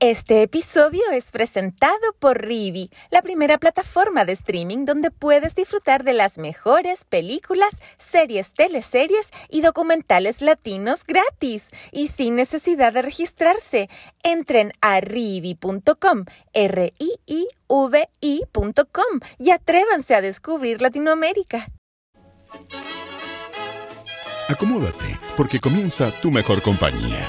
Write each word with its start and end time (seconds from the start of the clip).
Este 0.00 0.42
episodio 0.42 1.02
es 1.12 1.32
presentado 1.32 1.98
por 2.20 2.40
Rivi, 2.40 2.88
la 3.10 3.20
primera 3.20 3.58
plataforma 3.58 4.24
de 4.24 4.32
streaming 4.32 4.84
donde 4.84 5.10
puedes 5.10 5.56
disfrutar 5.56 6.04
de 6.04 6.12
las 6.12 6.38
mejores 6.38 7.02
películas, 7.02 7.80
series, 7.96 8.54
teleseries 8.54 9.32
y 9.50 9.60
documentales 9.60 10.40
latinos 10.40 11.02
gratis 11.02 11.70
y 11.90 12.06
sin 12.06 12.36
necesidad 12.36 12.92
de 12.92 13.02
registrarse. 13.02 13.90
Entren 14.22 14.72
a 14.80 15.00
rivi.com, 15.00 16.26
r 16.52 16.94
i 16.96 17.14
i 17.26 17.48
v 17.66 18.08
i.com 18.20 19.20
y 19.36 19.50
atrévanse 19.50 20.14
a 20.14 20.20
descubrir 20.20 20.80
Latinoamérica. 20.80 21.72
Acomódate, 24.48 25.18
porque 25.36 25.58
comienza 25.58 26.12
tu 26.20 26.30
mejor 26.30 26.62
compañía. 26.62 27.28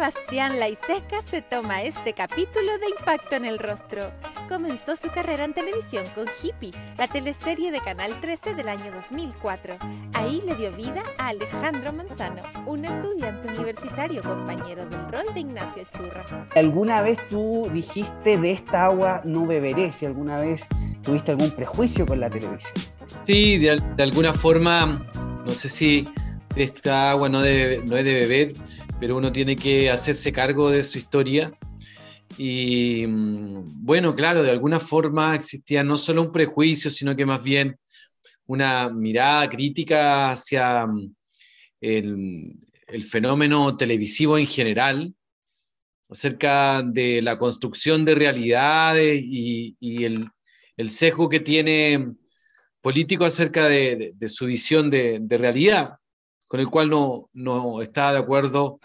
Sebastián 0.00 0.58
Laiseca 0.58 1.20
se 1.20 1.42
toma 1.42 1.82
este 1.82 2.14
capítulo 2.14 2.78
de 2.78 2.88
Impacto 2.98 3.36
en 3.36 3.44
el 3.44 3.58
Rostro. 3.58 4.10
Comenzó 4.48 4.96
su 4.96 5.08
carrera 5.08 5.44
en 5.44 5.52
televisión 5.52 6.06
con 6.14 6.24
Hippie, 6.42 6.72
la 6.96 7.06
teleserie 7.06 7.70
de 7.70 7.80
Canal 7.80 8.18
13 8.18 8.54
del 8.54 8.70
año 8.70 8.90
2004. 8.92 9.76
Ahí 10.14 10.42
le 10.46 10.54
dio 10.54 10.72
vida 10.72 11.02
a 11.18 11.28
Alejandro 11.28 11.92
Manzano, 11.92 12.40
un 12.64 12.86
estudiante 12.86 13.48
universitario 13.48 14.22
compañero 14.22 14.88
del 14.88 15.12
rol 15.12 15.34
de 15.34 15.40
Ignacio 15.40 15.86
Churra. 15.94 16.48
¿Alguna 16.56 17.02
vez 17.02 17.18
tú 17.28 17.68
dijiste 17.70 18.38
de 18.38 18.52
esta 18.52 18.86
agua 18.86 19.20
no 19.24 19.44
beberé? 19.44 19.92
Si 19.92 20.06
alguna 20.06 20.40
vez 20.40 20.62
tuviste 21.02 21.32
algún 21.32 21.50
prejuicio 21.50 22.06
con 22.06 22.20
la 22.20 22.30
televisión. 22.30 22.72
Sí, 23.26 23.58
de, 23.58 23.78
alguna 23.98 24.32
forma, 24.32 25.04
no 25.44 25.52
sé 25.52 25.68
si 25.68 26.08
esta 26.56 27.10
agua 27.10 27.28
no, 27.28 27.40
no 27.40 27.44
es 27.44 28.04
de 28.04 28.14
beber, 28.14 28.54
pero 29.00 29.16
uno 29.16 29.32
tiene 29.32 29.56
que 29.56 29.90
hacerse 29.90 30.32
cargo 30.32 30.70
de 30.70 30.82
su 30.82 30.98
historia. 30.98 31.52
Y 32.36 33.06
mm, 33.08 33.84
bueno, 33.84 34.14
claro, 34.14 34.42
de 34.42 34.50
alguna 34.50 34.78
forma 34.78 35.34
existía 35.34 35.82
no 35.82 35.96
solo 35.96 36.22
un 36.22 36.32
prejuicio, 36.32 36.90
sino 36.90 37.16
que 37.16 37.26
más 37.26 37.42
bien 37.42 37.76
una 38.46 38.90
mirada 38.90 39.48
crítica 39.48 40.30
hacia 40.30 40.86
mm, 40.86 41.14
el, 41.80 43.04
fenómeno 43.08 43.76
televisivo 43.76 44.36
en 44.36 44.46
general, 44.46 45.14
acerca 46.10 46.82
de 46.82 47.22
la 47.22 47.38
construcción 47.38 48.04
de 48.04 48.14
realidades 48.14 49.20
y, 49.22 49.76
el, 50.04 50.28
el 50.76 50.90
sesgo 50.90 51.28
que 51.28 51.40
tiene 51.40 52.14
político 52.80 53.24
acerca 53.24 53.68
de, 53.68 54.14
su 54.26 54.46
visión 54.46 54.90
de, 54.90 55.24
realidad, 55.38 55.96
con 56.50 56.58
el 56.58 56.68
cual 56.68 56.90
no, 56.90 57.26
no, 57.32 57.80
está 57.80 58.10
de 58.10 58.18
acuerdo 58.18 58.80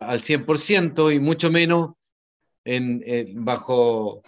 al 0.00 0.18
100% 0.18 1.14
y 1.14 1.20
mucho 1.20 1.48
menos 1.48 1.90
en, 2.64 3.04
bajo, 3.44 4.24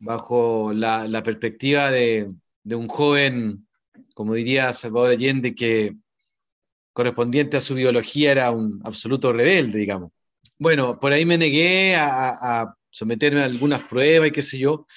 bajo 0.00 0.72
la, 0.72 1.22
perspectiva 1.22 1.92
de, 1.92 2.26
un 2.64 2.88
joven, 2.88 3.68
como 4.16 4.34
diría 4.34 4.72
Salvador 4.72 5.12
Allende, 5.12 5.54
que 5.54 5.94
correspondiente 6.92 7.56
a 7.56 7.60
su 7.60 7.76
biología 7.76 8.32
era 8.32 8.50
un 8.50 8.80
absoluto 8.82 9.32
rebelde, 9.32 9.78
digamos. 9.78 10.10
Bueno, 10.58 10.98
por 10.98 11.12
ahí 11.12 11.24
me 11.24 11.38
negué 11.38 11.94
a, 11.94 12.62
a 12.62 12.76
someterme 12.90 13.42
a 13.42 13.44
algunas 13.44 13.82
pruebas 13.84 14.30
y 14.30 14.32
qué 14.32 14.42
sé 14.42 14.58
yo, 14.58 14.88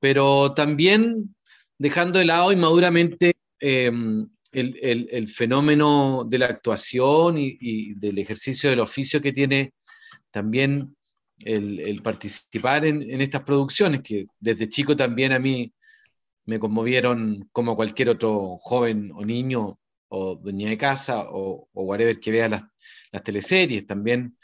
pero 0.00 0.52
también 0.52 1.34
dejando 1.78 2.18
de 2.18 2.26
lado 2.26 2.52
inmaduramente 2.52 3.36
em, 3.58 4.28
el, 4.52 5.28
fenómeno 5.28 6.24
de 6.28 6.38
la 6.38 6.46
actuación 6.46 7.36
y, 7.38 7.94
del 7.94 8.18
ejercicio 8.18 8.70
del 8.70 8.80
oficio 8.80 9.20
que 9.20 9.32
tiene 9.32 9.72
también 10.30 10.96
el, 11.44 12.02
participar 12.02 12.84
en, 12.84 13.20
estas 13.20 13.42
producciones, 13.42 14.02
que 14.02 14.26
desde 14.40 14.68
chico 14.68 14.96
también 14.96 15.32
a 15.32 15.38
mí 15.38 15.72
me 16.44 16.58
conmovieron 16.58 17.48
como 17.52 17.76
cualquier 17.76 18.10
otro 18.10 18.56
joven 18.58 19.10
o 19.14 19.24
niño 19.24 19.78
o 20.08 20.36
dueña 20.36 20.68
de 20.68 20.78
casa 20.78 21.26
o, 21.30 21.68
o 21.72 21.82
whatever 21.82 22.18
que 22.20 22.30
vea 22.30 22.48
las, 22.48 22.64
teleseries. 23.24 23.86
También 23.86 24.36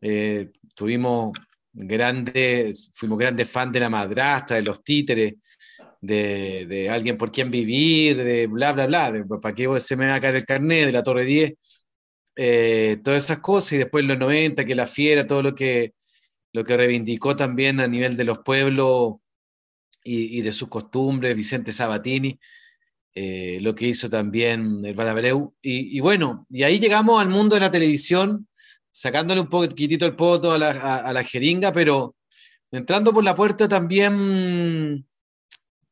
eh, 0.00 0.50
tuvimos 0.74 1.32
grandes, 1.72 2.90
fuimos 2.92 3.18
grandes 3.18 3.48
fans 3.48 3.72
de 3.72 3.80
la 3.80 3.88
madrastra, 3.88 4.56
de 4.56 4.62
los 4.62 4.82
títeres, 4.82 5.34
de, 6.00 6.88
alguien 6.90 7.18
por 7.18 7.32
quien 7.32 7.50
vivir, 7.50 8.16
de 8.16 8.46
bla, 8.46 8.72
bla, 8.72 8.86
bla, 8.86 9.12
de 9.12 9.24
para 9.24 9.54
qué 9.54 9.68
se 9.80 9.96
me 9.96 10.06
va 10.06 10.16
a 10.16 10.20
caer 10.20 10.36
el 10.36 10.44
carnet, 10.44 10.86
de 10.86 10.92
la 10.92 11.02
Torre 11.02 11.24
10, 11.24 11.54
eh, 12.36 12.98
todas 13.02 13.24
esas 13.24 13.40
cosas, 13.40 13.72
y 13.72 13.78
después 13.78 14.04
los 14.04 14.18
90, 14.18 14.64
que 14.64 14.74
la 14.74 14.86
fiera, 14.86 15.26
todo 15.26 15.42
lo 15.42 15.54
que, 15.54 15.94
lo 16.52 16.64
que 16.64 16.76
reivindicó 16.76 17.36
también 17.36 17.80
a 17.80 17.88
nivel 17.88 18.16
de 18.16 18.24
los 18.24 18.38
pueblos 18.38 19.16
y, 20.04 20.40
de 20.40 20.52
sus 20.52 20.68
costumbres, 20.68 21.36
Vicente 21.36 21.72
Sabatini, 21.72 22.38
eh, 23.14 23.58
lo 23.60 23.74
que 23.74 23.88
hizo 23.88 24.08
también 24.08 24.84
el 24.84 24.94
Balabreu, 24.94 25.54
y, 25.60 25.96
y 25.96 26.00
bueno, 26.00 26.46
y 26.48 26.62
ahí 26.62 26.78
llegamos 26.78 27.20
al 27.20 27.28
mundo 27.28 27.56
de 27.56 27.60
la 27.60 27.70
televisión, 27.70 28.48
sacándole 28.98 29.40
un 29.40 29.48
poquitito 29.48 30.06
el 30.06 30.16
poto 30.16 30.52
a 30.52 30.58
la, 30.58 31.24
jeringa, 31.24 31.72
pero 31.72 32.16
entrando 32.72 33.12
por 33.12 33.22
la 33.22 33.34
puerta 33.34 33.68
también 33.68 35.06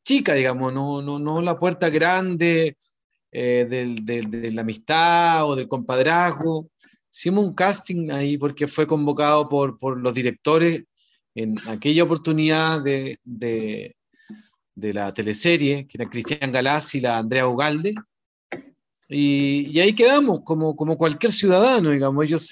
chica, 0.07 0.35
digamos, 0.35 0.73
no, 0.73 1.03
no, 1.03 1.19
no 1.19 1.43
la 1.43 1.59
puerta 1.59 1.91
grande 1.91 2.77
eh, 3.33 3.67
de 3.69 4.53
la 4.53 4.63
amistad 4.63 5.45
o 5.45 5.57
del 5.57 5.69
compadrazgo. 5.69 6.71
Hicimos 7.13 7.45
un 7.45 7.55
casting 7.55 8.11
ahí 8.13 8.39
porque 8.39 8.69
fue 8.69 8.87
convocado 8.87 9.49
por, 9.49 9.77
por 9.77 10.01
los 10.01 10.15
directores 10.15 10.85
en 11.35 11.57
aquella 11.69 12.05
oportunidad 12.05 12.81
de, 12.81 13.19
de, 13.25 13.95
la 14.75 15.13
teleserie, 15.13 15.87
que 15.87 15.99
era 15.99 16.09
Cristian 16.09 16.53
Galás 16.53 16.95
y 16.95 17.01
la 17.01 17.19
Andrea 17.19 17.49
Ugalde, 17.49 17.95
y, 19.09 19.79
ahí 19.79 19.93
quedamos, 19.93 20.41
como, 20.43 20.75
como 20.77 20.97
cualquier 20.97 21.33
ciudadano, 21.33 21.91
digamos. 21.91 22.25
Ellos 22.25 22.49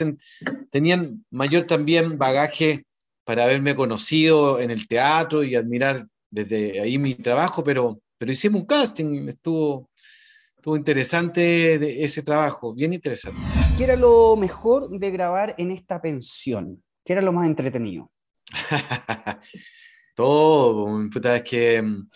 tenían 0.70 1.25
mayor 1.31 1.64
también 1.64 2.19
bagaje 2.19 2.84
para 3.25 3.44
haberme 3.44 3.75
conocido 3.75 4.60
en 4.60 4.70
el 4.70 4.87
teatro 4.87 5.43
y 5.43 5.56
admirar 5.56 6.06
desde 6.34 6.81
ahí 6.81 6.99
mi 6.99 7.15
trabajo, 7.15 7.62
pero, 7.62 8.00
pero 8.19 8.33
hicimos 8.33 8.62
un 8.62 8.67
casting, 8.67 9.28
estuvo, 9.28 9.89
estuvo 10.56 10.77
interesante 10.77 12.03
ese 12.05 12.22
trabajo, 12.22 12.75
bien 12.75 12.93
interesante. 12.93 13.41
¿Qué 13.78 13.84
era 13.84 13.97
lo 13.97 14.37
mejor 14.37 14.91
de 14.91 15.11
grabar 15.12 15.55
en 15.59 15.71
esta 15.71 16.03
pensión? 16.03 16.83
¿Qué 17.05 17.12
era 17.12 17.23
lo 17.23 17.33
más 17.33 17.47
entretenido? 17.47 18.11
Todo, 20.17 21.09
es 21.34 21.43
que 21.43 21.83
mm, 21.83 22.09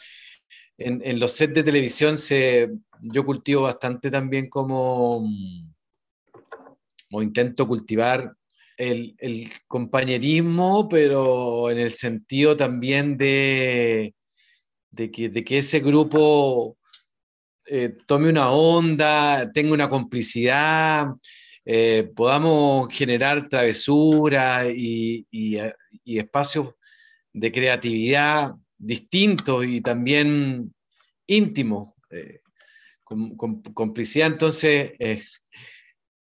en, 0.79 1.21
los 1.21 1.33
sets 1.33 1.55
de 1.55 1.63
televisión 1.63 2.19
se, 2.19 2.71
yo 3.01 3.25
cultivo 3.25 3.63
bastante 3.63 4.11
también 4.11 4.49
como, 4.49 5.29
o 7.13 7.23
intento 7.23 7.69
cultivar 7.69 8.35
el, 8.79 9.51
compañerismo, 9.67 10.89
pero 10.89 11.71
en 11.71 11.79
el 11.79 11.91
sentido 11.91 12.57
también 12.57 13.17
de, 13.17 14.15
de, 15.07 15.45
que, 15.45 15.59
ese 15.59 15.81
grupo 15.81 16.77
eh, 17.67 17.97
tome 18.07 18.29
una 18.29 18.51
onda, 18.51 19.51
tenga 19.53 19.73
una 19.73 19.89
complicidad, 19.89 21.07
eh, 21.65 22.11
podamos 22.15 22.89
generar 22.93 23.49
travesuras 23.49 24.67
y, 24.75 25.27
y 25.31 26.19
espacios 26.19 26.75
de 27.33 27.53
creatividad 27.53 28.55
distintos 28.79 29.65
y 29.65 29.81
también 29.81 30.73
íntimos, 31.27 31.95
eh, 32.11 32.41
con, 33.05 33.63
complicidad. 33.75 34.29
Entonces, 34.29 34.93
eh, 34.99 35.23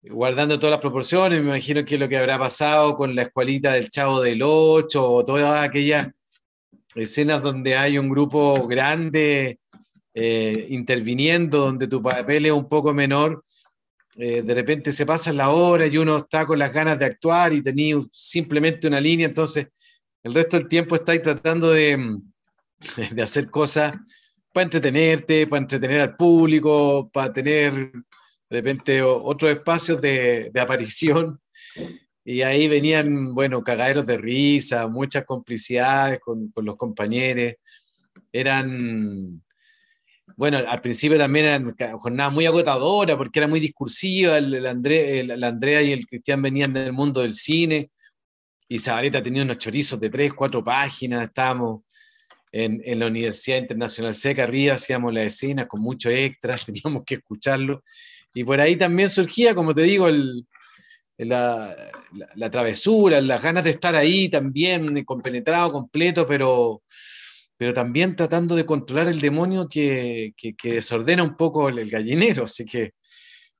guardando 0.02 0.58
todas 0.58 0.72
las 0.72 0.80
proporciones, 0.80 1.40
me 1.40 1.48
imagino 1.48 1.84
que 1.84 1.94
es 1.94 2.00
lo 2.00 2.08
que 2.08 2.16
habrá 2.16 2.38
pasado 2.38 2.96
con 2.96 3.14
la 3.14 3.22
escuelita 3.22 3.74
del 3.74 3.90
Chavo 3.90 4.20
del 4.20 4.42
Ocho 4.42 5.06
o 5.06 5.24
todas 5.24 5.62
aquellas 5.62 6.08
escenas 6.96 7.42
donde 7.42 7.76
hay 7.76 7.98
un 7.98 8.08
grupo 8.08 8.66
grande 8.66 9.58
eh, 10.14 10.66
interviniendo, 10.70 11.60
donde 11.60 11.86
tu 11.88 12.02
papel 12.02 12.46
es 12.46 12.52
un 12.52 12.68
poco 12.68 12.92
menor 12.92 13.44
eh, 14.18 14.40
de 14.40 14.54
repente 14.54 14.92
se 14.92 15.04
pasa 15.04 15.30
la 15.30 15.50
hora 15.50 15.86
y 15.86 15.98
uno 15.98 16.16
está 16.16 16.46
con 16.46 16.58
las 16.58 16.72
ganas 16.72 16.98
de 16.98 17.04
actuar 17.04 17.52
y 17.52 17.62
tenía 17.62 17.96
simplemente 18.12 18.88
una 18.88 18.98
línea, 18.98 19.26
entonces 19.26 19.66
el 20.22 20.32
resto 20.32 20.56
del 20.56 20.68
tiempo 20.68 20.94
estáis 20.94 21.20
tratando 21.20 21.70
de, 21.70 22.18
de 23.12 23.22
hacer 23.22 23.50
cosas 23.50 23.92
para 24.54 24.64
entretenerte, 24.64 25.46
para 25.46 25.60
entretener 25.60 26.00
al 26.00 26.16
público, 26.16 27.10
para 27.12 27.30
tener 27.30 27.92
de 27.92 28.02
repente 28.48 29.02
otros 29.02 29.50
espacios 29.50 30.00
de, 30.00 30.50
de 30.50 30.60
aparición. 30.60 31.38
Y 32.28 32.42
ahí 32.42 32.66
venían, 32.66 33.36
bueno, 33.36 33.62
cagaderos 33.62 34.04
de 34.04 34.18
risa, 34.18 34.88
muchas 34.88 35.24
complicidades 35.24 36.18
con, 36.18 36.48
con 36.48 36.64
los 36.64 36.74
compañeros. 36.74 37.54
Eran, 38.32 39.44
bueno, 40.36 40.58
al 40.58 40.80
principio 40.80 41.18
también 41.18 41.46
eran 41.46 41.76
jornadas 42.00 42.32
muy 42.32 42.44
agotadoras 42.44 43.14
porque 43.14 43.38
era 43.38 43.46
muy 43.46 43.60
discursiva. 43.60 44.38
El, 44.38 44.66
Andrea 44.66 45.82
y 45.82 45.92
el 45.92 46.04
Cristian 46.04 46.42
venían 46.42 46.72
del 46.72 46.92
mundo 46.92 47.20
del 47.20 47.34
cine 47.34 47.92
y 48.68 48.80
Zabaleta 48.80 49.22
tenía 49.22 49.44
unos 49.44 49.58
chorizos 49.58 50.00
de 50.00 50.10
tres, 50.10 50.32
cuatro 50.32 50.64
páginas. 50.64 51.28
Estábamos 51.28 51.82
en, 52.50 52.80
en, 52.82 52.98
la 52.98 53.06
Universidad 53.06 53.58
Internacional 53.58 54.16
Seca, 54.16 54.42
arriba 54.42 54.74
hacíamos 54.74 55.14
la 55.14 55.22
escena 55.22 55.68
con 55.68 55.80
muchos 55.80 56.12
extras, 56.12 56.66
teníamos 56.66 57.04
que 57.06 57.14
escucharlo. 57.14 57.84
Y 58.34 58.42
por 58.42 58.60
ahí 58.60 58.74
también 58.74 59.08
surgía, 59.08 59.54
como 59.54 59.72
te 59.72 59.82
digo, 59.82 60.08
el, 60.08 60.44
la, 61.18 61.74
la, 62.34 62.50
travesura, 62.50 63.20
las 63.20 63.42
ganas 63.42 63.64
de 63.64 63.70
estar 63.70 63.94
ahí 63.96 64.28
también, 64.28 65.04
compenetrado, 65.04 65.72
completo, 65.72 66.26
pero 66.26 66.82
pero 67.56 67.72
también 67.72 68.16
tratando 68.16 68.54
de 68.54 68.66
controlar 68.66 69.08
el 69.08 69.18
demonio 69.18 69.68
que, 69.68 70.34
que, 70.36 70.54
que 70.54 70.74
desordena 70.74 71.22
un 71.22 71.36
poco 71.36 71.68
el, 71.68 71.88
gallinero. 71.88 72.44
Así 72.44 72.64
que 72.64 72.92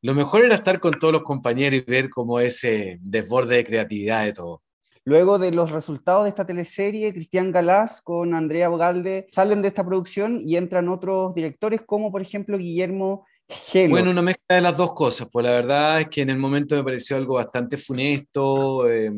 lo 0.03 0.15
mejor 0.15 0.45
era 0.45 0.55
estar 0.55 0.81
con 0.81 0.99
todos 0.99 1.13
los 1.13 1.23
compañeros 1.23 1.81
y 1.81 1.91
ver 1.91 2.11
cómo 2.11 2.39
ese 2.41 2.99
desborde 3.01 3.57
de 3.57 3.65
creatividad 3.65 4.25
de 4.25 4.33
todo. 4.33 4.63
Luego 5.05 5.39
de 5.39 5.53
los 5.53 5.71
resultados 5.71 6.25
de 6.25 6.31
esta 6.31 6.47
teleserie, 6.47 7.13
Cristian 7.13 7.53
Galás 7.53 8.03
con 8.03 8.35
Andrea 8.35 8.69
Bogalde 8.69 9.29
salen 9.31 9.63
de 9.63 9.69
esta 9.69 9.87
producción 9.87 10.41
y 10.43 10.57
entran 10.57 10.89
otros 10.89 11.33
directores 11.33 11.81
como 11.83 12.11
por 12.11 12.23
ejemplo 12.23 12.59
Guillermo 12.59 13.25
Gelo. 13.49 13.91
Bueno, 13.91 14.11
una 14.11 14.23
mezcla 14.23 14.57
de 14.57 14.61
las 14.61 14.77
dos 14.77 14.93
cosas, 14.95 15.29
pues 15.31 15.45
la 15.45 15.53
verdad 15.53 16.01
es 16.01 16.09
que 16.09 16.23
en 16.23 16.31
el 16.31 16.39
momento 16.39 16.75
me 16.75 16.83
pareció 16.83 17.17
algo 17.17 17.35
bastante 17.35 17.77
funesto, 17.77 18.91
eh, 18.91 19.13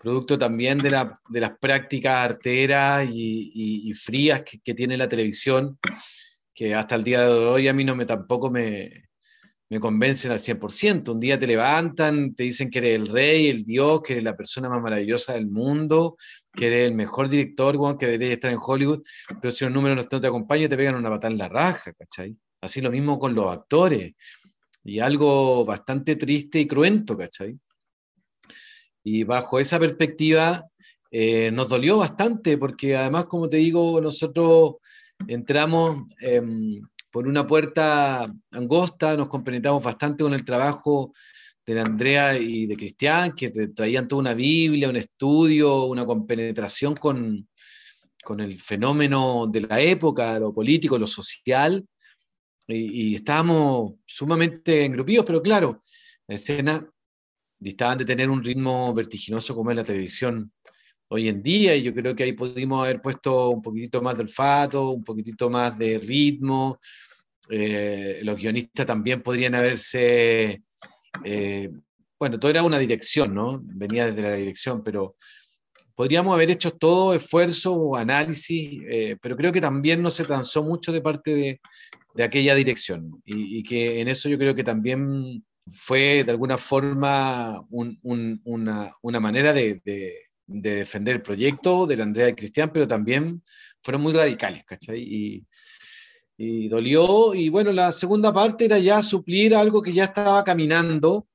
producto 0.00 0.38
también 0.38 0.78
de, 0.78 0.90
la, 0.90 1.18
de, 1.28 1.40
las 1.40 1.58
prácticas 1.58 2.24
arteras 2.24 3.08
y, 3.08 3.50
y, 3.54 3.90
y 3.90 3.94
frías 3.94 4.42
que, 4.42 4.58
que, 4.60 4.74
tiene 4.74 4.96
la 4.96 5.08
televisión, 5.08 5.78
que 6.54 6.74
hasta 6.74 6.94
el 6.94 7.04
día 7.04 7.22
de 7.22 7.32
hoy 7.32 7.68
a 7.68 7.72
mí 7.72 7.84
no 7.84 7.96
me 7.96 8.04
tampoco 8.04 8.50
me, 8.50 9.08
me 9.70 9.80
convencen 9.80 10.32
al 10.32 10.38
100%. 10.38 11.12
Un 11.12 11.20
día 11.20 11.38
te 11.38 11.46
levantan, 11.46 12.34
te 12.34 12.44
dicen 12.44 12.70
que 12.70 12.78
eres 12.78 12.96
el 12.96 13.08
rey, 13.08 13.48
el 13.48 13.64
dios, 13.64 14.02
que 14.02 14.14
eres 14.14 14.24
la 14.24 14.36
persona 14.36 14.68
más 14.68 14.80
maravillosa 14.80 15.34
del 15.34 15.48
mundo, 15.48 16.16
que 16.52 16.68
eres 16.68 16.88
el 16.88 16.94
mejor 16.94 17.28
director, 17.28 17.98
que 17.98 18.06
deberías 18.06 18.32
estar 18.32 18.50
en 18.50 18.58
Hollywood, 18.60 19.02
pero 19.40 19.50
si 19.50 19.64
los 19.64 19.74
números 19.74 20.06
no 20.10 20.20
te 20.20 20.26
acompañan, 20.26 20.68
te 20.68 20.76
pegan 20.76 20.94
una 20.94 21.10
patada 21.10 21.32
en 21.32 21.38
la 21.38 21.48
raja, 21.48 21.92
¿cachai? 21.92 22.36
Así 22.60 22.80
lo 22.80 22.90
mismo 22.90 23.18
con 23.18 23.34
los 23.34 23.50
actores. 23.50 24.12
Y 24.84 25.00
algo 25.00 25.64
bastante 25.64 26.16
triste 26.16 26.60
y 26.60 26.66
cruento, 26.66 27.16
¿cachai? 27.16 27.58
Y 29.04 29.24
bajo 29.24 29.58
esa 29.58 29.78
perspectiva 29.78 30.64
eh, 31.10 31.50
nos 31.50 31.68
dolió 31.68 31.98
bastante, 31.98 32.58
porque 32.58 32.96
además, 32.96 33.26
como 33.26 33.48
te 33.48 33.58
digo, 33.58 34.00
nosotros 34.00 34.76
entramos 35.26 36.04
eh, 36.20 36.42
por 37.10 37.26
una 37.26 37.46
puerta 37.46 38.32
angosta, 38.52 39.16
nos 39.16 39.28
compenetramos 39.28 39.82
bastante 39.82 40.24
con 40.24 40.34
el 40.34 40.44
trabajo 40.44 41.12
de 41.64 41.80
Andrea 41.80 42.38
y 42.38 42.66
de 42.66 42.76
Cristian, 42.76 43.34
que 43.34 43.50
traían 43.50 44.08
toda 44.08 44.20
una 44.20 44.34
Biblia, 44.34 44.88
un 44.88 44.96
estudio, 44.96 45.84
una 45.84 46.06
compenetración 46.06 46.94
con, 46.94 47.46
con 48.24 48.40
el 48.40 48.58
fenómeno 48.60 49.46
de 49.46 49.62
la 49.62 49.80
época, 49.80 50.38
lo 50.38 50.52
político, 50.52 50.98
lo 50.98 51.06
social, 51.06 51.86
y, 52.68 53.10
y 53.10 53.14
estábamos 53.16 53.94
sumamente 54.06 54.84
engrupidos, 54.84 55.24
pero 55.24 55.42
claro, 55.42 55.80
la 56.28 56.34
escena 56.36 56.88
distaban 57.58 57.98
de 57.98 58.04
tener 58.04 58.30
un 58.30 58.44
ritmo 58.44 58.94
vertiginoso 58.94 59.54
como 59.54 59.70
es 59.70 59.76
la 59.76 59.84
televisión 59.84 60.52
hoy 61.08 61.28
en 61.28 61.42
día, 61.42 61.74
y 61.74 61.82
yo 61.82 61.94
creo 61.94 62.14
que 62.14 62.24
ahí 62.24 62.32
pudimos 62.32 62.84
haber 62.84 63.00
puesto 63.00 63.48
un 63.48 63.62
poquitito 63.62 64.02
más 64.02 64.16
de 64.16 64.22
olfato, 64.22 64.90
un 64.90 65.02
poquitito 65.02 65.48
más 65.48 65.76
de 65.78 65.98
ritmo. 65.98 66.78
Eh, 67.50 68.20
los 68.22 68.36
guionistas 68.36 68.84
también 68.84 69.22
podrían 69.22 69.54
haberse, 69.54 70.62
eh, 71.24 71.70
bueno, 72.20 72.38
todo 72.38 72.50
era 72.50 72.62
una 72.62 72.78
dirección, 72.78 73.34
¿no? 73.34 73.58
Venía 73.62 74.06
desde 74.06 74.22
la 74.22 74.34
dirección, 74.34 74.82
pero 74.84 75.16
podríamos 75.98 76.32
haber 76.32 76.48
hecho 76.52 76.70
todo 76.70 77.12
esfuerzo 77.12 77.74
o 77.74 77.96
análisis, 77.96 78.80
eh, 78.88 79.16
pero 79.20 79.36
creo 79.36 79.50
que 79.50 79.60
también 79.60 80.00
no 80.00 80.12
se 80.12 80.22
transó 80.22 80.62
mucho 80.62 80.92
de 80.92 81.00
parte 81.00 81.34
de, 81.34 81.60
de 82.14 82.22
aquella 82.22 82.54
dirección, 82.54 83.20
y, 83.24 83.58
y, 83.58 83.64
que 83.64 84.00
en 84.00 84.06
eso 84.06 84.28
yo 84.28 84.38
creo 84.38 84.54
que 84.54 84.62
también 84.62 85.44
fue 85.72 86.22
de 86.22 86.30
alguna 86.30 86.56
forma 86.56 87.66
un, 87.70 87.98
un, 88.04 88.40
una, 88.44 88.92
una, 89.02 89.18
manera 89.18 89.52
de, 89.52 89.82
de, 89.84 90.14
de, 90.46 90.74
defender 90.76 91.16
el 91.16 91.22
proyecto 91.22 91.84
de 91.88 92.00
Andrea 92.00 92.28
y 92.28 92.34
Cristian, 92.34 92.70
pero 92.72 92.86
también 92.86 93.42
fueron 93.82 94.00
muy 94.00 94.12
radicales, 94.12 94.62
¿cachai? 94.64 95.00
Y, 95.02 95.46
y, 96.36 96.68
dolió. 96.68 97.34
Y 97.34 97.48
bueno, 97.48 97.72
la 97.72 97.90
segunda 97.90 98.32
parte 98.32 98.66
era 98.66 98.78
ya 98.78 99.02
suplir 99.02 99.52
algo 99.52 99.82
que 99.82 99.92
ya 99.92 100.04
estaba 100.04 100.44
caminando, 100.44 101.26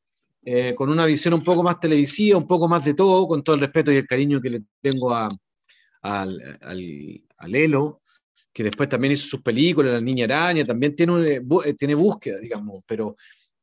eh, 0.45 0.73
con 0.75 0.89
una 0.89 1.05
visión 1.05 1.33
un 1.33 1.43
poco 1.43 1.63
más 1.63 1.79
televisiva, 1.79 2.37
un 2.37 2.47
poco 2.47 2.67
más 2.67 2.83
de 2.85 2.93
todo, 2.93 3.27
con 3.27 3.43
todo 3.43 3.55
el 3.55 3.61
respeto 3.61 3.91
y 3.91 3.97
el 3.97 4.07
cariño 4.07 4.41
que 4.41 4.49
le 4.49 4.61
tengo 4.81 5.13
a, 5.13 5.29
a 6.01 6.21
al, 6.21 6.59
al, 7.37 7.55
Elo, 7.55 8.01
que 8.51 8.63
después 8.63 8.89
también 8.89 9.13
hizo 9.13 9.27
sus 9.27 9.41
películas, 9.41 9.93
La 9.93 10.01
Niña 10.01 10.25
Araña, 10.25 10.65
también 10.65 10.95
tiene, 10.95 11.41
tiene 11.77 11.95
búsqueda, 11.95 12.39
digamos, 12.39 12.83
pero 12.85 13.15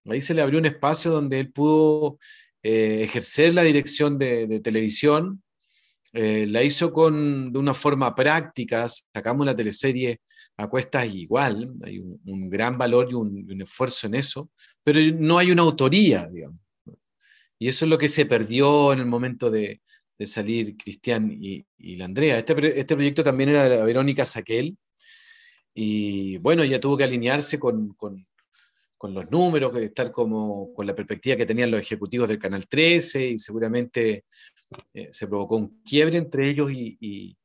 Ahí 0.08 0.20
se 0.20 0.34
le 0.34 0.42
abrió 0.42 0.58
un 0.58 0.66
espacio 0.66 1.10
donde 1.10 1.40
él 1.40 1.52
pudo 1.52 2.18
eh, 2.62 3.02
ejercer 3.02 3.54
la 3.54 3.62
dirección 3.62 4.18
de, 4.18 4.46
de 4.46 4.60
televisión. 4.60 5.42
Eh, 6.12 6.46
la 6.48 6.62
hizo 6.62 6.92
con, 6.92 7.52
de 7.52 7.58
una 7.58 7.74
forma 7.74 8.14
práctica, 8.14 8.88
sacamos 8.88 9.46
la 9.46 9.54
teleserie 9.54 10.20
a 10.56 10.68
cuestas 10.68 11.06
igual, 11.14 11.72
hay 11.84 12.00
un, 12.00 12.20
un 12.26 12.50
gran 12.50 12.76
valor 12.76 13.08
y 13.10 13.14
un, 13.14 13.46
un, 13.48 13.62
esfuerzo 13.62 14.08
en 14.08 14.14
eso, 14.14 14.50
pero 14.82 15.00
no 15.18 15.38
hay 15.38 15.52
una 15.52 15.62
autoría, 15.62 16.26
digamos. 16.28 16.58
Y 17.60 17.68
eso 17.68 17.84
es 17.84 17.90
lo 17.90 17.98
que 17.98 18.08
se 18.08 18.24
perdió 18.26 18.92
en 18.92 19.00
el 19.00 19.06
momento 19.06 19.50
de, 19.50 19.82
de 20.18 20.26
salir 20.26 20.76
Cristian 20.76 21.30
y, 21.30 21.64
la 21.96 22.06
Andrea. 22.06 22.38
Este, 22.38 22.80
este 22.80 22.94
proyecto 22.96 23.22
también 23.22 23.50
era 23.50 23.68
de 23.68 23.76
la 23.76 23.84
Verónica 23.84 24.24
Saquel, 24.26 24.76
y 25.74 26.38
bueno, 26.38 26.62
ella 26.62 26.80
tuvo 26.80 26.96
que 26.96 27.04
alinearse 27.04 27.58
con, 27.58 27.94
con, 27.94 28.26
con 28.96 29.14
los 29.14 29.30
números, 29.30 29.76
estar 29.76 30.10
como 30.10 30.72
con 30.74 30.86
la 30.86 30.94
perspectiva 30.94 31.36
que 31.36 31.46
tenían 31.46 31.70
los 31.70 31.80
ejecutivos 31.80 32.28
del 32.28 32.38
Canal 32.38 32.66
13 32.66 33.28
y 33.28 33.38
seguramente 33.38 34.24
eh, 34.94 35.08
se 35.12 35.26
provocó 35.26 35.56
un 35.56 35.82
quiebre 35.82 36.18
entre 36.18 36.50
ellos 36.50 36.72
y, 36.72 36.96
y, 37.00 37.36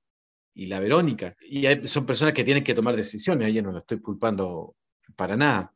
y 0.53 0.65
la 0.65 0.79
Verónica. 0.79 1.36
Y 1.41 1.65
hay, 1.65 1.88
son 1.88 2.05
personas 2.05 2.34
que 2.34 2.43
tienen 2.43 2.63
que 2.63 2.74
tomar 2.74 2.95
decisiones, 2.95 3.45
a 3.45 3.50
ella 3.50 3.62
no 3.62 3.72
la 3.72 3.79
estoy 3.79 4.00
culpando 4.00 4.75
para 5.15 5.38
nada. 5.38 5.74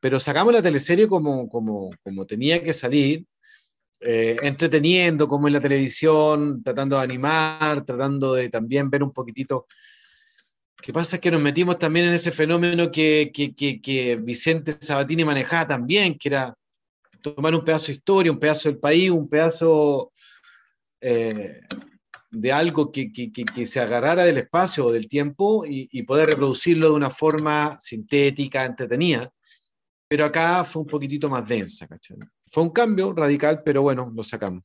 Pero 0.00 0.20
sacamos 0.20 0.52
la 0.52 0.62
teleserie 0.62 1.06
como, 1.06 1.48
como, 1.48 1.90
como 2.02 2.26
tenía 2.26 2.62
que 2.62 2.74
salir, 2.74 3.26
eh, 4.00 4.36
entreteniendo 4.42 5.28
como 5.28 5.46
en 5.46 5.54
la 5.54 5.60
televisión, 5.60 6.62
tratando 6.62 6.96
de 6.96 7.04
animar, 7.04 7.84
tratando 7.84 8.34
de 8.34 8.48
también 8.48 8.90
ver 8.90 9.02
un 9.02 9.12
poquitito 9.12 9.66
que 10.84 10.92
pasa 10.92 11.16
es 11.16 11.22
que 11.22 11.30
nos 11.30 11.40
metimos 11.40 11.78
también 11.78 12.04
en 12.04 12.12
ese 12.12 12.30
fenómeno 12.30 12.92
que, 12.92 13.30
que, 13.32 13.54
que, 13.54 13.80
que, 13.80 14.16
Vicente 14.16 14.76
Sabatini 14.78 15.24
manejaba 15.24 15.66
también, 15.66 16.18
que 16.18 16.28
era 16.28 16.54
tomar 17.22 17.54
un 17.54 17.64
pedazo 17.64 17.86
de 17.86 17.94
historia, 17.94 18.30
un 18.30 18.38
pedazo 18.38 18.68
del 18.68 18.76
país, 18.76 19.10
un 19.10 19.26
pedazo 19.26 20.12
eh, 21.00 21.62
de 22.30 22.52
algo 22.52 22.92
que, 22.92 23.10
se 23.64 23.80
agarrara 23.80 24.24
del 24.24 24.36
espacio 24.36 24.84
o 24.84 24.92
del 24.92 25.08
tiempo 25.08 25.64
y, 25.66 26.02
poder 26.02 26.28
reproducirlo 26.28 26.88
de 26.88 26.94
una 26.94 27.08
forma 27.08 27.78
sintética, 27.80 28.66
entretenida. 28.66 29.22
Pero 30.14 30.26
acá 30.26 30.62
fue 30.62 30.82
un 30.82 30.86
poquitito 30.86 31.28
más 31.28 31.48
densa, 31.48 31.88
¿cachai? 31.88 32.16
Fue 32.46 32.62
un 32.62 32.70
cambio 32.70 33.12
radical, 33.12 33.62
pero 33.64 33.82
bueno, 33.82 34.12
lo 34.14 34.22
sacamos. 34.22 34.62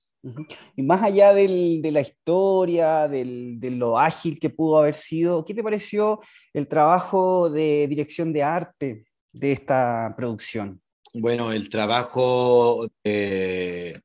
Y 0.75 0.84
más 0.84 1.01
allá 1.01 1.34
del, 1.34 1.82
de 1.82 1.91
la 1.91 2.01
historia, 2.01 3.08
del, 3.08 3.60
de 3.60 3.72
lo 3.72 3.98
ágil 3.98 4.39
que 4.39 4.51
pudo 4.51 4.77
haber 4.77 4.94
sido, 4.94 5.44
¿qué 5.44 5.56
te 5.56 5.63
pareció 5.63 6.20
el 6.53 6.68
trabajo 6.68 7.50
de 7.50 7.88
dirección 7.88 8.32
de 8.32 8.44
arte 8.44 9.06
de 9.32 9.51
esta 9.51 10.13
producción? 10.15 10.79
Bueno, 11.15 11.51
el 11.51 11.68
trabajo 11.68 12.86
de, 13.03 14.03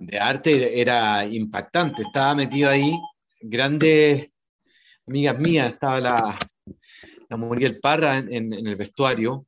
de 0.00 0.18
arte 0.18 0.80
era 0.80 1.24
impactante. 1.24 2.02
Estaba 2.02 2.34
metido 2.34 2.68
ahí 2.68 2.98
grandes 3.42 4.28
amigas 5.06 5.38
mías, 5.38 5.72
estaba 5.72 6.00
la, 6.00 6.38
la 7.28 7.36
Muriel 7.36 7.78
Parra 7.78 8.18
en, 8.18 8.34
en, 8.34 8.52
en 8.54 8.66
el 8.66 8.74
vestuario, 8.74 9.46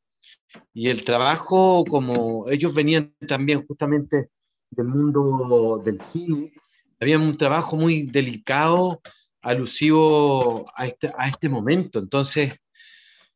y 0.72 0.88
el 0.88 1.04
trabajo, 1.04 1.84
como 1.88 2.48
ellos 2.48 2.74
venían 2.74 3.14
también 3.26 3.66
justamente 3.66 4.30
del 4.70 4.86
mundo 4.86 5.80
del 5.84 6.00
cine, 6.00 6.52
había 7.00 7.18
un 7.18 7.36
trabajo 7.36 7.76
muy 7.76 8.02
delicado, 8.02 9.00
alusivo 9.42 10.66
a 10.74 10.86
este, 10.86 11.12
a 11.16 11.28
este 11.28 11.48
momento. 11.48 11.98
Entonces, 11.98 12.54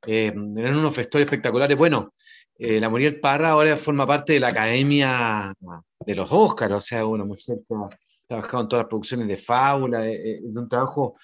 eh, 0.07 0.33
eran 0.57 0.77
unos 0.77 0.95
festores 0.95 1.27
espectaculares. 1.27 1.77
Bueno, 1.77 2.15
eh, 2.59 2.81
la 2.81 2.89
Muriel 2.89 3.21
Parra 3.21 3.51
ahora 3.51 3.77
forma 3.77 4.07
parte 4.07 4.35
de 4.35 4.41
la 4.41 4.49
Academia 4.49 5.55
de 6.05 6.15
los 6.15 6.29
Óscaros, 6.31 6.79
o 6.79 6.83
sea, 6.83 7.07
una 7.07 7.25
mujer 7.25 7.59
que 7.69 7.75
ha 7.75 7.89
trabajado 8.27 8.63
en 8.63 8.69
todas 8.69 8.85
las 8.85 8.89
producciones 8.89 9.29
de 9.29 9.37
Fábula, 9.37 10.07
eh, 10.07 10.41
es 10.47 10.57
un 10.57 10.69
trabajo 10.69 11.17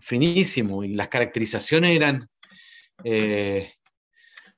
finísimo 0.00 0.84
y 0.84 0.94
las 0.94 1.08
caracterizaciones 1.08 1.96
eran 1.96 2.28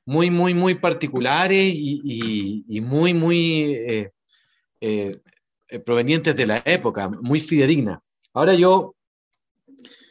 muy, 0.09 0.31
muy, 0.31 0.55
muy 0.55 0.75
particulares 0.75 1.71
y, 1.75 2.81
muy, 2.81 3.13
muy 3.13 4.11
provenientes 5.85 6.35
de 6.35 6.47
la 6.47 6.63
época, 6.65 7.09
muy 7.09 7.41
fidedignas. 7.41 7.99
Ahora 8.33 8.55
yo 8.55 8.95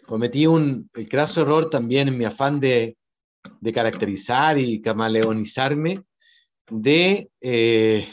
cometí 0.05 0.45
un 0.45 0.89
el 0.93 1.09
craso 1.09 1.41
error 1.41 1.69
también 1.69 2.07
en 2.07 2.17
mi 2.17 2.25
afán 2.25 2.59
de, 2.59 2.97
de 3.59 3.71
caracterizar 3.71 4.57
y 4.57 4.81
camaleonizarme, 4.81 6.03
de 6.69 7.29
eh, 7.41 8.07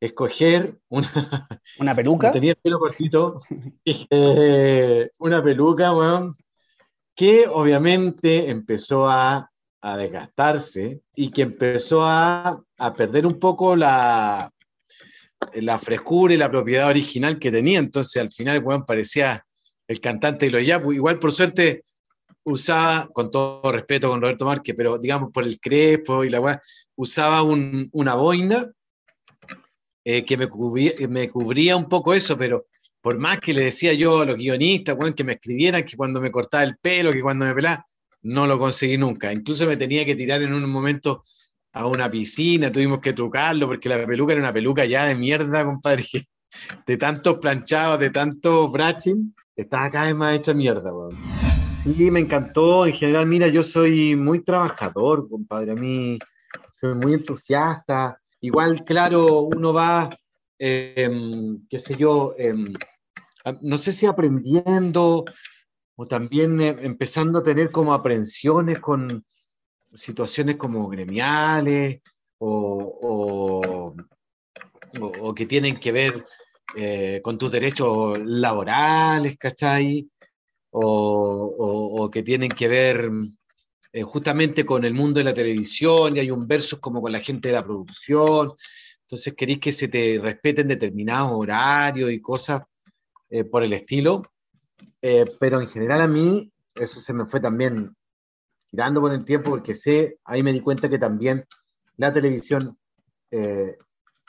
escoger 0.00 0.78
una, 0.88 1.08
una 1.78 1.94
peluca. 1.94 2.30
Tenía 2.30 2.52
el 2.52 2.56
pelo 2.56 2.78
cortito, 2.78 3.40
eh, 3.84 5.10
una 5.18 5.42
peluca, 5.42 5.90
bueno, 5.90 6.34
que 7.14 7.46
obviamente 7.48 8.48
empezó 8.50 9.08
a, 9.08 9.47
a 9.80 9.96
desgastarse 9.96 11.00
y 11.14 11.30
que 11.30 11.42
empezó 11.42 12.02
a, 12.02 12.62
a, 12.78 12.94
perder 12.94 13.26
un 13.26 13.38
poco 13.38 13.76
la, 13.76 14.50
la 15.54 15.78
frescura 15.78 16.34
y 16.34 16.36
la 16.36 16.50
propiedad 16.50 16.88
original 16.88 17.38
que 17.38 17.50
tenía. 17.50 17.78
Entonces 17.78 18.20
al 18.20 18.32
final, 18.32 18.60
bueno, 18.60 18.84
parecía 18.84 19.44
el 19.86 20.00
cantante 20.00 20.46
de 20.46 20.52
los 20.52 20.66
Yapu. 20.66 20.92
Igual 20.92 21.18
por 21.18 21.32
suerte 21.32 21.84
usaba, 22.44 23.08
con 23.12 23.30
todo 23.30 23.72
respeto 23.72 24.08
con 24.08 24.20
Roberto 24.20 24.44
Márquez, 24.44 24.74
pero 24.76 24.98
digamos 24.98 25.30
por 25.32 25.44
el 25.44 25.60
crespo 25.60 26.24
y 26.24 26.30
la 26.30 26.60
usaba 26.96 27.42
una 27.42 28.14
boina 28.14 28.70
eh, 30.04 30.24
que 30.24 30.36
me 30.36 30.48
cubría, 30.48 31.76
un 31.76 31.88
poco 31.88 32.14
eso, 32.14 32.36
pero 32.38 32.66
por 33.00 33.18
más 33.18 33.38
que 33.40 33.52
le 33.52 33.64
decía 33.64 33.92
yo 33.92 34.20
a 34.20 34.26
los 34.26 34.36
guionistas, 34.36 34.96
que 35.14 35.24
me 35.24 35.34
escribieran 35.34 35.84
que 35.84 35.96
cuando 35.96 36.20
me 36.20 36.30
cortaba 36.30 36.64
el 36.64 36.76
pelo, 36.78 37.12
que 37.12 37.20
cuando 37.20 37.44
me 37.44 37.54
pelaba, 37.54 37.84
no 38.22 38.46
lo 38.46 38.58
conseguí 38.58 38.96
nunca. 38.96 39.32
Incluso 39.32 39.66
me 39.66 39.76
tenía 39.76 40.04
que 40.04 40.16
tirar 40.16 40.42
en 40.42 40.52
un 40.52 40.68
momento 40.68 41.22
a 41.72 41.86
una 41.86 42.10
piscina, 42.10 42.72
tuvimos 42.72 43.00
que 43.00 43.12
trucarlo 43.12 43.66
porque 43.66 43.88
la 43.88 44.04
peluca 44.06 44.32
era 44.32 44.42
una 44.42 44.52
peluca 44.52 44.84
ya 44.84 45.06
de 45.06 45.14
mierda, 45.14 45.64
compadre, 45.64 46.04
de 46.86 46.96
tantos 46.96 47.38
planchados, 47.38 48.00
de 48.00 48.10
tanto 48.10 48.68
braching, 48.70 49.32
estaba 49.54 49.90
cada 49.90 50.06
vez 50.06 50.16
más 50.16 50.34
hecha 50.34 50.54
mierda, 50.54 50.92
weón. 50.92 51.16
Sí, 51.84 52.10
me 52.10 52.20
encantó. 52.20 52.86
En 52.86 52.92
general, 52.92 53.26
mira, 53.26 53.48
yo 53.48 53.62
soy 53.62 54.14
muy 54.14 54.42
trabajador, 54.42 55.28
compadre. 55.28 55.72
A 55.72 55.74
mí 55.74 56.18
soy 56.80 56.94
muy 56.94 57.14
entusiasta. 57.14 58.20
Igual, 58.40 58.84
claro, 58.84 59.42
uno 59.42 59.72
va, 59.72 60.10
em, 60.58 61.66
qué 61.68 61.78
sé 61.78 61.96
yo, 61.96 62.34
em, 62.38 62.74
no 63.62 63.78
sé 63.78 63.92
si 63.92 64.06
aprendiendo 64.06 65.24
o 65.98 66.06
también 66.06 66.60
em, 66.60 66.78
empezando 66.80 67.40
a 67.40 67.42
tener 67.42 67.70
como 67.70 67.92
aprensiones 67.92 68.78
con 68.78 69.24
situaciones 69.92 70.56
como 70.56 70.88
gremiales 70.88 72.00
o, 72.38 73.94
o 75.20 75.34
que 75.34 75.46
tienen 75.46 75.78
que 75.80 75.92
ver 75.92 76.24
eh, 76.76 77.20
con 77.22 77.38
tus 77.38 77.50
derechos 77.50 78.18
laborales, 78.24 79.36
¿cachai? 79.38 80.08
o, 80.70 82.10
que 82.12 82.22
tienen 82.22 82.50
que 82.50 82.68
ver 82.68 83.10
eh, 83.92 84.02
justamente 84.02 84.64
con 84.64 84.84
el 84.84 84.94
mundo 84.94 85.18
de 85.18 85.24
la 85.24 85.34
televisión 85.34 86.16
y 86.16 86.20
hay 86.20 86.30
un 86.30 86.46
versus 86.46 86.78
como 86.78 87.00
con 87.00 87.12
la 87.12 87.20
gente 87.20 87.48
de 87.48 87.54
la 87.54 87.64
producción. 87.64 88.52
Entonces 89.02 89.34
queréis 89.34 89.58
que 89.60 89.72
se 89.72 89.88
te 89.88 90.18
respeten 90.20 90.68
determinados 90.68 91.32
horarios 91.32 92.10
y 92.10 92.20
cosas 92.20 92.62
eh, 93.30 93.44
por 93.44 93.62
el 93.62 93.72
estilo. 93.72 94.22
Eh, 95.02 95.24
pero 95.38 95.60
en 95.60 95.68
general 95.68 96.02
a 96.02 96.08
mí 96.08 96.52
eso 96.74 97.00
se 97.00 97.12
me 97.12 97.26
fue 97.26 97.40
también 97.40 97.96
girando 98.70 99.00
con 99.00 99.12
el 99.12 99.24
tiempo 99.24 99.50
porque 99.50 99.74
sé, 99.74 100.18
ahí 100.24 100.42
me 100.42 100.52
di 100.52 100.60
cuenta 100.60 100.88
que 100.88 100.98
también 100.98 101.46
la 101.96 102.12
televisión 102.12 102.78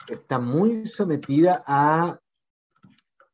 está 0.08 0.38
muy 0.38 0.86
sometida 0.86 1.62
a 1.66 2.18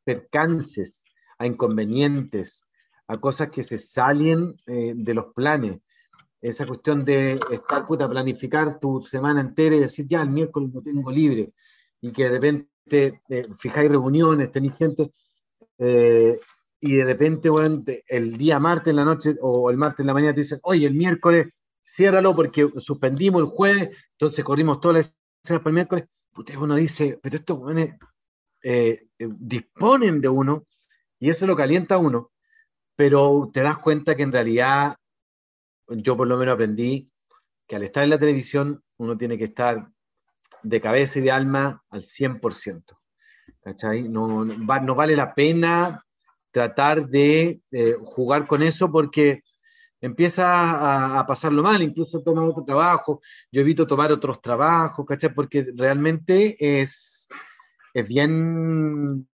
percances, 0.05 1.05
a 1.39 1.47
inconvenientes, 1.47 2.65
a 3.09 3.19
cosas 3.19 3.51
que 3.51 3.63
se 3.63 3.79
salen 3.79 4.57
eh, 4.67 4.93
de 4.95 5.15
los 5.15 5.33
planes. 5.35 5.81
Esa 6.41 6.67
cuestión 6.67 7.05
de 7.05 7.41
estar, 7.51 7.87
puta, 7.87 8.09
planificar 8.09 8.79
tu 8.79 9.03
semana 9.03 9.41
entera 9.41 9.77
y 9.77 9.81
decir, 9.81 10.07
ya, 10.07 10.23
el 10.23 10.31
miércoles 10.31 10.71
no 10.73 10.83
tengo 10.83 11.11
libre, 11.11 11.53
y 12.01 12.13
que 12.13 12.25
de 12.25 12.31
repente 12.31 13.21
eh, 13.29 13.47
fijáis 13.59 13.91
reuniones, 13.91 14.53
tenéis 14.53 14.77
gente, 14.77 15.11
eh, 15.79 16.39
y 16.81 16.95
de 16.95 17.05
repente, 17.05 17.49
bueno, 17.49 17.83
el 18.07 18.37
día 18.37 18.59
martes 18.59 18.91
en 18.91 18.97
la 18.97 19.05
noche 19.05 19.35
o 19.41 19.71
el 19.71 19.77
martes 19.77 20.01
en 20.01 20.07
la 20.07 20.15
mañana 20.15 20.35
te 20.35 20.41
dicen, 20.41 20.61
oye, 20.63 20.87
el 20.87 20.95
miércoles, 20.95 21.49
ciérralo 21.85 22.35
porque 22.35 22.69
suspendimos 22.79 23.43
el 23.43 23.49
jueves, 23.49 23.91
entonces 24.13 24.45
corrimos 24.45 24.81
todas 24.81 24.97
las 24.97 25.17
semanas 25.45 25.63
para 25.63 25.71
el 25.71 25.75
miércoles. 25.75 26.05
Usted 26.35 26.57
uno 26.57 26.77
dice, 26.77 27.19
pero 27.23 27.37
estos 27.37 27.59
jóvenes 27.59 27.97
disponen 29.19 30.21
de 30.21 30.29
uno 30.29 30.67
y 31.19 31.31
eso 31.31 31.47
lo 31.47 31.57
calienta 31.57 31.95
a 31.95 31.99
uno 31.99 32.33
pero 32.97 33.51
te 33.53 33.61
das 33.61 33.79
cuenta 33.79 34.17
que 34.17 34.23
en 34.23 34.33
realidad 34.33 34.97
yo 35.89 36.17
por 36.17 36.27
lo 36.27 36.37
menos 36.39 36.55
aprendí 36.55 37.13
que 37.69 37.77
al 37.77 37.83
estar 37.83 38.03
en 38.03 38.11
la 38.11 38.19
televisión 38.19 38.83
uno 38.97 39.17
tiene 39.17 39.37
que 39.39 39.45
estar 39.45 39.91
de 40.63 40.81
cabeza 40.81 41.19
y 41.19 41.23
de 41.23 41.31
alma 41.31 41.85
al 41.91 42.03
100%. 42.03 42.99
¿Cachai? 43.61 44.09
No, 44.09 44.45
no, 44.45 44.95
vale 44.95 45.15
la 45.15 45.35
pena 45.35 46.05
tratar 46.57 47.07
de 47.07 47.61
eh, 47.71 47.97
jugar 48.03 48.47
con 48.47 48.63
eso 48.63 48.91
porque 48.91 49.43
empieza 50.01 51.19
a, 51.19 51.27
pasarlo 51.27 51.63
mal, 51.63 51.83
incluso 51.83 52.23
tomar 52.23 52.47
otro 52.47 52.65
trabajo, 52.65 53.21
yo 53.53 53.61
evito 53.61 53.87
tomar 53.87 54.11
otros 54.11 54.41
trabajos, 54.41 55.05
¿cachai? 55.05 55.35
Porque 55.35 55.67
realmente 55.77 56.57
es, 56.81 57.29
es 57.93 58.09
bien, 58.09 59.29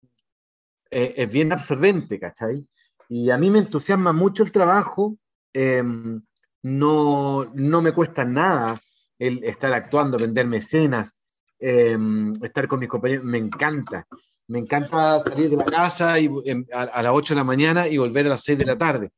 eh, 0.93 1.15
es 1.17 1.33
bien 1.33 1.53
absorbente, 1.53 2.21
¿cachai? 2.21 2.65
Y 3.09 3.31
a 3.31 3.37
mí 3.37 3.51
me 3.51 3.59
entusiasma 3.59 4.13
mucho 4.13 4.45
el 4.45 4.53
trabajo, 4.53 5.19
em, 5.53 6.23
no, 6.63 7.51
no, 7.53 7.83
me 7.83 7.91
cuesta 7.91 8.25
nada 8.25 8.81
el 9.19 9.43
estar 9.43 9.73
actuando, 9.73 10.19
venderme 10.19 10.59
escenas, 10.59 11.17
em, 11.59 12.33
estar 12.45 12.69
con 12.69 12.79
mis 12.79 12.89
compañeros, 12.89 13.25
me 13.25 13.39
encanta. 13.39 14.07
Me 14.49 14.59
encanta 14.59 15.23
salir 15.23 15.51
de 15.51 15.57
la 15.57 15.65
casa 15.65 16.19
y, 16.19 16.31
em, 16.47 16.65
a, 16.73 17.03
las 17.03 17.13
8 17.13 17.35
de 17.35 17.39
la 17.39 17.45
mañana 17.45 17.87
y 17.87 17.99
volver 17.99 18.27
a 18.27 18.31
las 18.31 18.43
6 18.45 18.59
de 18.59 18.65
la 18.65 18.79
tarde. 18.79 19.11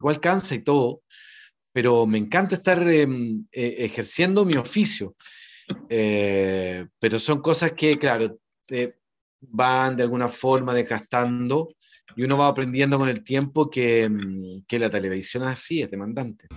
Igual 0.00 0.18
cansa 0.18 0.54
y 0.54 0.60
todo, 0.60 1.02
pero 1.72 2.06
me 2.06 2.16
encanta 2.16 2.54
estar 2.54 2.82
e, 2.88 3.06
ejerciendo 3.52 4.46
mi 4.46 4.56
oficio. 4.56 5.14
Eh, 5.90 6.86
pero 6.98 7.18
son 7.18 7.42
cosas 7.42 7.72
que, 7.72 7.98
claro, 7.98 8.38
van 9.40 9.96
de 9.96 10.02
alguna 10.04 10.28
forma 10.28 10.72
desgastando 10.72 11.68
y 12.16 12.24
uno 12.24 12.38
va 12.38 12.48
aprendiendo 12.48 12.98
con 12.98 13.10
el 13.10 13.22
tiempo 13.22 13.68
que, 13.68 14.08
mm, 14.08 14.64
que 14.66 14.78
la 14.78 14.88
televisión 14.88 15.42
así, 15.42 15.82
es 15.82 15.90
demandante. 15.90 16.48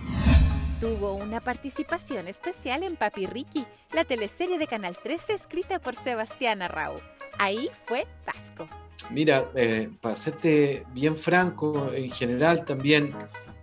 Tuvo 0.80 1.14
una 1.14 1.40
participación 1.40 2.26
especial 2.28 2.82
en 2.82 2.96
Papi 2.96 3.26
Ricky, 3.26 3.66
la 3.92 4.04
teleserie 4.04 4.58
de 4.58 4.66
Canal 4.66 4.96
13 5.00 5.34
escrita 5.34 5.78
por 5.78 5.94
Sebastián 5.94 6.62
Arrau. 6.62 6.94
Ahí 7.38 7.68
fue 7.86 8.06
Vasco. 8.26 8.68
Mira, 9.10 9.50
eh, 9.54 9.90
para 10.00 10.14
serte 10.14 10.84
bien 10.94 11.16
franco, 11.16 11.90
en 11.94 12.10
general 12.10 12.64
también 12.64 13.14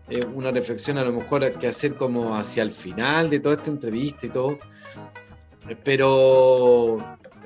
eh, 0.10 0.26
una 0.26 0.52
reflexión 0.52 0.98
a 0.98 1.04
lo 1.04 1.14
mejor 1.14 1.50
que 1.58 1.68
hacer 1.68 1.96
como 1.96 2.36
hacia 2.36 2.64
el 2.64 2.72
final 2.72 3.30
de 3.30 3.40
toda 3.40 3.56
esta 3.56 3.72
entrevista 3.72 4.26
y 4.26 4.30
todo, 4.30 4.60
eh, 5.68 5.76
pero, 5.84 6.98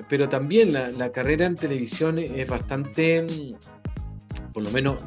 pero 0.08 0.28
también 0.28 0.72
la, 0.72 1.12
carrera 1.12 1.46
en 1.46 1.56
televisión 1.56 2.18
es 2.18 2.48
bastante 2.48 3.22
mm, 3.22 4.52
por 4.52 4.62
lo 4.62 4.70
menos 4.70 4.98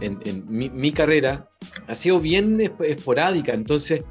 en, 0.00 0.44
mi, 0.48 0.92
carrera, 0.92 1.50
ha 1.86 1.94
sido 1.94 2.20
bien 2.20 2.60
esporádica. 2.60 3.52
Entonces, 3.52 4.04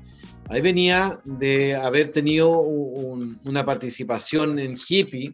ahí 0.50 0.60
venía 0.62 1.20
de 1.24 1.76
haber 1.76 2.10
tenido 2.10 2.60
una 2.60 3.64
participación 3.64 4.60
en 4.60 4.78
Hippie 4.78 5.34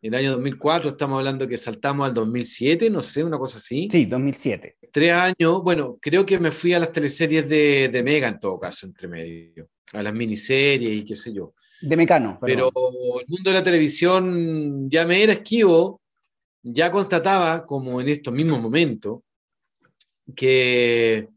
el 0.00 0.14
año 0.14 0.32
2004, 0.32 0.90
estamos 0.90 1.18
hablando 1.18 1.48
que 1.48 1.56
saltamos 1.56 2.06
al 2.06 2.14
2007, 2.14 2.90
no 2.90 3.02
sé, 3.02 3.24
una 3.24 3.38
cosa 3.38 3.58
así. 3.58 3.88
Sí, 3.90 4.04
2007. 4.04 4.76
Tres 4.92 5.12
años, 5.12 5.62
bueno, 5.62 5.98
creo 6.00 6.24
que 6.24 6.38
me 6.38 6.52
fui 6.52 6.72
a 6.72 6.78
las 6.78 6.92
teleseries 6.92 7.48
de, 7.48 7.88
de 7.88 8.02
Mega 8.02 8.28
en 8.28 8.38
todo 8.38 8.58
caso, 8.58 8.86
entre 8.86 9.08
medio. 9.08 9.68
a 9.92 10.02
las 10.02 10.14
miniseries 10.14 11.02
y 11.02 11.04
qué 11.04 11.14
sé 11.14 11.32
yo. 11.32 11.54
De 11.80 11.96
Mecano. 11.96 12.38
Pero 12.42 12.70
el 13.20 13.26
mundo 13.28 13.50
de 13.50 13.54
la 13.54 13.62
televisión 13.62 14.90
ya 14.90 15.06
me 15.06 15.22
era 15.22 15.32
esquivo, 15.32 16.00
ya 16.62 16.90
constataba, 16.90 17.66
como 17.66 18.00
en 18.00 18.08
estos 18.08 18.32
mismos 18.32 18.60
momentos, 18.60 19.20
que 20.34 21.28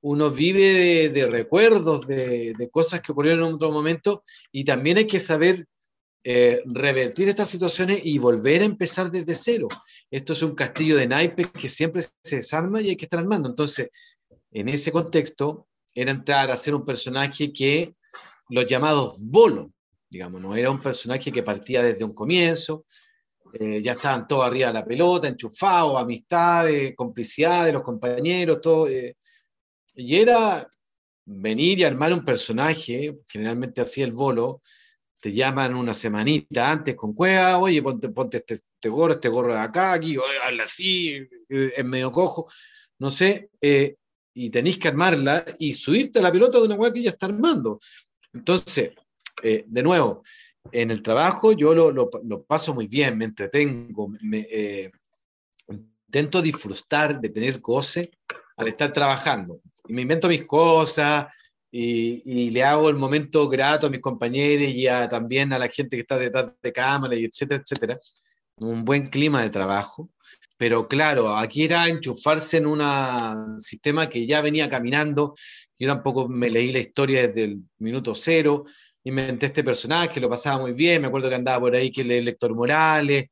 uno 0.00 0.30
vive 0.30 1.08
de, 1.10 1.26
recuerdos, 1.26 2.06
de, 2.06 2.68
cosas 2.70 3.00
que 3.00 3.12
ocurrieron 3.12 3.48
en 3.48 3.54
otro 3.54 3.70
momento, 3.70 4.22
y 4.50 4.64
también 4.64 4.98
hay 4.98 5.06
que 5.06 5.18
saber 5.18 5.66
eh, 6.24 6.62
revertir 6.66 7.28
estas 7.28 7.48
situaciones 7.48 8.00
y 8.04 8.18
volver 8.18 8.62
a 8.62 8.66
empezar 8.66 9.10
desde 9.10 9.34
cero. 9.34 9.68
Esto 10.10 10.32
es 10.32 10.42
un 10.42 10.54
castillo 10.54 10.96
de 10.96 11.08
naipes 11.08 11.50
que 11.50 11.68
siempre 11.68 12.02
se 12.22 12.36
desarma 12.36 12.80
y 12.80 12.90
hay 12.90 12.96
que 12.96 13.06
estar 13.06 13.20
armando. 13.20 13.48
Entonces, 13.48 13.90
en 14.52 14.68
ese 14.68 14.92
contexto, 14.92 15.66
era 15.94 16.10
entrar 16.10 16.50
a 16.50 16.56
ser 16.56 16.74
un 16.74 16.84
personaje 16.84 17.52
que 17.52 17.94
los 18.48 18.66
llamados 18.66 19.16
bolos, 19.20 19.68
digamos, 20.08 20.40
no 20.40 20.54
era 20.54 20.70
un 20.70 20.80
personaje 20.80 21.32
que 21.32 21.42
partía 21.42 21.82
desde 21.82 22.04
un 22.04 22.14
comienzo, 22.14 22.84
eh, 23.54 23.82
ya 23.82 23.92
estaban 23.92 24.26
todos 24.26 24.46
arriba 24.46 24.68
de 24.68 24.74
la 24.74 24.84
pelota, 24.84 25.28
enchufados, 25.28 26.00
amistades, 26.00 26.94
complicidades 26.96 27.66
de 27.66 27.72
los 27.72 27.82
compañeros, 27.82 28.60
todo. 28.60 28.88
Eh, 28.88 29.16
y 29.94 30.16
era 30.16 30.66
venir 31.24 31.80
y 31.80 31.84
armar 31.84 32.12
un 32.12 32.24
personaje, 32.24 33.18
generalmente 33.28 33.80
así 33.80 34.02
el 34.02 34.12
bolo, 34.12 34.62
te 35.22 35.30
llaman 35.30 35.76
una 35.76 35.94
semanita 35.94 36.72
antes 36.72 36.96
con 36.96 37.12
cueva, 37.12 37.58
oye, 37.58 37.80
ponte, 37.80 38.08
ponte 38.08 38.38
este, 38.38 38.54
este, 38.54 38.88
gorro, 38.88 39.12
este 39.12 39.28
gorro 39.28 39.54
de 39.54 39.60
acá, 39.60 39.92
aquí, 39.92 40.16
habla 40.44 40.64
así, 40.64 41.14
es 41.48 41.72
eh, 41.76 41.84
medio 41.84 42.10
cojo, 42.10 42.50
no 42.98 43.08
sé, 43.08 43.48
eh, 43.60 43.94
y 44.34 44.50
tenéis 44.50 44.78
que 44.78 44.88
armarla 44.88 45.44
y 45.60 45.74
subirte 45.74 46.18
a 46.18 46.22
la 46.22 46.32
pelota 46.32 46.58
de 46.58 46.64
una 46.64 46.74
hueá 46.74 46.92
que 46.92 47.04
ya 47.04 47.10
está 47.10 47.26
armando. 47.26 47.78
Entonces, 48.32 48.90
eh, 49.44 49.64
de 49.64 49.82
nuevo, 49.84 50.24
en 50.72 50.90
el 50.90 51.02
trabajo 51.02 51.52
yo 51.52 51.72
lo, 51.72 51.92
lo, 51.92 52.42
paso 52.42 52.74
muy 52.74 52.88
bien, 52.88 53.16
me 53.16 53.26
entretengo, 53.26 54.08
me, 54.22 54.90
intento 55.68 56.42
disfrutar 56.42 57.20
de 57.20 57.28
tener 57.28 57.60
goce 57.60 58.10
al 58.56 58.66
estar 58.66 58.92
trabajando. 58.92 59.60
Y 59.86 59.92
me 59.92 60.02
invento 60.02 60.26
mis 60.26 60.46
cosas, 60.46 61.26
y, 61.74 62.50
le 62.50 62.62
hago 62.62 62.90
el 62.90 62.96
momento 62.96 63.48
grato 63.48 63.86
a 63.86 63.90
mis 63.90 64.00
compañeros 64.00 64.68
y 64.68 64.86
también 65.08 65.52
a 65.52 65.58
la 65.58 65.68
gente 65.68 65.96
que 65.96 66.02
está 66.02 66.18
detrás 66.18 66.52
de 66.62 66.72
cámara, 66.72 67.16
y 67.16 67.24
etcétera, 67.24 67.62
etcétera. 67.64 67.98
Un 68.56 68.84
buen 68.84 69.06
clima 69.06 69.42
de 69.42 69.50
trabajo. 69.50 70.10
Pero 70.58 70.86
claro, 70.86 71.36
aquí 71.36 71.64
era 71.64 71.88
enchufarse 71.88 72.58
en 72.58 72.66
un 72.66 73.60
sistema 73.60 74.08
que 74.08 74.26
ya 74.26 74.42
venía 74.42 74.68
caminando. 74.68 75.34
Yo 75.78 75.88
tampoco 75.88 76.28
me 76.28 76.50
leí 76.50 76.70
la 76.72 76.78
historia 76.78 77.26
desde 77.26 77.44
el 77.44 77.62
minuto 77.78 78.14
cero. 78.14 78.64
Inventé 79.04 79.46
este 79.46 79.64
personaje, 79.64 80.20
lo 80.20 80.28
pasaba 80.28 80.60
muy 80.60 80.72
bien. 80.72 81.00
Me 81.00 81.08
acuerdo 81.08 81.28
que 81.30 81.34
andaba 81.36 81.60
por 81.60 81.74
ahí 81.74 81.90
que 81.90 82.02
el 82.02 82.24
lector 82.24 82.54
Morales, 82.54 83.30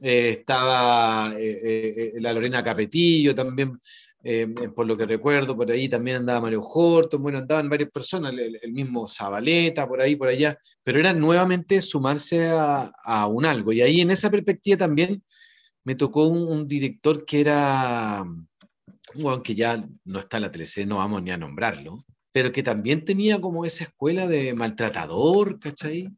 eh, 0.00 0.30
estaba 0.40 1.32
eh, 1.38 1.60
eh, 1.64 2.12
la 2.16 2.32
Lorena 2.32 2.64
Capetillo 2.64 3.34
también 3.34 3.78
eh, 4.24 4.46
por 4.74 4.86
lo 4.86 4.96
que 4.96 5.04
recuerdo, 5.04 5.56
por 5.56 5.70
ahí 5.70 5.88
también 5.88 6.18
andaba 6.18 6.42
Mario 6.42 6.60
Horton, 6.60 7.20
bueno, 7.20 7.38
andaban 7.38 7.68
varias 7.68 7.90
personas, 7.90 8.32
el, 8.32 8.72
mismo 8.72 9.08
Zabaleta, 9.08 9.88
por 9.88 10.00
ahí, 10.00 10.14
por 10.14 10.28
allá, 10.28 10.56
pero 10.84 11.00
era 11.00 11.12
nuevamente 11.12 11.80
sumarse 11.80 12.48
a, 12.48 13.26
un 13.26 13.44
algo. 13.46 13.72
Y 13.72 13.82
ahí 13.82 14.00
en 14.00 14.10
esa 14.12 14.30
perspectiva 14.30 14.76
también 14.76 15.22
me 15.84 15.96
tocó 15.96 16.28
un, 16.28 16.68
director 16.68 17.24
que 17.24 17.40
era, 17.40 18.24
bueno, 19.14 19.42
que 19.42 19.56
ya 19.56 19.84
no 20.04 20.20
está 20.20 20.36
en 20.36 20.42
la 20.44 20.52
TLC, 20.52 20.86
no 20.86 20.98
vamos 20.98 21.20
ni 21.22 21.32
a 21.32 21.36
nombrarlo, 21.36 22.04
pero 22.30 22.52
que 22.52 22.62
también 22.62 23.04
tenía 23.04 23.40
como 23.40 23.64
esa 23.64 23.84
escuela 23.84 24.28
de 24.28 24.54
maltratador, 24.54 25.58
¿cachai? 25.58 26.08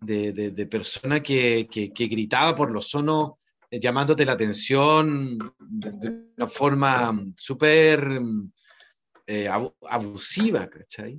De, 0.00 0.32
de, 0.32 0.66
persona 0.66 1.20
que, 1.22 1.68
que, 1.70 1.92
que, 1.92 2.06
gritaba 2.06 2.54
por 2.54 2.70
los 2.70 2.90
sonos 2.90 3.30
eh, 3.30 3.45
llamándote 3.70 4.24
la 4.24 4.32
atención 4.32 5.38
de, 5.58 6.30
una 6.36 6.46
forma 6.46 7.24
súper 7.36 8.20
eh, 9.26 9.48
abusiva, 9.48 10.68
¿cachai? 10.68 11.18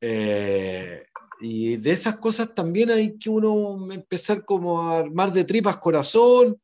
Eh, 0.00 1.04
y 1.40 1.76
de 1.76 1.90
esas 1.90 2.16
cosas 2.16 2.54
también 2.54 2.90
hay 2.90 3.18
que 3.18 3.30
uno 3.30 3.92
empezar 3.92 4.44
como 4.44 4.80
a 4.80 4.98
armar 4.98 5.32
de 5.32 5.44
tripas 5.44 5.78
corazón, 5.78 6.60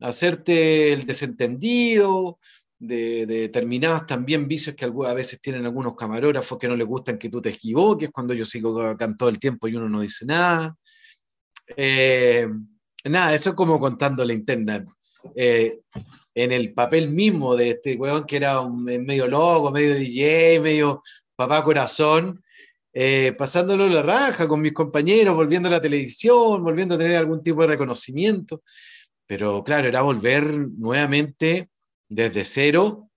hacerte 0.00 0.92
el 0.92 1.04
desentendido, 1.04 2.38
de, 2.78 3.26
determinadas 3.26 4.06
también 4.06 4.48
vicios 4.48 4.76
que 4.76 4.84
a 4.84 5.14
veces 5.14 5.40
tienen 5.40 5.64
algunos 5.66 5.94
camarógrafos 5.96 6.58
que 6.58 6.68
no 6.68 6.76
les 6.76 6.86
gustan 6.86 7.18
que 7.18 7.28
tú 7.28 7.42
te 7.42 7.50
equivoques 7.50 8.10
cuando 8.10 8.34
yo 8.34 8.44
sigo 8.44 8.80
acá 8.80 9.12
todo 9.16 9.28
el 9.28 9.38
tiempo 9.38 9.68
y 9.68 9.76
uno 9.76 9.88
no 9.88 10.00
dice 10.00 10.24
nada. 10.26 10.76
Nada, 13.04 13.34
eso 13.34 13.50
es 13.50 13.56
como 13.56 13.78
contando 13.78 14.24
la 14.24 14.32
interna. 14.32 14.84
Eh, 15.34 15.80
en 16.34 16.52
el 16.52 16.72
papel 16.72 17.10
mismo 17.10 17.56
de 17.56 17.70
este 17.70 17.96
weón 17.96 18.24
que 18.24 18.36
era 18.36 18.60
un, 18.60 18.84
medio 18.84 19.26
loco, 19.26 19.70
medio 19.70 19.94
DJ, 19.94 20.60
medio 20.60 21.02
papá 21.34 21.62
corazón, 21.62 22.42
eh, 22.92 23.32
pasándolo 23.36 23.86
la 23.88 24.02
raja 24.02 24.48
con 24.48 24.60
mis 24.60 24.72
compañeros, 24.72 25.34
volviendo 25.34 25.68
a 25.68 25.72
la 25.72 25.80
televisión, 25.80 26.62
volviendo 26.62 26.94
a 26.94 26.98
tener 26.98 27.16
algún 27.16 27.42
tipo 27.42 27.62
de 27.62 27.68
reconocimiento. 27.68 28.62
Pero 29.26 29.62
claro, 29.62 29.88
era 29.88 30.02
volver 30.02 30.44
nuevamente 30.44 31.68
desde 32.08 32.44
cero, 32.44 33.10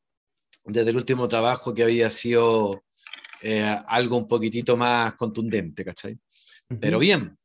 desde 0.66 0.90
el 0.90 0.98
último 0.98 1.28
trabajo 1.28 1.74
que 1.74 1.84
había 1.84 2.10
sido 2.10 2.84
eh, 3.42 3.76
algo 3.88 4.18
un 4.18 4.28
poquitito 4.28 4.78
más 4.78 5.14
contundente, 5.14 5.84
¿cachai? 5.84 6.18
Pero 6.80 7.00
bien, 7.00 7.38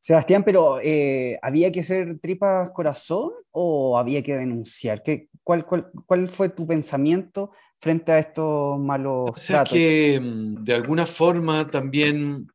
Sebastián, 0.00 0.44
pero 0.44 0.78
eh, 0.80 1.38
¿había 1.42 1.72
que 1.72 1.82
ser 1.82 2.18
tripas 2.20 2.70
corazón 2.70 3.32
o 3.50 3.98
había 3.98 4.22
que 4.22 4.36
denunciar? 4.36 5.02
¿Qué, 5.02 5.28
cuál, 5.42 5.64
cuál, 5.64 6.28
fue 6.28 6.50
tu 6.50 6.66
pensamiento 6.66 7.50
frente 7.80 8.12
a 8.12 8.18
estos 8.18 8.78
malos 8.78 9.30
o 9.30 9.36
sea, 9.36 9.64
que 9.64 10.18
mm, 10.20 10.64
de 10.64 10.74
alguna 10.74 11.06
forma 11.06 11.68
también 11.70 12.46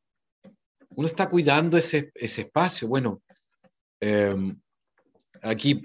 uno 0.96 1.08
está 1.08 1.30
cuidando 1.30 1.78
ese, 1.78 2.12
ese 2.16 2.42
espacio. 2.42 2.88
Bueno, 2.88 3.22
em, 4.00 4.60
aquí, 5.42 5.82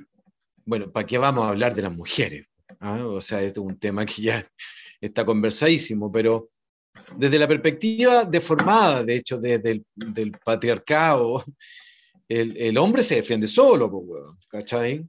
bueno, 0.64 0.90
¿para 0.90 1.06
qué 1.06 1.18
vamos 1.18 1.44
a 1.44 1.50
hablar 1.50 1.74
de 1.74 1.82
las 1.82 1.92
mujeres? 1.92 2.46
¿Ah? 2.80 3.04
O 3.04 3.20
sea, 3.20 3.42
este 3.42 3.60
es 3.60 3.66
un 3.66 3.78
tema 3.78 4.04
que 4.04 4.22
ya 4.22 4.46
está 5.00 5.24
conversadísimo, 5.24 6.10
pero 6.12 6.50
desde 7.16 7.38
la 7.38 7.48
perspectiva 7.48 8.24
deformada, 8.24 9.04
de 9.04 9.16
hecho, 9.16 9.38
desde 9.38 9.82
del 9.94 10.32
patriarcado, 10.44 11.44
el, 12.28 12.56
el, 12.56 12.76
hombre 12.78 13.02
se 13.02 13.16
defiende 13.16 13.48
solo, 13.48 13.90
¿cachai? 14.48 15.06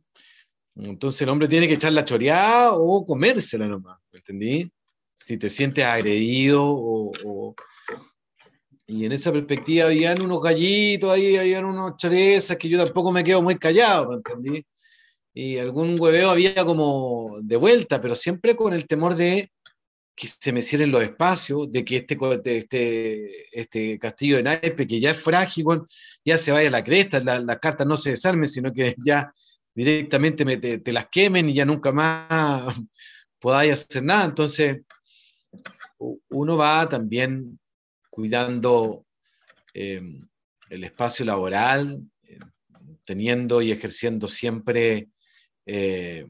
Entonces 0.75 1.21
el 1.21 1.29
hombre 1.29 1.47
tiene 1.47 1.67
que 1.67 1.73
echar 1.73 1.91
la 1.93 2.05
choreada 2.05 2.73
o 2.73 3.05
comérsela 3.05 3.67
nomás, 3.67 3.99
¿entendí? 4.13 4.71
Si 5.15 5.37
te 5.37 5.49
sientes 5.49 5.83
agredido 5.83 6.63
o, 6.63 7.53
Y 8.87 9.05
en 9.05 9.11
esa 9.11 9.31
perspectiva 9.31 9.87
habían 9.87 10.21
unos 10.21 10.41
gallitos 10.41 11.11
ahí, 11.11 11.35
habían 11.35 11.65
unos 11.65 11.97
chorezas 11.97 12.57
que 12.57 12.69
yo 12.69 12.83
tampoco 12.83 13.11
me 13.11 13.23
quedo 13.23 13.41
muy 13.41 13.55
callado, 13.55 14.13
¿entendí? 14.13 14.63
Y 15.33 15.57
algún 15.57 15.99
hueveo 15.99 16.31
había 16.31 16.65
como 16.65 17.39
de 17.43 17.57
vuelta, 17.57 18.01
pero 18.01 18.15
siempre 18.15 18.55
con 18.55 18.73
el 18.73 18.87
temor 18.87 19.15
de 19.15 19.51
que 20.19 20.27
se 20.27 20.51
me 20.51 20.61
cierren 20.61 20.91
los 20.91 21.01
espacios, 21.01 21.71
de 21.71 21.85
que 21.85 21.95
este, 21.95 22.17
este, 22.43 23.57
este 23.57 23.97
castillo 23.97 24.35
de 24.35 24.43
naipe, 24.43 24.85
que 24.85 24.99
ya 24.99 25.11
es 25.11 25.17
frágil, 25.17 25.65
ya 26.25 26.37
se 26.37 26.51
vaya 26.51 26.67
a 26.67 26.71
la 26.71 26.83
cresta, 26.83 27.21
las 27.21 27.59
cartas 27.59 27.87
no 27.87 27.95
se 27.95 28.09
desarmen, 28.09 28.49
sino 28.49 28.73
que 28.73 28.95
ya 29.05 29.31
directamente 29.73 30.43
te, 30.79 30.91
las 30.91 31.07
quemen 31.07 31.47
y 31.47 31.53
ya 31.53 31.63
nunca 31.63 31.93
más 31.93 32.75
podáis 33.39 33.71
hacer 33.71 34.03
nada. 34.03 34.25
Entonces, 34.25 34.81
uno 36.27 36.57
va 36.57 36.89
también 36.89 37.57
cuidando 38.09 39.05
em, 39.73 40.27
el 40.69 40.83
espacio 40.83 41.23
laboral, 41.23 42.03
teniendo 43.05 43.61
y 43.61 43.71
ejerciendo 43.71 44.27
siempre 44.27 45.07
eh, 45.65 46.27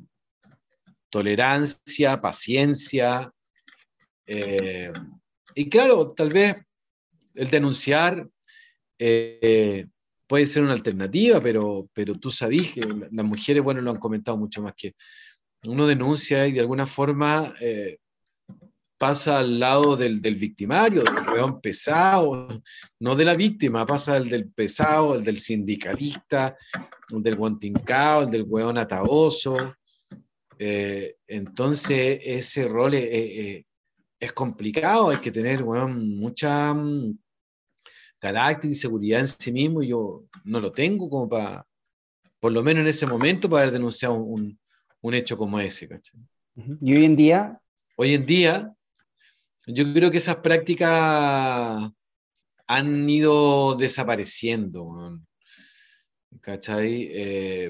tolerancia, 1.09 2.21
paciencia, 2.21 3.33
eh, 4.31 4.93
y 5.55 5.69
claro, 5.69 6.13
tal 6.13 6.29
vez 6.29 6.55
el 7.33 7.49
denunciar 7.49 8.29
eh, 8.99 9.87
puede 10.27 10.45
ser 10.45 10.61
una 10.61 10.73
alternativa, 10.73 11.41
pero, 11.41 11.89
pero 11.93 12.13
tú 12.13 12.29
sabes 12.29 12.73
que 12.73 12.81
las 12.81 13.25
mujeres, 13.25 13.63
bueno, 13.63 13.81
lo 13.81 13.89
han 13.89 13.97
comentado 13.97 14.37
mucho 14.37 14.61
más 14.61 14.73
que 14.77 14.93
uno 15.65 15.87
denuncia 15.87 16.45
y 16.45 16.51
de 16.51 16.59
alguna 16.59 16.85
forma 16.85 17.55
eh, 17.59 17.97
pasa 18.99 19.39
al 19.39 19.59
lado 19.59 19.97
del, 19.97 20.21
del, 20.21 20.35
victimario, 20.35 21.03
del 21.03 21.29
weón 21.33 21.59
pesado, 21.59 22.61
no 22.99 23.15
de 23.15 23.25
la 23.25 23.33
víctima, 23.33 23.83
pasa 23.83 24.15
al 24.15 24.29
del 24.29 24.51
pesado, 24.51 25.15
el 25.15 25.23
del 25.23 25.39
sindicalista, 25.39 26.55
el 27.09 27.23
del 27.23 27.35
guantincao, 27.35 28.23
el 28.23 28.29
del 28.29 28.43
weón 28.43 28.77
ataoso. 28.77 29.73
entonces, 30.59 32.19
ese 32.23 32.67
rol 32.67 32.93
es 32.93 33.09
es 33.11 33.65
complicado, 34.33 35.09
hay 35.09 35.19
que 35.19 35.31
tener 35.31 35.63
mucha 35.63 36.73
mm, 36.73 37.17
carácter 38.19 38.71
y 38.71 38.75
seguridad 38.75 39.21
en 39.21 39.27
sí 39.27 39.51
mismo, 39.51 39.81
y 39.81 39.89
yo 39.89 40.25
no 40.43 40.59
lo 40.59 40.71
tengo 40.71 41.09
como 41.09 41.29
para, 41.29 41.65
por 42.39 42.51
lo 42.51 42.63
menos 42.63 42.81
en 42.81 42.87
ese 42.87 43.07
momento, 43.07 43.49
para 43.49 43.63
haber 43.63 43.73
denunciado 43.73 44.15
un, 44.15 44.59
un 45.01 45.13
hecho 45.13 45.37
como 45.37 45.59
ese. 45.59 45.87
Y 46.81 46.95
hoy 46.95 47.05
en 47.05 47.15
día... 47.15 47.59
Hoy 48.01 48.13
en 48.13 48.25
día, 48.25 48.73
yo 49.67 49.93
creo 49.93 50.09
que 50.09 50.19
esas 50.19 50.37
prácticas 50.37 51.91
han 52.65 53.09
ido 53.09 53.75
desapareciendo. 53.75 55.19
¿Cachai? 56.39 57.09
Eh, 57.11 57.69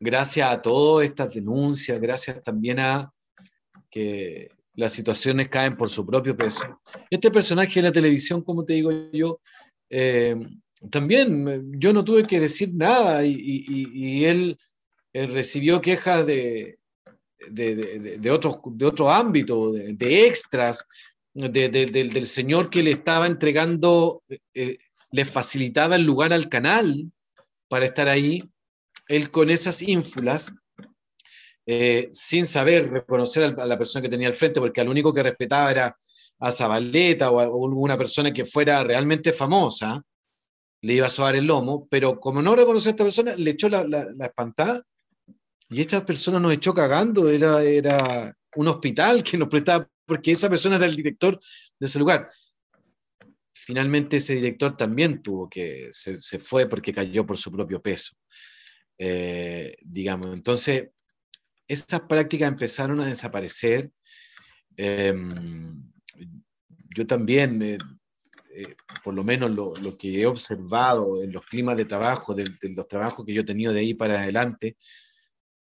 gracias 0.00 0.50
a 0.50 0.62
todas 0.62 1.04
estas 1.06 1.34
denuncias, 1.34 2.00
gracias 2.00 2.42
también 2.42 2.80
a 2.80 3.12
que 3.90 4.48
las 4.74 4.92
situaciones 4.92 5.48
caen 5.48 5.76
por 5.76 5.88
su 5.88 6.04
propio 6.04 6.36
peso. 6.36 6.80
Este 7.10 7.30
personaje 7.30 7.74
de 7.74 7.88
la 7.88 7.92
televisión, 7.92 8.42
como 8.42 8.64
te 8.64 8.74
digo 8.74 8.90
yo, 9.12 9.40
eh, 9.90 10.36
también 10.90 11.72
yo 11.78 11.92
no 11.92 12.04
tuve 12.04 12.26
que 12.26 12.40
decir 12.40 12.74
nada 12.74 13.24
y, 13.24 14.24
él, 14.24 14.58
recibió 15.12 15.80
quejas 15.80 16.26
de, 16.26 16.78
de, 17.48 17.76
de, 17.76 18.18
de 18.18 18.30
otro 18.30 19.10
ámbito, 19.10 19.72
de, 19.72 20.26
extras, 20.26 20.86
del 21.32 22.26
señor 22.26 22.70
que 22.70 22.82
le 22.82 22.90
estaba 22.90 23.26
entregando, 23.26 24.22
eh, 24.54 24.76
le 25.12 25.24
facilitaba 25.24 25.96
el 25.96 26.04
lugar 26.04 26.32
al 26.32 26.48
canal 26.48 27.12
para 27.68 27.86
estar 27.86 28.08
ahí, 28.08 28.42
él 29.08 29.30
con 29.30 29.50
esas 29.50 29.82
ínfulas, 29.82 30.52
eh, 31.66 32.08
sin 32.12 32.46
saber 32.46 32.90
reconocer 32.90 33.54
a 33.58 33.66
la 33.66 33.78
persona 33.78 34.02
que 34.02 34.08
tenía 34.08 34.28
al 34.28 34.34
frente, 34.34 34.60
porque 34.60 34.80
al 34.80 34.88
único 34.88 35.14
que 35.14 35.22
respetaba 35.22 35.70
era 35.70 35.96
a 36.38 36.52
Zabaleta 36.52 37.30
o 37.30 37.40
a 37.40 37.48
una 37.48 37.96
persona 37.96 38.32
que 38.32 38.44
fuera 38.44 38.82
realmente 38.84 39.32
famosa, 39.32 40.02
le 40.82 40.94
iba 40.94 41.06
a 41.06 41.10
sobar 41.10 41.36
el 41.36 41.46
lomo, 41.46 41.88
pero 41.90 42.20
como 42.20 42.42
no 42.42 42.54
reconoció 42.54 42.90
a 42.90 42.92
esta 42.92 43.04
persona, 43.04 43.34
le 43.36 43.52
echó 43.52 43.70
la, 43.70 43.84
la, 43.84 44.26
espantada 44.26 44.82
y 45.70 45.80
esta 45.80 46.04
persona 46.04 46.38
nos 46.38 46.52
echó 46.52 46.74
cagando, 46.74 47.30
era, 47.30 47.62
era 47.62 48.36
un 48.56 48.68
hospital 48.68 49.24
que 49.24 49.38
nos 49.38 49.48
prestaba, 49.48 49.88
porque 50.04 50.32
esa 50.32 50.50
persona 50.50 50.76
era 50.76 50.84
el 50.84 50.94
director 50.94 51.40
de 51.80 51.86
ese 51.86 51.98
lugar. 51.98 52.28
Finalmente 53.54 54.18
ese 54.18 54.34
director 54.34 54.76
también 54.76 55.22
tuvo 55.22 55.48
que, 55.48 55.88
se, 55.90 56.20
se 56.20 56.38
fue 56.38 56.68
porque 56.68 56.92
cayó 56.92 57.24
por 57.24 57.38
su 57.38 57.50
propio 57.50 57.80
peso, 57.80 58.14
eh, 58.98 59.76
digamos. 59.80 60.34
Entonces, 60.34 60.90
estas 61.68 62.02
prácticas 62.02 62.48
empezaron 62.48 63.00
a 63.00 63.06
desaparecer. 63.06 63.90
Em, 64.76 65.82
yo 66.94 67.06
también, 67.06 67.62
eh, 67.62 67.78
eh, 68.54 68.76
por 69.02 69.14
lo 69.14 69.24
menos 69.24 69.50
lo, 69.50 69.98
que 69.98 70.20
he 70.20 70.26
observado 70.26 71.22
en 71.22 71.32
los 71.32 71.44
climas 71.46 71.76
de 71.76 71.84
trabajo, 71.84 72.34
de, 72.34 72.50
los 72.62 72.88
trabajos 72.88 73.24
que 73.24 73.34
yo 73.34 73.42
he 73.42 73.44
tenido 73.44 73.72
de 73.72 73.80
ahí 73.80 73.94
para 73.94 74.20
adelante, 74.20 74.76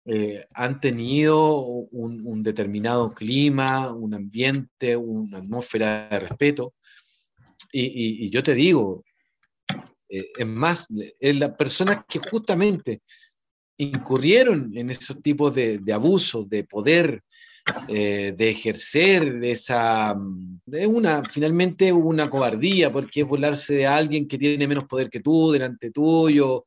eh, 0.06 0.46
han 0.54 0.80
tenido 0.80 1.58
un, 1.60 2.42
determinado 2.42 3.14
clima, 3.14 3.92
un 3.92 4.14
ambiente, 4.14 4.96
una 4.96 5.40
atmósfera 5.40 6.08
de 6.08 6.20
respeto. 6.20 6.74
Y, 7.74 8.30
yo 8.30 8.42
te 8.42 8.56
digo, 8.56 9.04
es 10.08 10.48
más, 10.48 10.88
las 11.20 11.52
personas 11.56 12.06
que 12.08 12.20
justamente 12.20 13.02
incurrieron 13.78 14.72
en 14.76 14.90
esos 14.90 15.22
tipos 15.22 15.54
de, 15.54 15.80
de 15.80 15.94
abusos, 15.94 16.50
de 16.50 16.64
poder, 16.64 17.24
eh, 17.88 18.34
de 18.36 18.50
ejercer 18.50 19.44
esa, 19.44 20.16
es 20.72 20.88
una, 20.88 21.24
finalmente 21.24 21.92
una 21.92 22.30
cobardía, 22.30 22.92
porque 22.92 23.22
es 23.22 23.28
burlarse 23.28 23.76
de 23.76 23.88
alguien 23.88 24.28
que 24.28 24.38
tiene 24.38 24.68
menos 24.68 24.86
poder 24.86 25.10
que 25.10 25.20
tú, 25.20 25.52
delante 25.52 25.92
tuyo, 25.92 26.64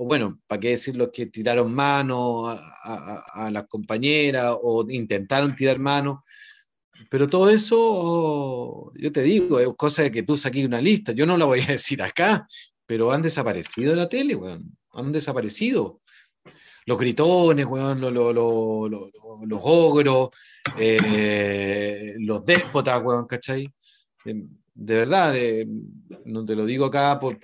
o 0.00 0.04
bueno, 0.04 0.40
¿para 0.46 0.60
qué 0.60 0.70
decir 0.70 0.96
los 0.96 1.10
que 1.12 1.26
tiraron 1.26 1.74
mano 1.74 2.48
a, 2.48 3.22
a, 3.34 3.50
las 3.50 3.66
compañeras 3.66 4.56
o 4.62 4.88
intentaron 4.88 5.56
tirar 5.56 5.78
mano? 5.78 6.24
Pero 7.10 7.26
todo 7.26 7.48
eso, 7.50 8.92
yo 8.94 9.12
te 9.12 9.22
digo, 9.22 9.58
es 9.58 9.68
cosa 9.76 10.04
de 10.04 10.12
que 10.12 10.22
tú 10.22 10.36
saques 10.36 10.64
una 10.64 10.80
lista. 10.80 11.12
Yo 11.12 11.26
no 11.26 11.36
la 11.36 11.46
voy 11.46 11.60
a 11.60 11.66
decir 11.66 12.00
acá, 12.02 12.46
pero 12.86 13.12
han 13.12 13.22
desaparecido 13.22 13.90
de 13.90 13.96
la 13.96 14.08
tele, 14.08 14.38
han 14.92 15.12
desaparecido 15.12 16.00
los 16.88 16.98
gritones, 16.98 17.66
los 17.66 19.60
ogros, 19.62 20.30
eh, 20.78 22.14
los 22.18 22.42
déspotas, 22.46 23.02
¿cachai? 23.28 23.70
Eh, 24.24 24.42
de 24.72 24.96
verdad, 24.96 25.36
eh, 25.36 25.66
no 26.24 26.46
te 26.46 26.54
lo 26.54 26.64
digo 26.64 26.86
acá 26.86 27.20
por, 27.20 27.36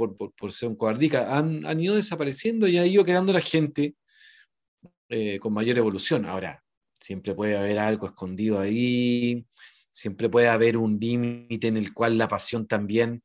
ser 0.50 0.70
un 0.70 0.76
cobardica, 0.76 1.36
han, 1.36 1.66
han, 1.66 1.78
ido 1.78 1.94
desapareciendo 1.94 2.66
y 2.66 2.78
ha 2.78 2.86
ido 2.86 3.04
quedando 3.04 3.34
la 3.34 3.42
gente 3.42 3.94
con 5.40 5.52
mayor 5.52 5.76
evolución. 5.76 6.24
Ahora, 6.24 6.64
siempre 6.98 7.34
puede 7.34 7.58
haber 7.58 7.78
algo 7.78 8.06
escondido 8.06 8.58
ahí, 8.58 9.44
siempre 9.90 10.30
puede 10.30 10.48
haber 10.48 10.78
un 10.78 10.98
límite 10.98 11.68
en 11.68 11.76
el 11.76 11.92
cual 11.92 12.16
la 12.16 12.28
pasión 12.28 12.66
también 12.66 13.22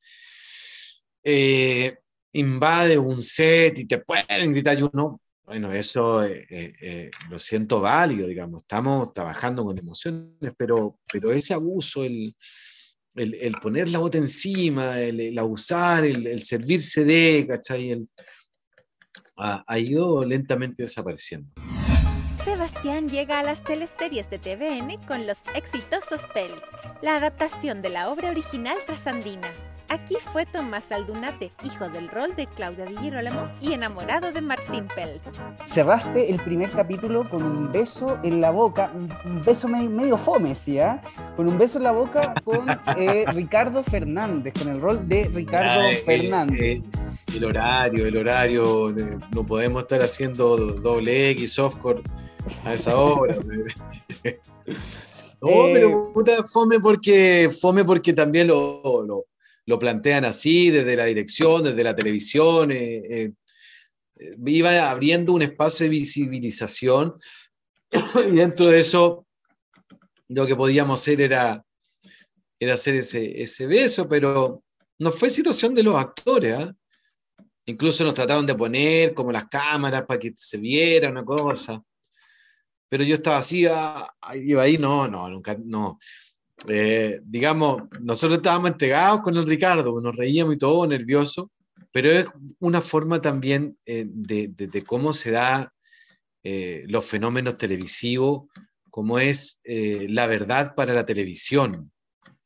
invade 2.33 2.97
un 2.97 3.21
set 3.21 3.79
y 3.79 3.85
te 3.85 3.99
pueden 3.99 4.51
gritar 4.51 4.77
y 4.77 4.81
uno 4.81 5.21
bueno, 5.49 5.73
eso 5.73 6.23
eh, 6.23 6.45
eh, 6.51 6.73
eh, 6.79 7.11
lo 7.27 7.39
siento 7.39 7.81
válido, 7.81 8.27
digamos, 8.27 8.61
estamos 8.61 9.11
trabajando 9.13 9.65
con 9.65 9.79
emociones, 9.79 10.53
pero, 10.55 10.99
pero 11.11 11.31
ese 11.31 11.55
abuso, 11.55 12.03
el, 12.03 12.35
poner 13.59 13.89
la 13.89 13.97
bota 13.97 14.19
encima, 14.19 14.99
el, 14.99 15.35
abusar, 15.39 16.05
el, 16.05 16.43
servirse 16.43 17.03
de, 17.03 17.47
¿cachai? 17.49 18.07
Ha, 19.37 19.63
ha, 19.65 19.79
ido 19.79 20.23
lentamente 20.23 20.83
desapareciendo. 20.83 21.49
Sebastián 22.45 23.07
llega 23.07 23.39
a 23.39 23.43
las 23.43 23.63
teleseries 23.63 24.29
de 24.29 24.37
TVN 24.37 25.03
con 25.07 25.25
los 25.25 25.39
exitosos 25.55 26.21
Pels, 26.31 26.61
la 27.01 27.15
adaptación 27.15 27.81
de 27.81 27.89
la 27.89 28.11
obra 28.11 28.29
original 28.29 28.77
trasandina. 28.85 29.51
Aquí 29.89 30.17
fue 30.21 30.45
Tomás 30.45 30.91
Aldunate, 30.91 31.51
hijo 31.63 31.89
del 31.89 32.09
rol 32.09 32.35
de 32.35 32.45
Claudia 32.45 32.85
Di 32.85 32.95
Girolamo 32.97 33.49
y 33.59 33.73
enamorado 33.73 34.31
de 34.31 34.39
Martín 34.39 34.87
Pels. 34.95 35.19
Cerraste 35.65 36.29
el 36.29 36.39
primer 36.41 36.69
capítulo 36.69 37.27
con 37.27 37.41
un 37.41 37.71
beso 37.71 38.19
en 38.21 38.39
la 38.39 38.51
boca, 38.51 38.91
un 39.25 39.43
beso 39.43 39.67
medio, 39.67 40.15
fome, 40.15 40.53
¿sí? 40.53 40.77
Ah? 40.77 41.01
Con 41.35 41.49
un 41.49 41.57
beso 41.57 41.79
en 41.79 41.85
la 41.85 41.91
boca 41.91 42.35
con 42.43 42.67
eh, 42.97 43.25
Ricardo 43.33 43.83
Fernández, 43.83 44.53
con 44.59 44.67
el 44.67 44.79
rol 44.79 45.09
de 45.09 45.27
Ricardo 45.33 45.81
ah, 45.81 45.95
Fernández. 46.05 46.83
el 47.35 47.45
horario, 47.45 48.05
el 48.05 48.15
horario, 48.15 48.93
no 49.31 49.43
podemos 49.43 49.81
estar 49.81 50.03
haciendo 50.03 50.55
doble 50.55 51.31
X, 51.31 51.53
softcore 51.53 52.03
a 52.63 52.75
esa 52.75 52.95
hora. 52.95 53.37
no, 55.41 55.49
pero 55.73 55.89
eh, 55.89 56.11
puta, 56.13 56.43
fome 56.43 56.79
porque, 56.79 57.51
fome 57.59 57.83
porque 57.83 58.13
también 58.13 58.49
lo 58.49 59.03
lo 59.07 59.28
plantean 59.77 60.25
así, 60.25 60.71
desde 60.71 60.95
la 60.95 61.05
dirección, 61.05 61.63
desde 61.63 61.83
la 61.83 61.95
televisión, 61.95 62.71
eh, 62.71 63.03
eh, 63.09 63.31
iba 64.45 64.89
abriendo 64.89 65.33
un 65.33 65.41
espacio 65.41 65.83
de 65.85 65.91
visibilización 65.91 67.15
y 67.91 68.35
dentro 68.35 68.69
de 68.69 68.79
eso 68.79 69.27
lo 70.29 70.45
que 70.45 70.55
podíamos 70.55 71.01
hacer 71.01 71.21
era, 71.21 71.63
era 72.59 72.73
hacer 72.73 72.95
ese, 72.95 73.41
ese 73.41 73.67
beso, 73.67 74.07
pero 74.07 74.63
no 74.99 75.11
fue 75.11 75.29
situación 75.29 75.73
de 75.73 75.83
los 75.83 75.95
actores. 75.95 76.55
¿ah? 76.55 76.73
Incluso 77.65 78.03
nos 78.03 78.13
trataron 78.13 78.45
de 78.45 78.55
poner 78.55 79.13
como 79.13 79.31
las 79.31 79.47
cámaras 79.47 80.03
para 80.03 80.19
que 80.19 80.33
se 80.35 80.57
viera 80.57 81.09
una 81.09 81.23
cosa. 81.23 81.81
Pero 82.89 83.03
yo 83.03 83.15
estaba 83.15 83.37
así, 83.37 83.65
ah, 83.67 84.11
iba 84.33 84.63
ahí, 84.63 84.77
no, 84.77 85.07
no, 85.07 85.29
nunca, 85.29 85.55
no. 85.63 85.99
Eh, 86.67 87.21
digamos, 87.23 87.83
nosotros 88.01 88.39
estábamos 88.39 88.71
entregados 88.71 89.21
con 89.21 89.37
el 89.37 89.45
Ricardo, 89.45 90.01
nos 90.01 90.15
reíamos 90.15 90.55
y 90.55 90.57
todo, 90.57 90.85
nervioso, 90.85 91.51
pero 91.91 92.11
es 92.11 92.25
una 92.59 92.81
forma 92.81 93.21
también 93.21 93.77
eh, 93.85 94.05
de, 94.07 94.83
cómo 94.85 95.13
se 95.13 95.31
da 95.31 95.73
eh, 96.43 96.83
los 96.87 97.05
fenómenos 97.05 97.57
televisivos, 97.57 98.47
como 98.89 99.19
es 99.19 99.59
la 99.63 100.25
verdad 100.27 100.75
para 100.75 100.93
la 100.93 101.05
televisión, 101.05 101.91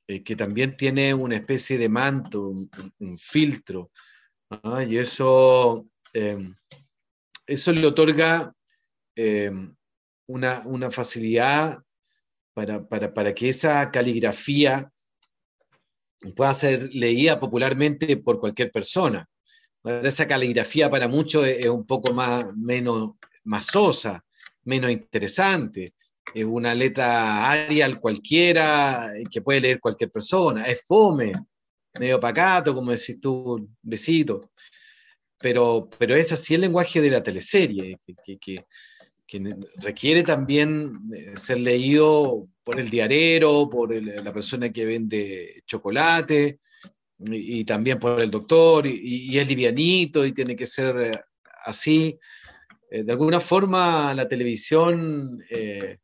que 0.06 0.36
también 0.36 0.76
tiene 0.76 1.13
una 1.13 1.38
especie 1.38 1.78
de 1.78 1.89
manto, 1.89 2.49
un, 2.49 3.17
filtro, 3.17 3.89
y 4.88 4.97
eso, 4.97 5.88
eso 7.47 7.71
le 7.71 7.88
otorga 7.88 8.54
una, 10.28 10.63
una 10.65 10.91
facilidad 10.91 11.83
para, 12.54 13.34
que 13.34 13.50
esa 13.50 13.89
caligrafía 13.92 14.92
pueda 16.36 16.54
ser 16.54 16.89
leída 16.94 17.39
popularmente 17.39 18.18
por 18.18 18.39
cualquier 18.39 18.72
persona. 18.72 19.28
Esa 19.84 20.28
caligrafía 20.28 20.89
para 20.89 21.08
muchos 21.08 21.46
es 21.46 21.68
un 21.68 21.86
poco 21.86 22.13
más, 22.13 22.56
menos, 22.56 23.12
más 23.44 23.66
sosa, 23.66 24.24
menos 24.63 24.92
interesante, 24.92 25.94
una 26.46 26.74
letra 26.74 27.52
Arial 27.52 28.00
cualquiera 28.00 29.12
que 29.30 29.42
puede 29.42 29.62
leer 29.62 29.80
cualquier 29.80 30.10
persona, 30.10 30.66
es 30.66 30.82
fome, 30.86 31.34
medio 31.94 32.20
pacato, 32.20 32.74
como 32.74 32.92
decís 32.92 33.20
tú, 33.22 33.70
besito. 33.82 34.52
Pero, 35.38 35.89
pero 36.00 36.16
es 36.16 36.32
así 36.32 36.56
el 36.56 36.62
lenguaje 36.62 37.02
de 37.02 37.10
la 37.12 37.22
teleserie, 37.22 38.00
requiere 39.78 40.24
también 40.24 41.00
ser 41.36 41.60
leído 41.60 42.48
por 42.64 42.80
el 42.80 42.90
diarero, 42.90 43.70
por 43.70 43.94
la 43.94 44.34
persona 44.34 44.70
que 44.72 44.86
vende 44.86 45.64
chocolate, 45.66 46.60
y, 47.20 47.64
también 47.66 48.00
por 48.00 48.22
el 48.22 48.32
doctor, 48.32 48.86
y, 48.88 49.38
es 49.38 49.48
livianito 49.48 50.26
y 50.26 50.34
tiene 50.34 50.56
que 50.56 50.66
ser 50.66 51.02
eh, 51.02 51.20
así. 51.66 52.18
Eh, 52.90 53.04
de 53.04 53.12
alguna 53.12 53.40
forma 53.40 54.14
la 54.14 54.28
televisión 54.28 55.44
eh, 55.50 55.98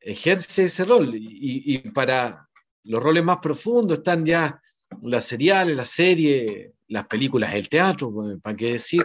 ejerce 0.00 0.64
ese 0.64 0.84
rol 0.84 1.12
y, 1.14 1.78
para 1.90 2.48
los 2.84 3.02
roles 3.02 3.22
más 3.22 3.38
profundos 3.38 3.98
están 3.98 4.24
ya 4.24 4.60
las 5.02 5.24
seriales, 5.24 5.76
las 5.76 5.90
series, 5.90 6.70
las 6.88 7.06
películas, 7.06 7.54
el 7.54 7.68
teatro, 7.68 8.12
¿para 8.42 8.56
qué 8.56 8.72
decir? 8.72 9.04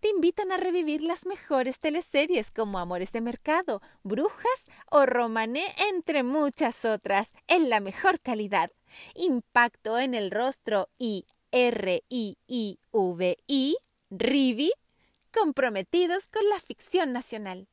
te 0.00 0.08
invitan 0.08 0.52
a 0.52 0.56
revivir 0.56 1.02
las 1.02 1.26
mejores 1.26 1.80
teleseries 1.80 2.50
como 2.50 2.78
Amores 2.78 3.12
de 3.12 3.20
Mercado, 3.20 3.82
Brujas 4.02 4.66
o 4.90 5.04
Romané, 5.06 5.74
entre 5.90 6.22
muchas 6.22 6.84
otras, 6.84 7.32
en 7.48 7.68
la 7.68 7.80
mejor 7.80 8.20
calidad. 8.20 8.70
Impacto 9.14 9.98
en 9.98 10.14
el 10.14 10.30
rostro 10.30 10.88
y 10.98 11.26
R-I-I-V-I, 11.50 12.36
Rivi, 14.10 14.72
comprometidos 15.32 16.28
con 16.28 16.48
la 16.48 16.60
ficción 16.60 17.12
nacional. 17.12 17.68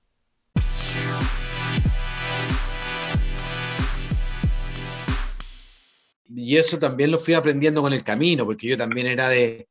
Y 6.32 6.58
eso 6.58 6.78
también 6.78 7.12
lo 7.12 7.18
fui 7.18 7.34
aprendiendo 7.34 7.82
con 7.82 7.92
el 7.94 8.04
camino, 8.04 8.46
porque 8.46 8.68
yo 8.68 8.78
también 8.78 9.08
era 9.08 9.30
de, 9.30 9.68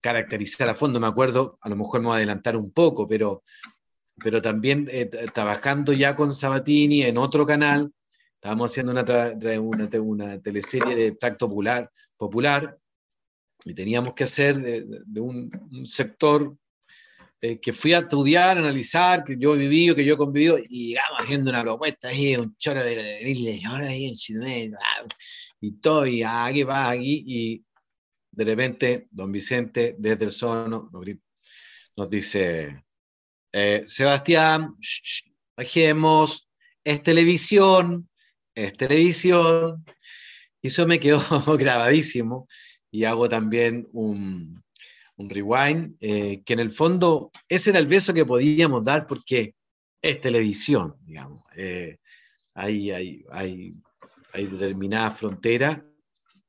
caracterizar 0.00 0.68
a 0.68 0.74
fondo. 0.74 1.00
Me 1.00 1.06
acuerdo, 1.06 1.58
a 1.60 1.68
lo 1.68 1.76
mejor 1.76 2.00
me 2.00 2.06
voy 2.06 2.14
a 2.14 2.16
adelantar 2.18 2.56
un 2.56 2.72
poco, 2.72 3.06
pero, 3.06 3.42
pero 4.16 4.40
también 4.42 4.88
eh, 4.90 5.06
trabajando 5.32 5.92
ya 5.92 6.16
con 6.16 6.34
Sabatini 6.34 7.02
en 7.02 7.18
otro 7.18 7.46
canal, 7.46 7.92
estábamos 8.34 8.70
haciendo 8.70 8.92
una, 8.92 9.04
una, 9.60 9.88
una 10.00 10.40
teleserie 10.40 10.96
de 10.96 11.12
tacto 11.12 11.48
popular, 11.48 11.90
popular 12.16 12.76
y 13.64 13.74
teníamos 13.74 14.14
que 14.14 14.24
hacer 14.24 14.58
de, 14.58 15.20
un, 15.20 15.50
sector 15.86 16.56
eh, 17.40 17.58
que 17.58 17.72
fui 17.72 17.92
a 17.92 17.98
estudiar, 17.98 18.58
analizar, 18.58 19.24
que 19.24 19.36
yo 19.38 19.54
he 19.54 19.58
vivido, 19.58 19.94
que 19.94 20.04
yo 20.04 20.14
he 20.14 20.16
convivido, 20.18 20.58
y 20.58 20.88
llegamos 20.88 21.20
haciendo 21.20 21.50
una 21.50 21.62
propuesta 21.62 22.08
ahí, 22.08 22.36
un 22.36 22.56
choro 22.56 22.82
de, 22.82 22.96
de, 22.96 23.60
ahí 23.88 24.06
en 24.06 24.74
y 25.60 25.72
todo, 25.72 26.06
y 26.06 26.22
aquí 26.22 26.62
va, 26.62 26.90
aquí, 26.90 27.24
y 27.26 27.64
de 28.40 28.46
repente, 28.46 29.06
don 29.10 29.30
Vicente, 29.30 29.96
desde 29.98 30.24
el 30.24 30.30
sono, 30.30 30.90
nos 31.94 32.08
dice, 32.08 32.84
eh, 33.52 33.82
Sebastián, 33.86 34.76
bajemos, 35.54 36.48
es 36.82 37.02
televisión, 37.02 38.08
es 38.54 38.74
televisión. 38.78 39.84
Y 40.62 40.68
eso 40.68 40.86
me 40.86 40.98
quedó 40.98 41.20
grabadísimo. 41.58 42.48
Y 42.90 43.04
hago 43.04 43.28
también 43.28 43.86
un, 43.92 44.64
rewind, 45.18 45.96
eh, 46.00 46.42
que 46.42 46.54
en 46.54 46.60
el 46.60 46.70
fondo 46.70 47.30
ese 47.46 47.68
era 47.68 47.78
el 47.78 47.88
beso 47.88 48.14
que 48.14 48.24
podíamos 48.24 48.86
dar 48.86 49.06
porque 49.06 49.54
es 50.00 50.18
televisión, 50.18 50.96
digamos. 51.02 51.44
Eh, 51.56 51.98
hay, 52.54 52.90
hay, 52.90 53.22
hay, 53.30 53.74
hay 54.32 54.46
determinada 54.46 55.10
frontera 55.10 55.84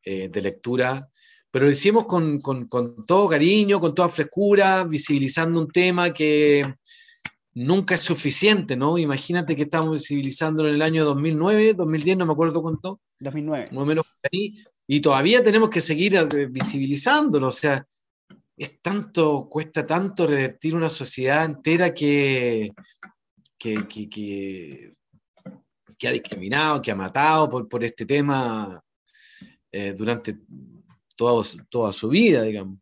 de 0.03 0.41
lectura 0.41 1.11
pero 1.51 1.65
lo 1.65 1.71
hicimos 1.71 2.05
con, 2.05 2.39
con, 2.39 2.67
con, 2.67 3.05
todo 3.05 3.27
cariño, 3.27 3.79
con 3.79 3.93
toda 3.93 4.09
frescura, 4.09 4.85
visibilizando 4.85 5.59
un 5.59 5.67
tema 5.67 6.13
que 6.13 6.73
nunca 7.53 7.95
es 7.95 8.01
suficiente, 8.01 8.77
¿no? 8.77 8.97
Imagínate 8.97 9.55
que 9.55 9.63
estamos 9.63 9.91
visibilizándolo 9.91 10.69
en 10.69 10.75
el 10.75 10.81
año 10.81 11.03
2009, 11.03 11.73
2010, 11.73 12.17
no 12.17 12.25
me 12.25 12.31
acuerdo 12.31 12.61
cuánto. 12.61 13.01
2009. 13.19 13.69
Más 13.71 13.83
o 13.83 13.85
menos 13.85 14.05
ahí, 14.31 14.55
y 14.87 15.01
todavía 15.01 15.43
tenemos 15.43 15.69
que 15.69 15.81
seguir 15.81 16.15
eh, 16.15 16.47
visibilizándolo, 16.49 17.49
o 17.49 17.51
sea, 17.51 17.85
es 18.55 18.81
tanto, 18.81 19.47
cuesta 19.49 19.85
tanto 19.85 20.27
revertir 20.27 20.75
una 20.75 20.89
sociedad 20.89 21.43
entera 21.43 21.93
que, 21.93 22.71
que, 23.57 23.87
que, 23.87 24.09
que, 24.09 24.93
que 25.97 26.07
ha 26.07 26.11
discriminado, 26.11 26.81
que 26.81 26.91
ha 26.91 26.95
matado 26.95 27.49
por, 27.49 27.67
por 27.67 27.83
este 27.83 28.05
tema 28.05 28.81
eh, 29.71 29.93
durante 29.93 30.37
toda, 31.69 31.93
su 31.93 32.09
vida, 32.09 32.43
digamos. 32.43 32.79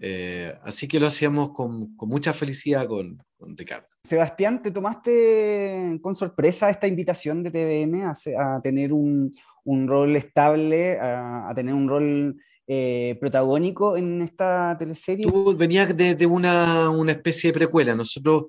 Eh, 0.00 0.54
así 0.62 0.86
que 0.86 1.00
lo 1.00 1.08
hacíamos 1.08 1.50
con, 1.50 1.96
mucha 1.96 2.32
felicidad 2.32 2.86
con, 2.86 3.18
Ricardo. 3.56 3.86
Sebastián, 4.04 4.62
¿te 4.62 4.70
tomaste 4.70 5.98
con 6.02 6.14
sorpresa 6.14 6.70
esta 6.70 6.86
invitación 6.86 7.42
de 7.42 7.50
TVN 7.50 8.04
a, 8.36 8.60
tener 8.62 8.92
un, 8.92 9.32
rol 9.64 10.16
estable, 10.16 10.98
a, 11.00 11.52
tener 11.54 11.74
un 11.74 11.88
rol 11.88 12.36
eh, 12.66 13.16
protagónico 13.20 13.96
en 13.96 14.22
esta 14.22 14.76
teleserie? 14.78 15.26
Tú 15.26 15.56
venías 15.56 15.96
de, 15.96 16.26
una, 16.26 16.90
una, 16.90 17.12
especie 17.12 17.50
de 17.50 17.58
precuela. 17.58 17.94
Nosotros, 17.94 18.46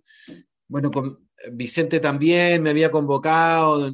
bueno, 0.68 0.92
con 0.92 1.30
Vicente 1.54 2.00
también 2.00 2.62
me 2.62 2.72
había 2.72 2.92
convocado, 2.92 3.92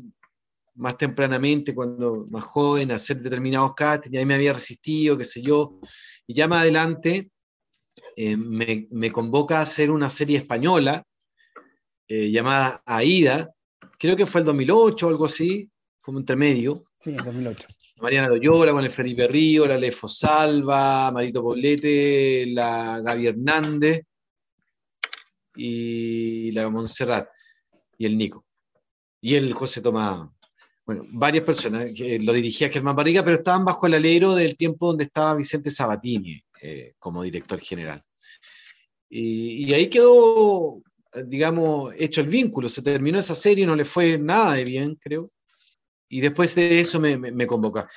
más 0.75 0.97
tempranamente, 0.97 1.73
cuando 1.73 2.25
más 2.29 2.43
joven, 2.43 2.91
a 2.91 2.95
hacer 2.95 3.21
determinados 3.21 3.73
castings, 3.73 4.13
y 4.13 4.17
ahí 4.17 4.25
me 4.25 4.35
había 4.35 4.53
resistido, 4.53 5.17
qué 5.17 5.23
sé 5.23 5.41
yo, 5.41 5.79
y 6.27 6.33
ya 6.33 6.47
más 6.47 6.61
adelante 6.61 7.29
eh, 8.15 8.35
me, 8.35 8.87
me, 8.91 9.11
convoca 9.11 9.59
a 9.59 9.63
hacer 9.63 9.89
una 9.91 10.09
serie 10.09 10.37
española 10.37 11.05
eh, 12.07 12.29
llamada 12.29 12.83
Aida, 12.85 13.51
creo 13.97 14.15
que 14.15 14.25
fue 14.25 14.41
el 14.41 14.45
2008 14.45 15.07
o 15.07 15.09
algo 15.09 15.25
así, 15.25 15.69
como 16.01 16.19
intermedio. 16.19 16.85
Sí, 16.99 17.11
el 17.11 17.23
2008. 17.23 17.67
Mariana 18.01 18.27
Loyola 18.27 18.73
con 18.73 18.83
el 18.83 18.89
Felipe 18.89 19.27
Río, 19.27 19.65
la 19.65 19.77
Lefo 19.77 20.07
Salva, 20.07 21.11
Marito 21.11 21.41
Poblete, 21.41 22.45
la 22.47 23.01
Gaby 23.01 23.27
Hernández 23.27 24.01
y 25.55 26.51
la 26.51 26.69
Montserrat 26.69 27.29
y 27.97 28.05
el 28.05 28.17
Nico. 28.17 28.45
Y 29.21 29.35
el 29.35 29.53
José 29.53 29.81
Tomás 29.81 30.29
bueno, 30.85 31.03
varias 31.09 31.43
personas, 31.43 31.91
que 31.95 32.19
lo 32.19 32.31
dirigía 32.33 32.69
Germán 32.69 32.95
Barriga, 32.95 33.23
pero 33.23 33.37
estaban 33.37 33.65
bajo 33.65 33.87
el 33.87 33.95
alero 33.95 34.35
del 34.35 34.55
tiempo 34.55 34.87
donde 34.87 35.05
estaba 35.05 35.35
Vicente 35.35 35.71
Sabatini 35.71 36.39
eh, 36.61 36.93
como 36.99 37.23
director 37.23 37.59
general. 37.59 38.03
Y, 39.09 39.73
ahí 39.73 39.89
quedó, 39.89 40.81
digamos, 41.25 41.93
hecho 41.97 42.21
el 42.21 42.27
vínculo, 42.27 42.69
se 42.69 42.83
terminó 42.83 43.17
esa 43.17 43.33
serie, 43.33 43.65
no 43.65 43.75
le 43.75 43.85
fue 43.85 44.17
nada 44.17 44.53
de 44.53 44.63
bien, 44.63 44.95
creo, 44.95 45.27
y 46.07 46.21
después 46.21 46.53
de 46.53 46.79
eso 46.79 46.99
me, 46.99 47.17
me, 47.17 47.47
convocó. 47.47 47.87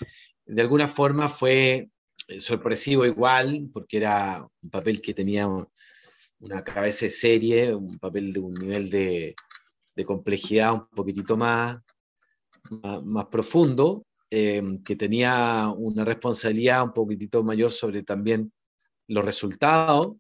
De 0.47 0.63
alguna 0.63 0.89
forma 0.89 1.29
fue 1.29 1.91
eh, 2.29 2.41
sorpresivo 2.41 3.05
igual, 3.05 3.69
porque 3.73 3.99
era 3.99 4.47
un 4.63 4.71
papel 4.71 5.03
que 5.03 5.13
tenía 5.13 5.47
una 6.39 6.65
cabeza 6.65 7.07
de 7.07 7.11
serie, 7.11 7.75
un 7.75 7.99
papel 7.99 8.33
de 8.33 8.41
un 8.41 8.55
nivel 8.55 8.89
de 8.89 9.35
complejidad 10.07 10.75
un 10.75 10.89
poquitito 10.89 11.37
más, 11.37 11.79
más, 12.71 13.27
profundo, 13.27 14.05
eh, 14.31 14.63
que 14.85 14.97
tenía 14.97 15.73
una 15.77 16.05
responsabilidad 16.05 16.85
un 16.85 16.93
poquitito 16.93 17.43
mayor 17.45 17.71
sobre 17.71 18.03
también 18.03 18.53
los 19.09 19.25
resultados. 19.25 20.17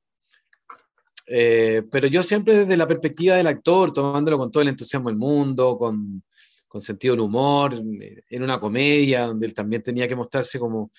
Eh, 1.26 1.82
pero 1.90 2.06
yo 2.06 2.22
siempre 2.22 2.54
desde 2.54 2.76
la 2.76 2.86
perspectiva 2.86 3.36
del 3.36 3.46
actor, 3.46 3.92
tomándolo 3.92 4.38
con 4.38 4.50
todo 4.50 4.62
el 4.62 4.70
entusiasmo 4.70 5.10
del 5.10 5.18
mundo, 5.18 5.76
con, 5.76 6.22
con 6.66 6.80
sentido 6.80 7.14
del 7.14 7.20
humor, 7.20 7.74
en 7.74 8.42
una 8.42 8.58
comedia 8.58 9.26
donde 9.26 9.46
él 9.46 9.54
también 9.54 9.82
tenía 9.82 10.08
que 10.08 10.16
mostrarse 10.16 10.58
como 10.58 10.90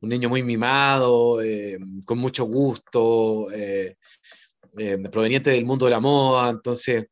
un 0.00 0.08
niño 0.08 0.28
muy 0.28 0.42
mimado, 0.42 1.42
eh, 1.42 1.78
con 2.04 2.18
mucho 2.18 2.44
gusto, 2.44 3.48
proveniente 5.12 5.50
del 5.50 5.66
mundo 5.66 5.84
de 5.84 5.90
la 5.90 6.00
moda, 6.00 6.50
entonces 6.50 7.06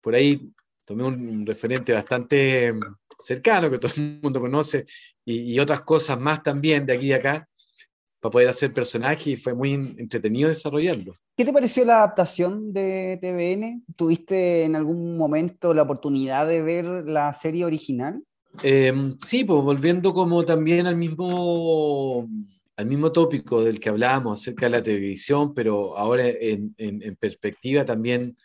por 0.00 0.14
ahí 0.14 0.50
tomé 0.90 1.04
un, 1.04 1.46
referente 1.46 1.92
bastante 1.92 2.74
cercano 3.20 3.70
que 3.70 3.78
todo 3.78 3.92
el 3.96 4.18
mundo 4.20 4.40
conoce 4.40 4.86
y, 5.24 5.56
otras 5.60 5.82
cosas 5.82 6.18
más 6.18 6.42
también 6.42 6.84
de 6.84 6.94
aquí 6.94 7.06
y 7.06 7.12
acá 7.12 7.46
para 8.18 8.32
poder 8.32 8.48
hacer 8.48 8.72
personaje 8.72 9.30
y 9.30 9.36
fue 9.36 9.54
muy 9.54 9.72
entretenido 9.72 10.48
desarrollarlo. 10.48 11.14
¿Qué 11.36 11.44
te 11.44 11.52
pareció 11.52 11.84
la 11.84 11.98
adaptación 11.98 12.72
de 12.72 13.18
TVN? 13.22 13.84
¿Tuviste 13.94 14.64
en 14.64 14.74
algún 14.74 15.16
momento 15.16 15.72
la 15.72 15.82
oportunidad 15.82 16.48
de 16.48 16.60
ver 16.60 16.84
la 16.84 17.32
serie 17.34 17.64
original? 17.64 18.24
Em, 18.64 19.16
sí, 19.18 19.44
pues 19.44 19.62
volviendo 19.62 20.12
como 20.12 20.44
también 20.44 20.88
al 20.88 20.96
mismo, 20.96 22.28
al 22.76 22.86
mismo 22.86 23.12
tópico 23.12 23.62
del 23.62 23.78
que 23.78 23.90
hablábamos 23.90 24.40
acerca 24.40 24.66
de 24.66 24.70
la 24.72 24.82
televisión, 24.82 25.54
pero 25.54 25.96
ahora 25.96 26.26
en, 26.26 26.74
en, 26.78 27.14
perspectiva 27.14 27.84
también 27.84 28.36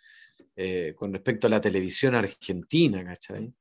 eh, 0.56 0.94
con 0.96 1.14
respecto 1.14 1.48
a 1.48 1.50
la 1.50 1.62
televisión 1.62 2.16
argentina, 2.16 3.04
¿cachai? 3.04 3.54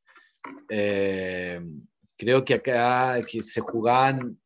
Em, 0.68 1.87
creo 2.16 2.44
que 2.44 2.54
acá 2.54 3.22
que 3.26 3.42
se 3.42 3.61
jugaban 3.61 4.38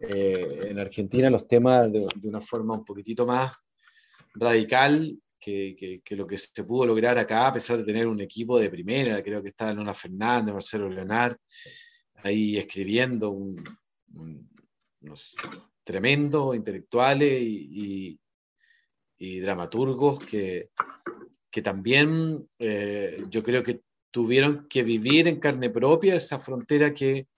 eh, 0.00 0.68
en 0.70 0.78
Argentina 0.78 1.30
los 1.30 1.46
temas 1.48 1.90
de, 1.92 2.06
de, 2.16 2.28
una 2.28 2.40
forma 2.40 2.74
un 2.74 2.84
poquitito 2.84 3.26
más 3.26 3.52
radical 4.34 5.18
que, 5.40 6.02
lo 6.10 6.26
que 6.26 6.36
se 6.36 6.64
pudo 6.64 6.86
lograr 6.86 7.18
acá, 7.18 7.48
a 7.48 7.54
pesar 7.54 7.78
de 7.78 7.84
tener 7.84 8.06
un 8.06 8.20
equipo 8.20 8.58
de 8.58 8.70
primera, 8.70 9.22
creo 9.22 9.42
que 9.42 9.48
estaba 9.48 9.72
Luna 9.72 9.94
Fernández, 9.94 10.52
Marcelo 10.52 10.88
Leonard, 10.88 11.36
ahí 12.22 12.58
escribiendo 12.58 13.30
unos 13.30 15.34
tremendos 15.82 16.54
intelectuales 16.54 17.42
y, 17.42 18.20
dramaturgos 19.40 20.24
que, 20.24 20.70
que 21.50 21.62
también 21.62 22.48
eh, 22.58 23.24
yo 23.28 23.42
creo 23.42 23.62
que 23.62 23.80
tuvieron 24.10 24.66
que 24.68 24.82
vivir 24.82 25.28
en 25.28 25.40
carne 25.40 25.70
propia 25.70 26.14
esa 26.14 26.38
frontera 26.38 26.92
que 26.94 27.28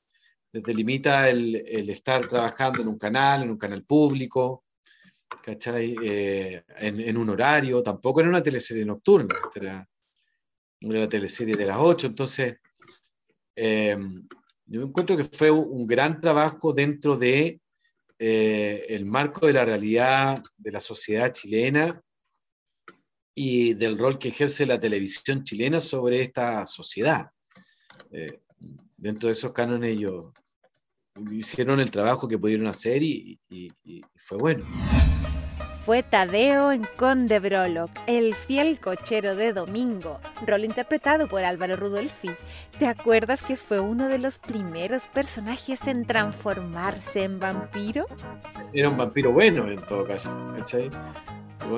delimita 0.53 1.29
el, 1.31 1.57
el 1.67 1.89
estar 1.91 2.29
trabajando 2.29 2.83
en 2.83 2.89
un 2.89 2.99
canal, 2.99 3.43
en 3.43 3.51
un 3.51 3.59
canal 3.59 3.85
público, 3.85 4.65
¿cachai? 5.43 5.97
Eh, 6.03 6.63
en, 6.79 7.17
un 7.17 7.31
horario, 7.31 7.83
tampoco 7.83 8.21
era 8.21 8.29
una 8.29 8.43
teleserie 8.43 8.85
nocturna, 8.85 9.37
era 9.55 9.89
una 10.83 11.09
teleserie 11.09 11.57
de 11.57 11.67
las 11.67 11.79
8, 11.79 12.09
entonces 12.09 12.57
eh, 13.57 13.97
yo 14.67 14.83
encuentro 14.83 15.17
que 15.17 15.25
fue 15.25 15.51
un 15.51 15.87
gran 15.87 16.21
trabajo 16.21 16.73
dentro 16.73 17.17
de 17.17 17.61
eh, 18.19 18.87
el 18.89 19.05
marco 19.05 19.47
de 19.47 19.53
la 19.53 19.65
realidad 19.65 20.43
de 20.57 20.73
la 20.73 20.81
sociedad 20.81 21.33
chilena 21.33 22.01
y 23.35 23.75
del 23.75 23.99
rol 23.99 24.19
que 24.19 24.29
ejerce 24.29 24.67
la 24.67 24.79
televisión 24.79 25.45
chilena 25.45 25.81
sobre 25.81 26.23
esta 26.23 26.67
sociedad. 26.67 27.31
dentro 28.97 29.29
de 29.29 29.33
esos 29.33 29.53
cánones 29.53 29.91
ellos 29.91 30.33
hicieron 31.31 31.81
el 31.81 31.91
trabajo 31.91 32.29
que 32.29 32.39
pudieron 32.39 32.67
hacer 32.67 33.03
y 33.03 33.39
fue 34.17 34.39
bueno 34.39 34.65
fue 35.85 36.05
Tadeo 36.05 36.71
en 36.71 36.87
Conde 36.97 37.41
Brolock, 37.41 37.91
el 38.07 38.37
fiel 38.37 38.79
cochero 38.79 39.35
de 39.35 39.53
Domingo, 39.53 40.21
rol 40.47 40.65
interpretado 40.65 41.27
por 41.27 41.43
Álvaro 41.45 41.75
Rudolfi. 41.75 42.31
¿Te 42.79 42.87
acuerdas 42.87 43.43
que 43.43 43.57
fue 43.57 43.81
uno 43.81 44.07
de 44.07 44.19
los 44.19 44.39
primeros 44.39 45.09
personajes 45.09 45.89
en 45.89 46.05
transformarse 46.05 47.25
en 47.25 47.41
vampiro? 47.41 48.07
Era 48.73 48.91
un 48.91 48.97
vampiro 48.97 49.33
bueno 49.33 49.69
en 49.69 49.81
todo 49.81 50.07
caso, 50.07 50.33
¿cachai? 50.57 50.89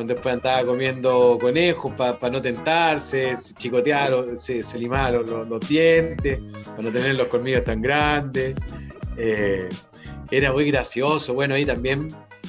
Después 0.04 0.34
andaba 0.34 0.66
comiendo 0.66 1.38
conejos 1.40 1.92
para 1.92 2.30
no 2.30 2.42
tentarse, 2.42 3.36
se 3.36 3.54
chicotearon, 3.54 4.36
se, 4.36 4.62
limaron 4.78 5.48
los, 5.48 5.60
dientes, 5.66 6.40
para 6.64 6.82
no 6.82 6.92
tener 6.92 7.14
los 7.14 7.28
colmillos 7.28 7.64
tan 7.64 7.80
grandes. 7.80 8.54
Eh, 9.16 9.68
era 10.30 10.52
muy 10.52 10.70
gracioso. 10.70 11.34
Bueno, 11.34 11.54
ahí 11.54 11.64
también 11.64 12.08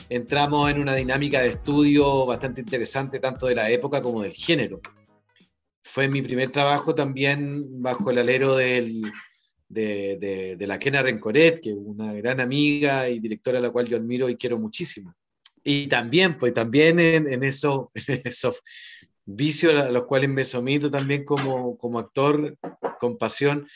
entramos 0.10 0.70
en 0.70 0.80
una 0.80 0.96
dinámica 0.96 1.42
de 1.42 1.50
estudio 1.50 2.26
bastante 2.26 2.62
interesante, 2.62 3.20
tanto 3.20 3.48
de 3.48 3.56
la 3.56 3.70
época 3.70 4.02
como 4.02 4.24
del 4.24 4.34
género. 4.34 4.82
Fue 5.82 6.08
mi 6.08 6.22
primer 6.22 6.52
trabajo 6.52 6.94
también 6.94 7.82
bajo 7.82 8.12
el 8.12 8.18
alero 8.18 8.56
de, 8.56 9.02
la 9.70 10.80
Kena 10.80 11.02
Rencoret, 11.02 11.62
que 11.62 11.70
es 11.70 11.76
una 11.78 12.14
gran 12.14 12.40
amiga 12.40 13.10
y 13.10 13.20
directora 13.20 13.60
a 13.60 13.62
la 13.62 13.70
cual 13.70 13.88
yo 13.88 13.98
admiro 13.98 14.30
y 14.30 14.36
quiero 14.36 14.60
muchísimo. 14.60 15.14
Y 15.64 15.88
también, 15.88 16.38
pues 16.38 16.54
también 16.54 17.00
en, 17.00 17.28
en, 17.28 17.44
eso, 17.44 17.92
esos 18.24 18.62
vicios 19.26 19.74
a 19.74 19.90
los 19.90 20.06
cuales 20.06 20.30
me 20.30 20.44
somito 20.44 20.92
también 20.92 21.26
como, 21.26 21.78
como 21.78 22.00
actor 22.00 22.58
con 23.00 23.18
pasión, 23.18 23.68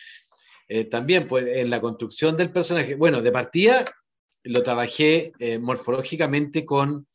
eh, 0.68 0.86
también 0.86 1.28
pues 1.28 1.48
en 1.48 1.70
la 1.70 1.82
construcción 1.82 2.38
del 2.38 2.52
personaje. 2.52 2.96
Bueno, 2.96 3.22
de 3.22 3.32
partida 3.32 3.86
lo 4.50 4.64
trabajé 4.64 5.32
eh, 5.40 5.60
morfológicamente 5.60 6.66
con 6.66 7.08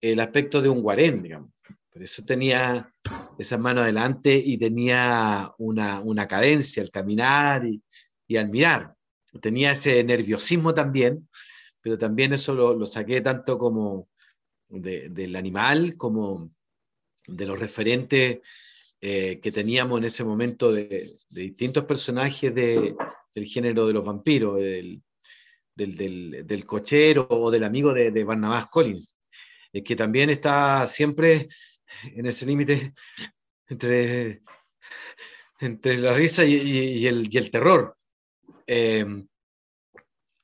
el 0.00 0.20
aspecto 0.20 0.60
de 0.60 0.68
un 0.68 0.82
guarén, 0.82 1.22
digamos. 1.22 1.50
Por 1.92 2.02
eso 2.02 2.24
tenía 2.24 2.92
esa 3.38 3.58
mano 3.58 3.82
adelante 3.82 4.34
y 4.34 4.58
tenía 4.58 5.52
una, 5.58 6.00
una 6.00 6.26
cadencia 6.26 6.82
al 6.82 6.90
caminar 6.90 7.66
y, 7.66 7.82
y, 8.26 8.36
al 8.36 8.48
mirar. 8.48 8.94
Tenía 9.40 9.72
ese 9.72 10.02
nerviosismo 10.02 10.74
también, 10.74 11.28
pero 11.80 11.98
también 11.98 12.32
eso 12.32 12.54
lo, 12.54 12.74
lo 12.74 12.86
saqué 12.86 13.20
tanto 13.20 13.58
como 13.58 14.08
del 14.68 15.36
animal 15.36 15.96
como 15.98 16.50
de 17.26 17.44
los 17.44 17.60
referentes 17.60 18.40
eh, 19.00 19.38
que 19.42 19.52
teníamos 19.52 19.98
en 19.98 20.04
ese 20.04 20.24
momento 20.24 20.72
de, 20.72 21.10
de 21.28 21.42
distintos 21.42 21.84
personajes 21.84 22.54
de, 22.54 22.96
del 23.34 23.44
género 23.44 23.86
de 23.86 23.92
los 23.92 24.04
vampiros, 24.04 24.58
el, 24.60 25.02
del, 25.74 26.46
del, 26.46 26.64
cochero 26.64 27.26
o 27.30 27.50
del 27.50 27.64
amigo 27.64 27.92
de, 27.94 28.10
de 28.10 28.24
Barnabas 28.24 28.66
Collins, 28.68 29.16
eh, 29.72 29.82
que 29.82 29.96
también 29.96 30.30
está 30.30 30.86
siempre 30.86 31.48
en 32.02 32.26
ese 32.26 32.46
límite 32.46 32.92
entre, 33.68 34.42
entre 35.60 35.96
la 35.98 36.12
risa 36.12 36.44
y, 36.44 37.06
el, 37.06 37.32
y 37.32 37.36
el, 37.36 37.50
terror. 37.50 37.96
Eh, 38.66 39.06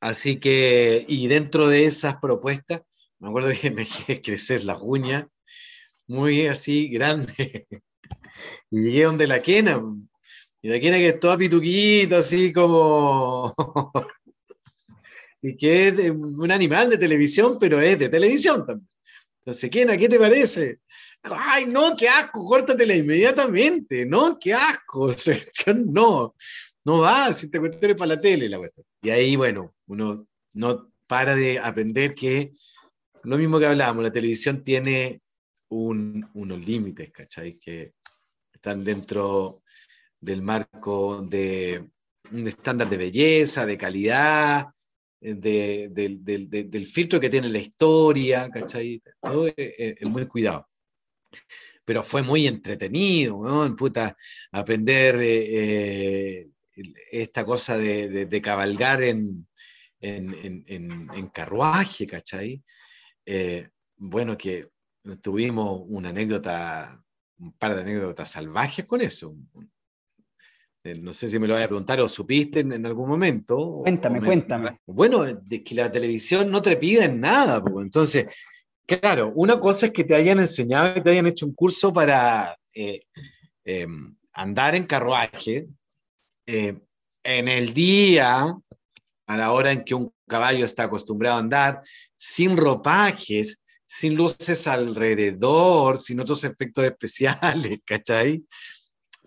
así 0.01 0.39
que, 0.41 1.05
y 1.07 1.29
dentro 1.29 1.69
de 1.69 1.87
esas 1.87 2.17
propuestas, 2.17 2.83
me 3.19 3.29
acuerdo 3.29 3.51
que 3.61 3.71
me 3.71 3.83
dejé 3.83 4.23
crecer 4.23 4.65
las 4.65 4.79
uñas, 4.81 5.27
muy 6.07 6.47
así, 6.47 6.89
grande. 6.89 7.67
y 8.71 8.81
llegué 8.81 9.05
donde 9.05 9.27
la 9.27 9.43
quena, 9.43 9.83
y 10.63 10.69
la 10.69 10.81
quena 10.81 10.97
que 10.97 11.09
es 11.09 11.21
toda 11.21 11.37
pituquita, 11.37 12.19
así 12.19 12.53
como 12.53 13.55
y 15.43 15.57
que 15.57 15.89
es 15.89 16.11
un 16.11 16.51
animal 16.51 16.91
de 16.91 16.99
televisión, 16.99 17.59
pero 17.59 17.81
es 17.81 17.99
de 17.99 18.09
televisión 18.09 18.67
también. 18.67 18.89
Entonces, 19.41 19.71
¿quién, 19.71 19.91
¿a 19.91 19.97
qué 19.97 20.09
te 20.09 20.19
parece? 20.19 20.81
Ay, 21.23 21.67
no, 21.67 21.97
qué 21.97 22.09
asco, 22.09 22.45
córtatela 22.45 22.95
inmediatamente, 22.95 24.05
no, 24.07 24.39
qué 24.39 24.55
asco, 24.55 25.11
no, 25.87 26.35
no 26.85 26.99
va, 26.99 27.33
si 27.33 27.51
te 27.51 27.59
cuento 27.59 27.79
para 27.97 28.15
la 28.15 28.21
tele 28.21 28.49
la 28.49 28.59
cuestión. 28.59 28.87
Y 29.03 29.11
ahí, 29.11 29.37
bueno, 29.37 29.75
uno 29.87 30.27
no 30.55 30.93
para 31.07 31.35
de 31.35 31.59
aprender 31.59 32.15
que 32.15 32.53
lo 33.25 33.39
mismo 33.39 33.59
que 33.59 33.67
hablábamos, 33.67 34.05
la 34.05 34.13
televisión 34.13 34.63
tiene 34.63 35.23
un, 35.69 36.29
unos 36.35 36.67
límites, 36.67 37.11
¿cachai? 37.11 37.59
Que 37.59 37.95
están 38.53 38.85
dentro 38.85 39.63
del 40.21 40.43
marco 40.43 41.23
de 41.23 41.89
un 42.31 42.47
estándar 42.47 42.89
de 42.89 42.97
belleza, 42.97 43.65
de 43.65 43.79
calidad, 43.79 44.69
eh, 45.21 45.89
del 45.91 46.87
filtro 46.87 47.19
que 47.21 47.31
tiene 47.31 47.49
la 47.49 47.59
historia, 47.59 48.49
¿cachai? 48.51 49.03
Todo 49.21 49.49
es, 49.57 50.03
muy 50.03 50.27
cuidado. 50.27 50.69
Pero 51.85 52.03
fue 52.03 52.23
muy 52.23 52.47
entretenido, 52.47 53.41
¿no? 53.43 53.77
Puta, 53.77 54.17
aprender 54.53 55.17
eh, 55.21 56.41
eh, 56.41 56.51
esta 57.11 57.45
cosa 57.45 57.77
de, 57.79 58.41
cabalgar 58.43 59.03
en, 59.03 59.47
en, 60.01 61.29
carruaje, 61.33 62.07
¿cachai? 62.07 62.63
bueno, 63.97 64.37
que 64.39 64.69
tuvimos 65.17 65.83
una 65.87 66.11
anécdota, 66.11 67.03
un 67.39 67.53
par 67.53 67.75
de 67.75 67.83
anécdotas 67.83 68.31
salvajes 68.31 68.85
con 68.85 69.01
eso, 69.01 69.35
eh, 69.61 69.67
no 70.97 71.13
sé 71.13 71.29
si 71.29 71.39
me 71.39 71.47
lo 71.47 71.55
voy 71.55 71.63
a 71.63 71.69
preguntar 71.69 72.01
o 72.01 72.09
supiste 72.09 72.61
en, 72.61 72.87
algún 72.87 73.09
momento. 73.09 73.81
Cuéntame, 73.83 74.21
cuéntame. 74.21 74.79
Bueno, 74.87 75.25
de 75.25 75.63
que 75.63 75.75
la 75.75 75.91
televisión 75.91 76.51
no 76.51 76.63
te 76.63 76.77
pide 76.77 77.05
en 77.05 77.21
nada. 77.21 77.63
Entonces, 77.81 78.27
claro, 78.87 79.33
una 79.35 79.59
cosa 79.59 79.87
es 79.87 79.93
que 79.93 80.05
te 80.05 80.15
hayan 80.15 80.41
enseñado 80.41 80.99
y 80.99 81.03
te 81.03 81.11
hayan 81.11 81.27
hecho 81.27 81.47
un 81.47 81.55
curso 81.55 81.93
para 81.93 82.57
eh, 82.75 83.03
em, 83.65 84.17
andar 84.33 84.75
en 84.75 84.87
carruaje. 84.87 85.67
Eh, 86.47 86.79
en 87.25 87.49
el 87.49 87.75
día, 87.75 88.55
a 89.27 89.37
la 89.37 89.53
hora 89.53 89.73
en 89.73 89.85
que 89.85 89.95
un 89.95 90.13
caballo 90.27 90.65
está 90.65 90.85
acostumbrado 90.85 91.37
a 91.37 91.41
andar, 91.41 91.81
sin 92.17 92.57
ropajes, 92.57 93.61
sin 93.85 94.15
luces 94.15 94.67
alrededor, 94.67 95.99
sin 95.99 96.21
otros 96.21 96.45
efectos 96.45 96.85
especiales, 96.85 97.81
¿cachai? 97.87 98.45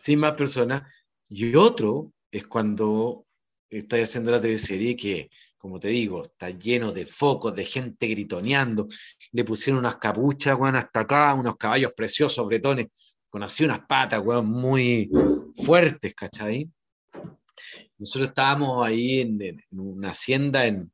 sin 0.01 0.19
más 0.19 0.33
personas. 0.33 0.81
Y 1.33 1.55
otro 1.55 2.11
es 2.29 2.45
cuando 2.45 3.25
estás 3.69 4.01
haciendo 4.01 4.31
la 4.31 4.41
teleserie 4.41 4.97
que, 4.97 5.29
como 5.57 5.79
te 5.79 5.87
digo, 5.87 6.23
está 6.23 6.49
lleno 6.49 6.91
de 6.91 7.05
focos, 7.05 7.55
de 7.55 7.63
gente 7.63 8.07
gritoneando. 8.07 8.87
Le 9.31 9.45
pusieron 9.45 9.79
unas 9.79 9.95
capuchas, 9.95 10.59
weón, 10.59 10.75
hasta 10.75 10.99
acá, 10.99 11.33
unos 11.33 11.55
caballos 11.55 11.93
preciosos, 11.95 12.45
bretones, 12.45 12.87
con 13.29 13.43
así 13.43 13.63
unas 13.63 13.79
patas, 13.87 14.21
weón, 14.21 14.47
muy 14.47 15.09
fuertes, 15.55 16.13
¿cachai? 16.13 16.69
Nosotros 17.97 18.27
estábamos 18.27 18.85
ahí 18.85 19.21
en, 19.21 19.63
una 19.71 20.09
hacienda 20.09 20.65
en, 20.65 20.91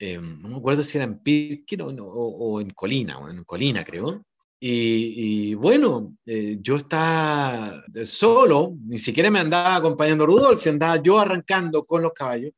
no 0.00 0.48
me 0.48 0.56
acuerdo 0.56 0.82
si 0.82 0.96
era 0.96 1.04
en 1.04 1.18
Pirque 1.18 1.76
o, 1.82 2.60
en 2.62 2.70
Colina, 2.70 3.18
o 3.18 3.28
en 3.28 3.44
Colina 3.44 3.84
creo. 3.84 4.24
Y, 4.66 5.52
bueno, 5.56 6.16
eh, 6.24 6.56
yo 6.62 6.76
estaba 6.76 7.84
solo, 8.06 8.78
ni 8.86 8.96
siquiera 8.96 9.30
me 9.30 9.38
andaba 9.38 9.76
acompañando 9.76 10.24
Rudolf, 10.24 10.66
andaba 10.66 11.02
yo 11.02 11.20
arrancando 11.20 11.84
con 11.84 12.00
los 12.00 12.14
caballos. 12.14 12.52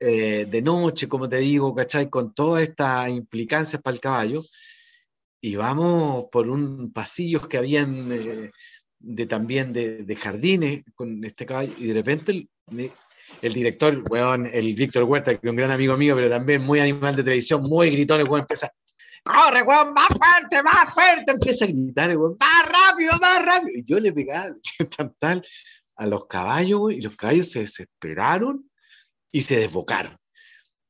Eh, 0.00 0.48
de 0.50 0.62
noche, 0.62 1.08
como 1.08 1.28
te 1.28 1.36
digo, 1.36 1.72
¿cachai? 1.76 2.10
Con 2.10 2.34
todas 2.34 2.64
estas 2.64 3.08
implicancias 3.08 3.80
para 3.80 3.94
el 3.94 4.00
caballo. 4.00 4.42
Y 5.40 5.54
vamos 5.54 6.24
por 6.32 6.48
un 6.48 6.92
pasillo 6.92 7.48
que 7.48 7.58
habían 7.58 8.10
eh, 8.10 8.50
de, 8.98 9.26
también 9.26 9.72
de, 9.72 10.16
jardines 10.20 10.82
con 10.96 11.22
este 11.22 11.46
caballo. 11.46 11.72
Y 11.78 11.86
de 11.86 11.94
repente 11.94 12.32
el, 12.32 12.50
el 13.42 13.52
director, 13.52 14.02
weón, 14.10 14.50
el 14.52 14.74
Víctor 14.74 15.04
Huerta, 15.04 15.38
que 15.38 15.46
es 15.46 15.50
un 15.50 15.56
gran 15.56 15.70
amigo 15.70 15.96
mío, 15.96 16.16
pero 16.16 16.28
también 16.28 16.62
muy 16.62 16.80
animal 16.80 17.14
de 17.14 17.22
televisión, 17.22 17.62
muy 17.62 17.90
gritón, 17.90 18.18
el 18.18 18.28
weón 18.28 18.40
empieza 18.40 18.72
corre, 19.24 19.62
weón, 19.62 19.92
más 19.92 20.08
fuerte, 20.08 20.62
más 20.62 20.92
fuerte. 20.92 21.32
Empieza 21.32 21.64
a 21.64 21.68
gritar, 21.68 22.16
weón, 22.16 22.36
más 22.38 22.66
rápido, 22.66 23.12
más 23.20 23.44
rápido. 23.44 23.78
Y 23.78 23.84
yo 23.84 24.00
le 24.00 24.12
pegaba 24.12 24.54
tal 25.18 25.46
a 25.96 26.06
los 26.06 26.26
caballos, 26.26 26.92
y 26.92 27.02
los 27.02 27.16
caballos 27.16 27.50
se 27.50 27.60
desesperaron 27.60 28.70
y 29.30 29.42
se 29.42 29.58
desbocaron. 29.58 30.16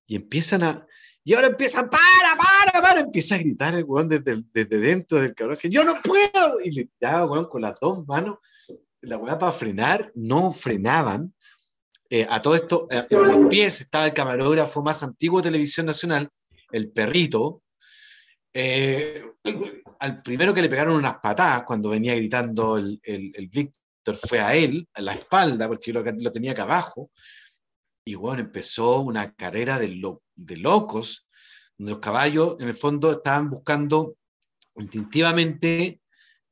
Y 0.06 0.16
empiezan 0.16 0.62
a. 0.62 0.86
Y 1.24 1.34
ahora 1.34 1.48
empiezan, 1.48 1.90
para, 1.90 2.36
para, 2.36 2.80
para. 2.80 3.00
Empieza 3.00 3.34
a 3.34 3.38
gritar 3.38 3.74
el 3.74 3.84
weón 3.84 4.08
desde, 4.08 4.42
desde 4.52 4.78
dentro 4.78 5.20
del 5.20 5.34
cabrón, 5.34 5.58
que 5.60 5.70
yo 5.70 5.84
no 5.84 6.00
puedo. 6.02 6.60
Y 6.62 6.70
le 6.70 6.88
daba, 7.00 7.26
weón, 7.26 7.46
con 7.46 7.62
las 7.62 7.78
dos 7.80 8.06
manos, 8.06 8.38
la 9.02 9.16
weá 9.16 9.38
para 9.38 9.52
frenar, 9.52 10.12
no 10.14 10.52
frenaban. 10.52 11.34
Eh, 12.08 12.26
a 12.28 12.42
todo 12.42 12.56
esto, 12.56 12.88
eh, 12.90 13.06
en 13.08 13.22
los 13.22 13.48
pies 13.48 13.80
estaba 13.80 14.06
el 14.06 14.12
camarógrafo 14.12 14.82
más 14.82 15.02
antiguo 15.02 15.40
de 15.40 15.48
Televisión 15.48 15.86
Nacional, 15.86 16.28
el 16.72 16.90
perrito, 16.90 17.62
eh, 18.52 19.22
al 20.00 20.22
primero 20.22 20.52
que 20.52 20.62
le 20.62 20.68
pegaron 20.68 20.96
unas 20.96 21.16
patadas 21.20 21.64
cuando 21.64 21.90
venía 21.90 22.14
gritando 22.14 22.76
el, 22.78 23.00
el, 23.02 23.48
Víctor 23.48 24.16
fue 24.16 24.40
a 24.40 24.54
él, 24.54 24.88
a 24.94 25.02
la 25.02 25.14
espalda, 25.14 25.68
porque 25.68 25.92
lo, 25.92 26.02
lo 26.02 26.32
tenía 26.32 26.52
acá 26.52 26.62
abajo. 26.62 27.10
Y 28.04 28.14
bueno, 28.14 28.40
empezó 28.40 29.00
una 29.00 29.32
carrera 29.34 29.78
de, 29.78 30.00
de 30.34 30.56
locos, 30.56 31.28
donde 31.76 31.92
los 31.92 32.00
caballos 32.00 32.56
en 32.60 32.68
el 32.68 32.74
fondo 32.74 33.12
estaban 33.12 33.50
buscando 33.50 34.16
instintivamente 34.76 36.00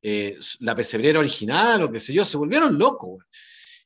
eh, 0.03 0.38
la 0.61 0.74
pesebrera 0.74 1.18
original 1.18 1.82
o 1.82 1.90
qué 1.90 1.99
sé 1.99 2.12
yo, 2.12 2.24
se 2.24 2.36
volvieron 2.36 2.78
locos. 2.78 3.24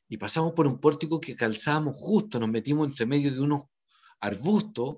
Y 0.09 0.17
pasamos 0.17 0.53
por 0.53 0.67
un 0.67 0.79
pórtico 0.79 1.19
que 1.19 1.35
calzábamos 1.35 1.97
justo, 1.97 2.39
nos 2.39 2.49
metimos 2.49 2.87
entre 2.87 3.05
medio 3.05 3.31
de 3.31 3.39
unos 3.39 3.63
arbustos 4.19 4.97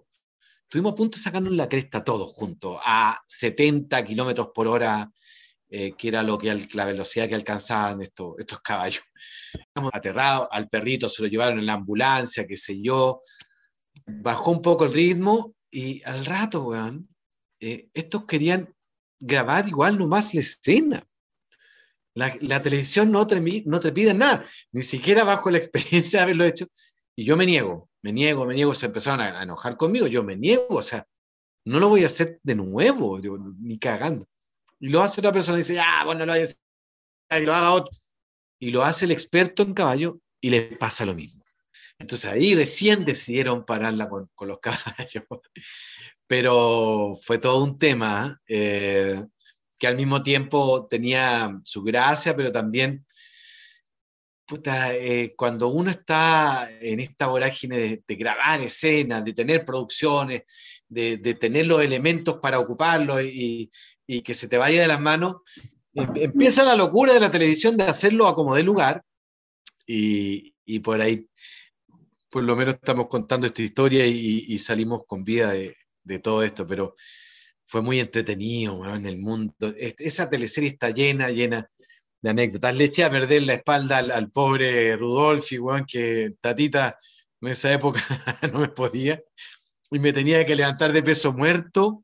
Estuvimos 0.66 0.94
a 0.94 0.96
punto 0.96 1.18
de 1.18 1.24
sacarnos 1.24 1.56
la 1.56 1.70
cresta 1.70 2.04
todos 2.04 2.34
juntos, 2.34 2.80
a 2.84 3.22
70 3.28 4.04
kilómetros 4.04 4.50
por 4.54 4.68
hora, 4.68 5.12
eh, 5.70 5.94
que 5.96 6.08
era 6.08 6.24
lo 6.24 6.40
que, 6.40 6.68
la 6.74 6.86
velocidad 6.86 7.30
que 7.30 7.36
alcanzaban 7.36 8.02
estos, 8.02 8.36
caballos. 8.64 9.04
Estamos 9.54 9.92
aterrados, 9.94 10.48
al 10.52 10.68
perrito 10.68 11.08
se 11.08 11.22
lo 11.22 11.28
llevaron 11.28 11.60
en 11.60 11.68
la 11.68 11.74
ambulancia, 11.74 12.48
qué 12.48 12.58
sé 12.58 12.82
yo. 12.82 13.22
Bajó 14.08 14.52
un 14.52 14.62
poco 14.64 14.86
el 14.86 14.94
ritmo 14.94 15.56
y 15.70 16.02
al 16.04 16.26
rato, 16.26 16.64
weón, 16.64 17.10
eh, 17.60 17.88
estos 17.94 18.26
querían 18.26 18.74
grabar 19.20 19.68
igual 19.68 20.00
nomás 20.00 20.34
la 20.34 20.42
escena. 20.42 21.08
La, 22.16 22.62
televisión 22.62 23.12
no 23.12 23.28
te, 23.28 23.40
no 23.66 23.80
te 23.80 23.92
pide 23.92 24.14
nada, 24.14 24.44
ni 24.72 24.82
siquiera 24.82 25.24
bajo 25.24 25.52
la 25.52 25.58
experiencia 25.60 26.20
de 26.20 26.24
haberlo 26.24 26.46
hecho. 26.46 26.68
Y 27.16 27.24
yo 27.24 27.38
me 27.38 27.46
niego, 27.46 27.90
me 28.06 28.14
niego, 28.14 28.46
me 28.46 28.54
niego, 28.54 28.76
se 28.76 28.86
empezaron 28.86 29.20
a, 29.22 29.42
enojar 29.42 29.78
conmigo, 29.78 30.06
yo 30.06 30.24
me 30.24 30.36
niego, 30.36 30.76
o 30.76 30.82
sea, 30.84 31.08
no 31.66 31.80
lo 31.80 31.90
voy 31.90 32.04
a 32.04 32.06
hacer 32.06 32.40
de 32.44 32.54
nuevo, 32.54 33.20
ni 33.60 33.80
cagando. 33.80 34.28
Y 34.80 34.90
lo 34.90 35.02
hace 35.02 35.22
una 35.22 35.32
persona 35.32 35.58
y 35.58 35.62
dice, 35.62 35.80
ah, 35.80 36.04
bueno, 36.06 36.24
lo 36.24 36.34
voy 36.34 36.44
a 37.30 37.40
y 37.40 37.46
lo 37.46 37.56
haga 37.56 37.72
otro. 37.72 37.98
Y 38.60 38.70
lo 38.70 38.84
hace 38.84 39.06
el 39.06 39.12
experto 39.12 39.64
en 39.64 39.74
caballo 39.74 40.20
y 40.40 40.52
le 40.52 40.78
pasa 40.78 41.04
lo 41.04 41.16
mismo. 41.16 41.44
Entonces 41.98 42.30
ahí 42.30 42.54
recién 42.54 43.06
decidieron 43.06 43.66
pararla 43.66 44.08
con, 44.08 44.30
con 44.36 44.50
los 44.50 44.60
caballos. 44.62 45.24
Pero 46.28 47.18
fue 47.24 47.40
todo 47.40 47.64
un 47.64 47.80
tema 47.80 48.40
eh, 48.48 49.26
que 49.80 49.88
al 49.88 49.98
mismo 49.98 50.22
tiempo 50.22 50.86
tenía 50.88 51.60
su 51.64 51.82
gracia, 51.82 52.36
pero 52.36 52.52
también 52.52 53.04
puta, 54.46 54.96
eh, 54.96 55.34
cuando 55.36 55.70
uno 55.70 55.90
está 55.90 56.70
en 56.80 57.00
esta 57.00 57.28
vorágine 57.28 58.04
de, 58.08 58.16
grabar 58.16 58.62
escenas, 58.62 59.26
de 59.26 59.34
tener 59.34 59.66
producciones, 59.66 60.44
de, 60.88 61.18
tener 61.36 61.66
los 61.66 61.82
elementos 61.82 62.40
para 62.40 62.60
ocuparlos 62.60 63.22
y, 63.24 63.70
que 64.24 64.34
se 64.34 64.48
te 64.48 64.58
vaya 64.58 64.82
de 64.82 64.88
las 64.88 65.02
manos, 65.02 65.38
em, 65.94 66.10
empieza 66.16 66.64
la 66.64 66.76
locura 66.76 67.14
de 67.14 67.20
la 67.20 67.32
televisión 67.32 67.76
de 67.76 67.86
hacerlo 67.86 68.28
a 68.28 68.36
como 68.36 68.56
de 68.56 68.64
lugar 68.64 69.04
y, 69.86 70.54
por 70.84 71.02
ahí 71.02 71.28
por 72.30 72.44
lo 72.44 72.56
menos 72.56 72.76
estamos 72.76 73.08
contando 73.08 73.48
esta 73.48 73.62
historia 73.62 74.06
y, 74.06 74.58
salimos 74.60 75.04
con 75.08 75.24
vida 75.24 75.52
de, 75.54 76.20
todo 76.20 76.44
esto, 76.44 76.68
pero 76.68 76.96
fue 77.66 77.82
muy 77.82 78.00
entretenido 78.00 78.86
en 78.94 79.08
el 79.08 79.18
mundo. 79.18 79.74
Esa 79.78 80.30
teleserie 80.30 80.70
está 80.70 80.92
llena, 80.92 81.32
llena 81.32 81.70
de 82.26 82.32
anécdotas. 82.32 82.76
Le 82.76 82.86
eché 82.86 83.04
a 83.04 83.12
perder 83.12 83.44
la 83.44 83.54
espalda 83.54 84.00
al, 84.00 84.32
pobre 84.32 84.96
Rudolfi, 84.98 85.60
weón, 85.60 85.86
que 85.86 86.34
tatita 86.42 86.98
en 87.40 87.50
esa 87.50 87.72
época 87.72 88.02
no 88.52 88.60
me 88.60 88.70
podía. 88.70 89.22
Y 89.92 90.00
me 90.00 90.12
tenía 90.12 90.44
que 90.44 90.56
levantar 90.56 90.92
de 90.92 91.04
peso 91.04 91.32
muerto 91.32 92.04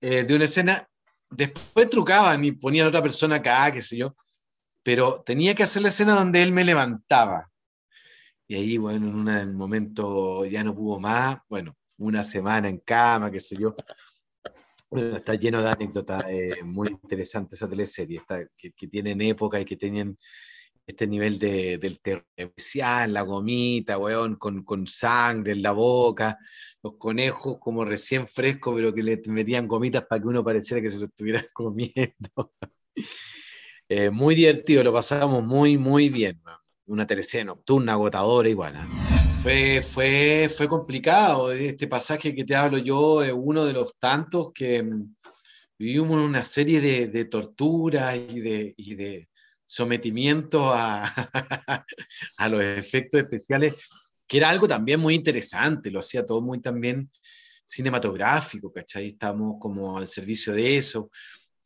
eh, 0.00 0.24
de 0.24 0.34
una 0.34 0.46
escena. 0.46 0.88
Después 1.30 1.88
trucaban 1.88 2.44
y 2.44 2.52
ponían 2.52 2.86
a 2.86 2.88
otra 2.88 3.02
persona 3.02 3.36
acá, 3.36 3.70
qué 3.70 3.82
sé 3.82 3.96
yo. 3.96 4.16
Pero 4.82 5.22
tenía 5.24 5.54
que 5.54 5.62
hacer 5.62 5.82
la 5.82 5.88
escena 5.90 6.16
donde 6.16 6.42
él 6.42 6.52
me 6.52 6.64
levantaba. 6.64 7.48
Y 8.48 8.56
ahí, 8.56 8.76
bueno, 8.78 9.06
en 9.06 9.48
un 9.48 9.54
momento 9.54 10.44
ya 10.44 10.64
no 10.64 10.74
pudo 10.74 10.98
más. 10.98 11.38
Bueno, 11.48 11.76
una 11.98 12.24
semana 12.24 12.68
en 12.68 12.78
cama, 12.78 13.30
qué 13.30 13.38
sé 13.38 13.56
yo 13.56 13.76
está 14.94 15.34
lleno 15.34 15.62
de 15.62 15.70
anécdotas 15.70 16.24
eh, 16.28 16.56
muy 16.64 16.88
interesantes 16.88 17.58
esa 17.58 17.68
teleserie, 17.68 18.20
que, 18.56 18.88
tienen 18.88 19.20
época 19.20 19.60
y 19.60 19.64
que 19.64 19.76
tienen 19.76 20.18
este 20.86 21.06
nivel 21.06 21.38
de, 21.38 21.78
del 21.78 22.00
terror 22.00 22.26
la 23.08 23.22
gomita, 23.22 23.98
weón, 23.98 24.36
con, 24.36 24.64
con, 24.64 24.86
sangre 24.86 25.52
en 25.52 25.62
la 25.62 25.72
boca, 25.72 26.38
los 26.82 26.96
conejos 26.98 27.58
como 27.58 27.84
recién 27.84 28.26
frescos, 28.26 28.74
pero 28.74 28.92
que 28.92 29.02
le 29.02 29.22
metían 29.26 29.68
gomitas 29.68 30.04
para 30.06 30.20
que 30.20 30.28
uno 30.28 30.44
pareciera 30.44 30.82
que 30.82 30.90
se 30.90 30.98
lo 30.98 31.06
estuviera 31.06 31.44
comiendo. 31.52 32.52
Eh, 33.88 34.10
muy 34.10 34.34
divertido, 34.34 34.82
lo 34.82 34.92
pasamos 34.92 35.44
muy, 35.44 35.78
muy 35.78 36.08
bien. 36.08 36.40
Una 36.86 37.06
teleserie 37.06 37.44
nocturna, 37.44 37.92
agotadora, 37.92 38.48
igual. 38.48 38.76
¿eh? 38.76 39.21
Fue, 39.42 39.82
fue, 39.82 40.48
fue 40.56 40.68
complicado. 40.68 41.50
Este 41.50 41.88
pasaje 41.88 42.32
que 42.32 42.44
te 42.44 42.54
hablo 42.54 42.78
yo 42.78 43.24
es 43.24 43.32
uno 43.34 43.64
de 43.64 43.72
los 43.72 43.98
tantos 43.98 44.52
que 44.54 44.84
mm, 44.84 45.16
vivimos 45.76 46.16
una 46.16 46.44
serie 46.44 46.80
de, 46.80 47.08
de 47.08 47.24
torturas 47.24 48.16
y 48.16 48.38
de, 48.38 48.72
y 48.76 48.94
de 48.94 49.28
sometimiento 49.64 50.72
a, 50.72 51.02
a 52.36 52.48
los 52.48 52.62
efectos 52.62 53.20
especiales, 53.20 53.74
que 54.28 54.36
era 54.36 54.48
algo 54.48 54.68
también 54.68 55.00
muy 55.00 55.16
interesante, 55.16 55.90
lo 55.90 55.98
hacía 55.98 56.24
todo 56.24 56.40
muy 56.40 56.60
también 56.60 57.10
cinematográfico, 57.64 58.72
¿cachai? 58.72 59.08
Estamos 59.08 59.56
como 59.58 59.98
al 59.98 60.06
servicio 60.06 60.52
de 60.52 60.76
eso. 60.76 61.10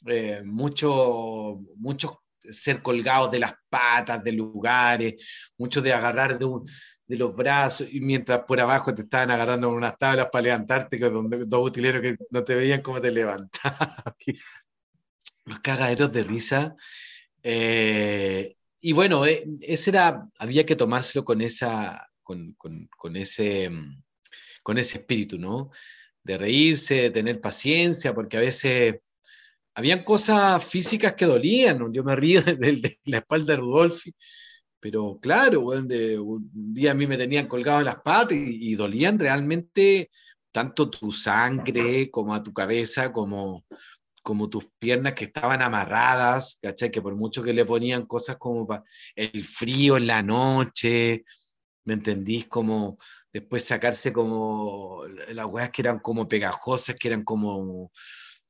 Eh, 0.07 0.41
muchos 0.47 2.11
ser 2.49 2.81
colgados 2.81 3.31
de 3.31 3.41
las 3.41 3.53
patas 3.69 4.25
de 4.25 4.33
lugares, 4.33 5.53
muchos 5.59 5.83
de 5.83 5.93
agarrar 5.93 6.39
de 6.39 6.45
un, 6.47 6.65
de 7.07 7.17
los 7.17 7.37
brazos, 7.37 7.89
y 7.91 8.01
mientras 8.01 8.41
por 8.41 8.61
abajo 8.61 8.95
te 8.95 9.03
estaban 9.03 9.31
agarrando 9.31 9.69
con 9.69 9.77
unas 9.77 9.97
tablas 9.99 10.29
para 10.31 10.43
levantarte, 10.43 10.99
con 10.99 11.31
dos 11.49 11.67
utileros 11.67 12.03
que 12.03 12.17
no 12.31 12.43
te 12.43 12.55
veían 12.55 12.83
cómo 12.83 13.01
te 13.01 13.11
levantabas. 13.11 14.05
los 15.45 15.61
cagaderos 15.61 16.13
de 16.13 16.23
risa. 16.25 16.77
Eh, 17.43 18.57
y 18.81 18.93
bueno, 18.93 19.25
eh, 19.25 19.45
ese 19.63 19.91
era, 19.91 20.29
había 20.39 20.67
que 20.67 20.77
tomárselo 20.77 21.25
con, 21.25 21.41
esa, 21.41 22.09
con, 22.23 22.55
con, 22.55 23.17
ese, 23.17 23.71
con 24.63 24.79
ese 24.79 24.99
espíritu, 24.99 25.39
¿no? 25.39 25.71
De 26.23 26.37
reírse, 26.37 26.95
de 27.03 27.11
tener 27.11 27.41
paciencia, 27.41 28.15
porque 28.15 28.37
a 28.37 28.41
veces 28.41 28.97
habían 29.75 30.05
cosas 30.05 30.65
físicas 30.65 31.15
que 31.15 31.27
dolían, 31.27 31.93
yo 31.93 32.03
me 32.03 32.17
río 32.17 32.43
de, 32.43 32.99
la 33.05 33.19
espalda 33.19 33.53
de 33.55 33.61
Rudolfi, 33.61 34.15
pero 34.89 35.19
claro, 35.21 35.63
un 35.63 36.49
día 36.53 36.93
a 36.93 36.95
mí 36.95 37.09
me 37.09 37.17
tenían 37.17 37.49
colgado 37.49 37.81
en 37.81 37.87
las 37.87 38.03
patas 38.03 38.39
y, 38.39 38.73
dolían 38.77 39.19
realmente 39.19 40.13
tanto 40.53 40.89
tu 40.89 41.11
sangre 41.11 42.09
como 42.09 42.33
a 42.33 42.41
tu 42.41 42.53
cabeza, 42.53 43.13
como, 43.13 43.65
como 44.23 44.49
tus 44.49 44.69
piernas 44.79 45.15
que 45.15 45.25
estaban 45.25 45.61
amarradas, 45.61 46.61
¿cachai? 46.63 46.93
Que 46.93 47.03
por 47.03 47.17
mucho 47.17 47.43
que 47.43 47.53
le 47.53 47.65
ponían 47.65 48.07
cosas 48.07 48.37
como 48.37 48.69
el 49.17 49.43
frío 49.43 49.97
en 49.97 50.07
la 50.07 50.23
noche, 50.23 51.25
¿me 51.85 51.95
entendís? 51.95 52.47
Como 52.47 52.97
después 53.33 53.65
sacarse 53.65 54.13
como 54.13 55.03
las 55.31 55.47
huevas 55.47 55.71
que 55.71 55.83
eran 55.83 55.99
como 55.99 56.29
pegajosas, 56.29 56.95
que 56.95 57.09
eran 57.09 57.25
como, 57.25 57.91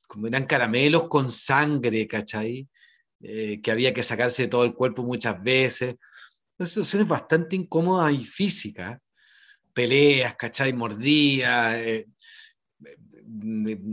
como 0.07 0.27
eran 0.27 0.45
caramelos 0.45 1.07
con 1.07 1.31
sangre, 1.31 2.07
¿cachai? 2.07 2.67
Eh, 3.21 3.59
que 3.59 3.71
había 3.71 3.91
que 3.91 4.03
sacarse 4.03 4.43
de 4.43 4.49
todo 4.49 4.65
el 4.65 4.75
cuerpo 4.75 5.01
muchas 5.01 5.41
veces. 5.41 5.95
Una 6.57 6.67
situaciones 6.67 7.07
bastante 7.07 7.55
incómodas 7.55 8.13
y 8.13 8.25
físicas. 8.25 8.99
Peleas, 9.73 10.35
¿cachai? 10.35 10.73
Mordidas, 10.73 11.75
eh, 11.77 12.07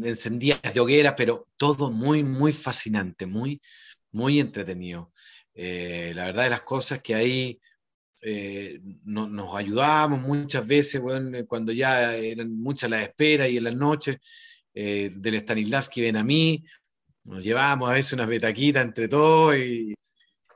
encendidas 0.03 0.73
de 0.73 0.81
hogueras, 0.81 1.15
pero 1.17 1.49
todo 1.57 1.91
muy, 1.91 2.23
muy 2.23 2.53
fascinante, 2.53 3.27
muy, 3.27 3.61
muy 4.13 4.41
entretenido. 4.41 5.13
Eh, 5.55 6.13
la 6.15 6.27
verdad 6.27 6.45
de 6.45 6.51
las 6.51 6.63
cosas 6.63 7.01
que 7.03 7.15
ahí 7.15 7.61
eh, 8.23 8.81
nos 9.05 9.55
ayudábamos 9.55 10.21
muchas 10.21 10.67
veces, 10.67 11.01
bueno, 11.01 11.39
cuando 11.47 11.73
ya 11.73 12.15
eran 12.17 12.57
muchas 12.57 12.89
las 12.89 13.03
esperas 13.03 13.51
y 13.51 13.59
en 13.59 13.65
las 13.65 13.77
noches, 13.77 14.17
eh, 14.73 15.11
del 15.15 15.37
Stanislavski 15.37 16.01
ven 16.01 16.17
a 16.17 16.25
mí, 16.25 16.65
nos 17.25 17.43
llevábamos 17.43 17.91
a 17.91 17.95
veces 17.95 18.15
unas 18.15 18.29
betaquitas 18.29 18.85
entre 18.85 19.09
todos 19.09 19.57
y, 19.57 19.95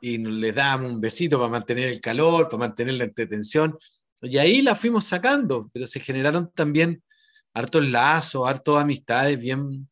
y 0.01 0.19
les 0.19 0.55
dábamos 0.55 0.93
un 0.93 1.01
besito 1.01 1.39
para 1.39 1.51
mantener 1.51 1.91
el 1.91 2.01
calor, 2.01 2.49
para 2.49 2.59
mantener 2.59 2.95
la 2.95 3.05
entretención. 3.05 3.77
Y 4.23 4.39
ahí 4.39 4.63
la 4.63 4.75
fuimos 4.75 5.05
sacando, 5.05 5.71
pero 5.73 5.87
se 5.87 6.01
generaron 6.01 6.51
también 6.53 7.03
hartos 7.55 7.89
lazos, 7.89 8.49
hartos 8.49 8.81
amistades 8.81 9.39
bien, 9.39 9.89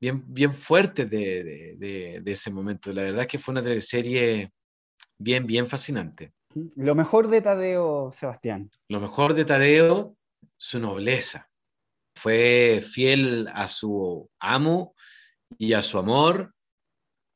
bien, 0.00 0.22
bien 0.26 0.52
fuertes 0.52 1.08
de, 1.08 1.76
de, 1.78 2.20
de, 2.22 2.32
ese 2.32 2.50
momento. 2.50 2.92
La 2.92 3.02
verdad 3.02 3.22
es 3.22 3.28
que 3.28 3.38
fue 3.38 3.52
una 3.52 3.62
teleserie 3.62 4.52
bien, 5.18 5.46
bien 5.46 5.66
fascinante. 5.66 6.32
Lo 6.76 6.94
mejor 6.94 7.28
de 7.28 7.40
Tadeo, 7.40 8.10
Sebastián. 8.12 8.70
Lo 8.88 9.00
mejor 9.00 9.34
de 9.34 9.44
Tadeo, 9.44 10.16
su 10.56 10.78
nobleza. 10.78 11.50
Fue 12.16 12.80
fiel 12.80 13.48
a 13.52 13.66
su 13.66 14.30
amo 14.38 14.94
y 15.58 15.72
a 15.72 15.82
su 15.82 15.98
amor 15.98 16.54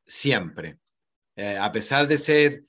siempre. 0.06 0.78
Eh, 1.39 1.57
a 1.57 1.70
pesar 1.70 2.09
de 2.09 2.18
ser 2.18 2.64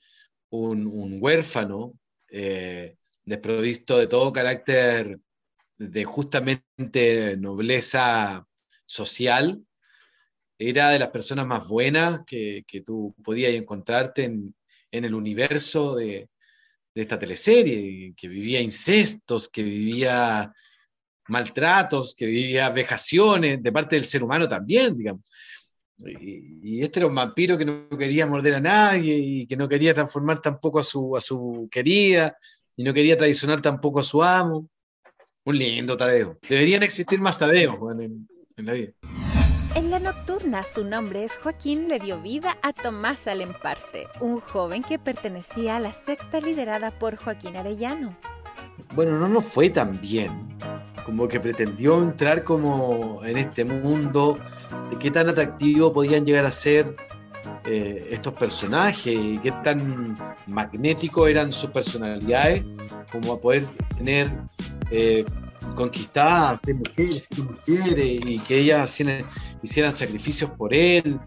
un, 0.50 1.18
huérfano, 1.20 1.98
eh, 2.28 2.94
desprovisto 3.24 3.98
de 3.98 4.06
todo 4.06 4.32
carácter 4.32 5.18
de 5.76 6.04
justamente 6.04 7.36
nobleza 7.36 8.46
social, 8.86 9.60
era 10.56 10.90
de 10.90 11.00
las 11.00 11.08
personas 11.08 11.48
más 11.48 11.66
buenas 11.66 12.22
que, 12.24 12.62
que 12.64 12.80
tú 12.80 13.12
podías 13.24 13.54
encontrarte 13.54 14.24
en, 14.24 14.54
en 14.92 15.04
el 15.04 15.14
universo 15.14 15.96
de, 15.96 16.28
de 16.94 17.02
esta 17.02 17.18
teleserie, 17.18 18.14
que 18.16 18.28
vivía 18.28 18.60
incestos, 18.60 19.48
que 19.48 19.64
vivía 19.64 20.54
maltratos, 21.26 22.14
que 22.14 22.26
vivía 22.26 22.70
vejaciones 22.70 23.60
de 23.60 23.72
parte 23.72 23.96
del 23.96 24.04
ser 24.04 24.22
humano 24.22 24.46
también, 24.46 24.96
digamos. 24.96 25.24
Y, 26.06 26.82
este 26.82 27.00
era 27.00 27.08
un 27.08 27.14
vampiro 27.14 27.58
que 27.58 27.64
no 27.64 27.88
quería 27.90 28.26
morder 28.26 28.54
a 28.54 28.60
nadie 28.60 29.16
y 29.16 29.46
que 29.46 29.56
no 29.56 29.68
quería 29.68 29.94
transformar 29.94 30.40
tampoco 30.40 30.78
a 30.78 30.84
su, 30.84 31.16
a 31.16 31.20
su 31.20 31.68
querida 31.70 32.36
y 32.76 32.84
no 32.84 32.94
quería 32.94 33.16
traicionar 33.16 33.60
tampoco 33.60 34.00
a 34.00 34.04
su 34.04 34.22
amo. 34.22 34.68
Un 35.44 35.58
lindo 35.58 35.96
Tadeo. 35.96 36.38
Deberían 36.48 36.82
existir 36.82 37.20
más 37.20 37.38
Tadeos 37.38 37.76
en, 37.98 38.28
en 38.56 38.66
la 38.66 38.72
vida. 38.72 38.92
En 39.74 39.90
la 39.90 40.00
nocturna 40.00 40.64
su 40.64 40.84
nombre 40.84 41.24
es 41.24 41.36
Joaquín 41.38 41.88
le 41.88 42.00
dio 42.00 42.20
vida 42.20 42.58
a 42.62 42.72
Tomás 42.72 43.28
Alemparte, 43.28 44.08
un 44.20 44.40
joven 44.40 44.82
que 44.82 44.98
pertenecía 44.98 45.76
a 45.76 45.80
la 45.80 45.92
sexta 45.92 46.40
liderada 46.40 46.90
por 46.90 47.16
Joaquín 47.16 47.56
Arellano. 47.56 48.16
Bueno, 48.94 49.18
no 49.18 49.28
nos 49.28 49.46
fue 49.46 49.70
tan 49.70 50.00
bien, 50.00 50.30
como 51.04 51.28
que 51.28 51.40
pretendió 51.40 51.98
entrar 51.98 52.44
como 52.44 53.20
en 53.24 53.38
este 53.38 53.64
mundo 53.64 54.38
de 54.90 54.98
qué 54.98 55.10
tan 55.10 55.28
atractivo 55.28 55.92
podían 55.92 56.24
llegar 56.24 56.46
a 56.46 56.52
ser 56.52 56.96
eh, 57.64 58.08
estos 58.10 58.34
personajes 58.34 59.14
y 59.14 59.38
qué 59.38 59.52
tan 59.64 60.16
magnéticos 60.46 61.28
eran 61.28 61.52
sus 61.52 61.70
personalidades 61.70 62.64
como 63.12 63.34
a 63.34 63.40
poder 63.40 63.64
tener 63.96 64.30
eh, 64.90 65.24
conquistadas 65.74 66.60
mujeres 66.66 67.26
mujeres 67.38 68.20
y 68.24 68.38
que 68.40 68.58
ellas 68.58 68.98
hicieran, 69.62 69.92
sacrificios 69.92 70.50
por 70.52 70.74
él. 70.74 71.18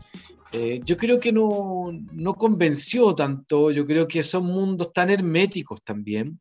Eh, 0.52 0.82
yo 0.84 0.98
creo 0.98 1.20
que 1.20 1.32
no, 1.32 1.92
no, 2.12 2.36
convenció 2.36 3.16
tanto, 3.16 3.72
yo 3.72 3.86
creo 3.88 4.08
que 4.08 4.22
son 4.22 4.46
mundos 4.46 4.94
tan 4.94 5.10
herméticos 5.10 5.82
también, 5.84 6.40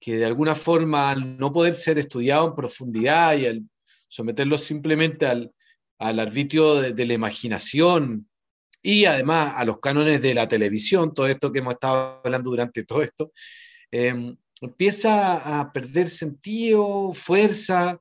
que 0.00 0.16
de 0.16 0.24
alguna 0.24 0.54
forma 0.54 1.10
al 1.10 1.36
no 1.36 1.52
poder 1.52 1.74
ser 1.74 1.98
estudiado 1.98 2.48
en 2.48 2.54
profundidad 2.54 3.36
y 3.36 3.46
al 3.46 3.62
someterlos 4.08 4.64
simplemente 4.64 5.26
al, 5.26 5.52
al 5.98 6.18
arbitrio 6.18 6.80
de, 6.80 7.06
la 7.06 7.14
imaginación 7.14 8.28
y 8.82 9.04
además 9.04 9.54
a 9.56 9.64
los 9.64 9.78
cánones 9.78 10.20
de 10.20 10.34
la 10.34 10.48
televisión, 10.48 11.14
todo 11.14 11.28
esto 11.28 11.52
que 11.52 11.60
hemos 11.60 11.74
estado 11.74 12.20
hablando 12.24 12.50
durante 12.50 12.84
todo 12.84 13.02
esto, 13.02 13.32
eh, 13.92 14.34
empieza 14.60 15.60
a 15.60 15.72
perder 15.72 16.08
sentido, 16.08 17.12
fuerza, 17.12 18.00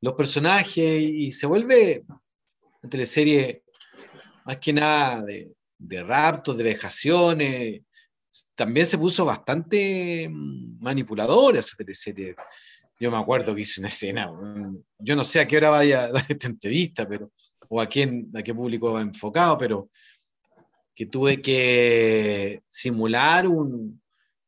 los 0.00 0.14
personajes 0.14 1.00
y 1.00 1.30
se 1.30 1.46
vuelve 1.46 2.04
una 2.06 2.90
teleserie 2.90 3.62
más 4.44 4.58
que 4.58 4.72
nada 4.72 5.22
de, 5.22 5.52
de 5.78 6.02
raptos, 6.02 6.56
de 6.56 6.64
vejaciones. 6.64 7.82
También 8.54 8.86
se 8.86 8.98
puso 8.98 9.24
bastante 9.24 10.28
manipuladora 10.30 11.60
esa 11.60 11.76
teleserie. 11.76 12.34
Yo 12.98 13.10
me 13.10 13.18
acuerdo 13.18 13.54
que 13.54 13.62
hice 13.62 13.80
una 13.80 13.88
escena, 13.88 14.30
yo 14.98 15.16
no 15.16 15.24
sé 15.24 15.40
a 15.40 15.48
qué 15.48 15.56
hora 15.56 15.70
vaya 15.70 16.04
a 16.04 16.12
dar 16.12 16.24
esta 16.28 16.46
entrevista, 16.46 17.08
pero, 17.08 17.32
o 17.68 17.80
a, 17.80 17.86
quién, 17.86 18.30
a 18.34 18.42
qué 18.42 18.54
público 18.54 18.92
va 18.92 19.02
enfocado, 19.02 19.58
pero 19.58 19.90
que 20.94 21.06
tuve 21.06 21.42
que 21.42 22.62
simular 22.68 23.48
un, 23.48 24.00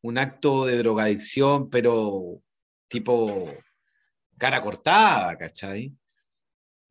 un 0.02 0.18
acto 0.18 0.66
de 0.66 0.78
drogadicción, 0.78 1.68
pero 1.68 2.40
tipo 2.88 3.52
cara 4.38 4.60
cortada, 4.60 5.36
¿cachai? 5.36 5.92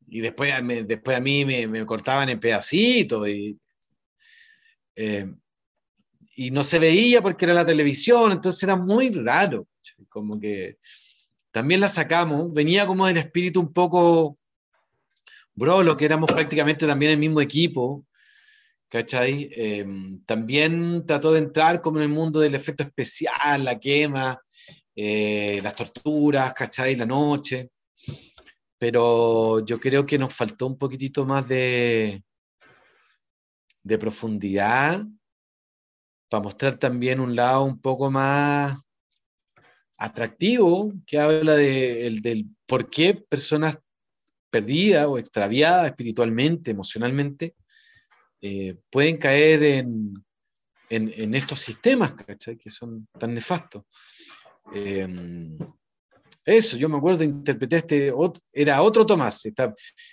Y 0.08 0.20
después, 0.20 0.52
después 0.86 1.16
a 1.16 1.20
mí 1.20 1.44
me, 1.44 1.86
cortaban 1.86 2.28
en 2.28 2.38
pedacitos 2.38 3.26
eh, 4.94 5.26
y 6.36 6.50
no 6.50 6.62
se 6.62 6.78
veía 6.78 7.22
porque 7.22 7.46
era 7.46 7.54
la 7.54 7.66
televisión, 7.66 8.30
entonces 8.30 8.62
era 8.62 8.76
muy 8.76 9.08
raro, 9.08 9.66
como 10.10 10.38
que 10.38 10.76
también 11.50 11.80
la 11.80 11.88
sacamos, 11.88 12.52
venía 12.52 12.86
como 12.86 13.06
del 13.06 13.16
espíritu 13.16 13.60
un 13.60 13.72
poco 13.72 14.38
bro, 15.54 15.82
lo 15.82 15.96
que 15.96 16.04
éramos 16.04 16.30
prácticamente 16.30 16.86
también 16.86 17.12
el 17.12 17.18
mismo 17.18 17.40
equipo, 17.40 18.04
¿cachai? 18.88 19.48
Em, 19.52 20.22
también 20.24 21.04
trató 21.06 21.32
de 21.32 21.38
entrar 21.38 21.80
como 21.80 21.96
en 21.96 22.04
el 22.04 22.10
mundo 22.10 22.38
del 22.40 22.54
efecto 22.54 22.82
especial, 22.82 23.64
la 23.64 23.80
quema, 23.80 24.38
eh, 24.94 25.58
las 25.62 25.74
torturas, 25.74 26.52
¿cachai? 26.52 26.94
La 26.96 27.06
noche. 27.06 27.70
Pero 28.78 29.64
yo 29.64 29.80
creo 29.80 30.04
que 30.04 30.18
nos 30.18 30.34
faltó 30.34 30.66
un 30.66 30.76
poquitito 30.76 31.24
más 31.24 31.48
de, 31.48 32.22
de 33.82 33.98
profundidad 33.98 35.02
para 36.36 36.44
mostrar 36.44 36.78
también 36.78 37.18
un 37.18 37.34
lado 37.34 37.64
un 37.64 37.80
poco 37.80 38.10
más 38.10 38.76
atractivo 39.96 40.92
que 41.06 41.18
habla 41.18 41.56
de, 41.56 42.06
el, 42.06 42.20
del 42.20 42.44
por 42.66 42.90
qué 42.90 43.14
personas 43.14 43.78
perdidas 44.50 45.06
o 45.06 45.16
extraviadas 45.16 45.86
espiritualmente, 45.86 46.72
emocionalmente, 46.72 47.54
eh, 48.42 48.76
pueden 48.90 49.16
caer 49.16 49.64
en, 49.64 50.12
en, 50.90 51.34
estos 51.34 51.60
sistemas, 51.60 52.12
Que 52.14 52.68
son 52.68 53.08
tan 53.18 53.32
nefastos. 53.32 53.84
Em, 54.74 55.56
eso, 56.44 56.76
yo 56.76 56.90
me 56.90 56.98
acuerdo, 56.98 57.24
interpreté 57.24 57.78
este, 57.78 58.12
era 58.52 58.82
otro 58.82 59.06
Tomás. 59.06 59.42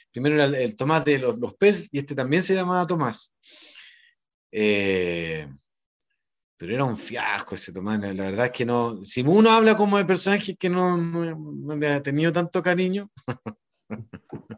Primero 0.09 0.35
era 0.35 0.57
el, 0.57 0.75
Tomás 0.77 1.03
de 1.03 1.19
los, 1.19 1.37
los 1.37 1.53
peces 1.55 1.89
y 1.91 1.99
este 1.99 2.15
también 2.15 2.41
se 2.41 2.55
llamaba 2.55 2.87
Tomás. 2.87 3.33
Eh, 4.49 5.47
pero 6.63 6.75
era 6.75 6.85
un 6.85 6.97
fiasco 6.97 7.55
ese 7.55 7.73
Tomás, 7.73 7.99
la 7.99 8.23
verdad 8.23 8.45
es 8.45 8.51
que 8.53 8.65
no, 8.65 9.03
si 9.03 9.21
uno 9.21 9.49
habla 9.49 9.75
como 9.75 9.97
de 9.97 10.05
personajes 10.05 10.55
que 10.57 10.69
no, 10.69 10.95
no, 10.95 11.35
no 11.35 11.75
le 11.75 11.89
ha 11.89 12.01
tenido 12.01 12.31
tanto 12.31 12.63
cariño, 12.63 13.11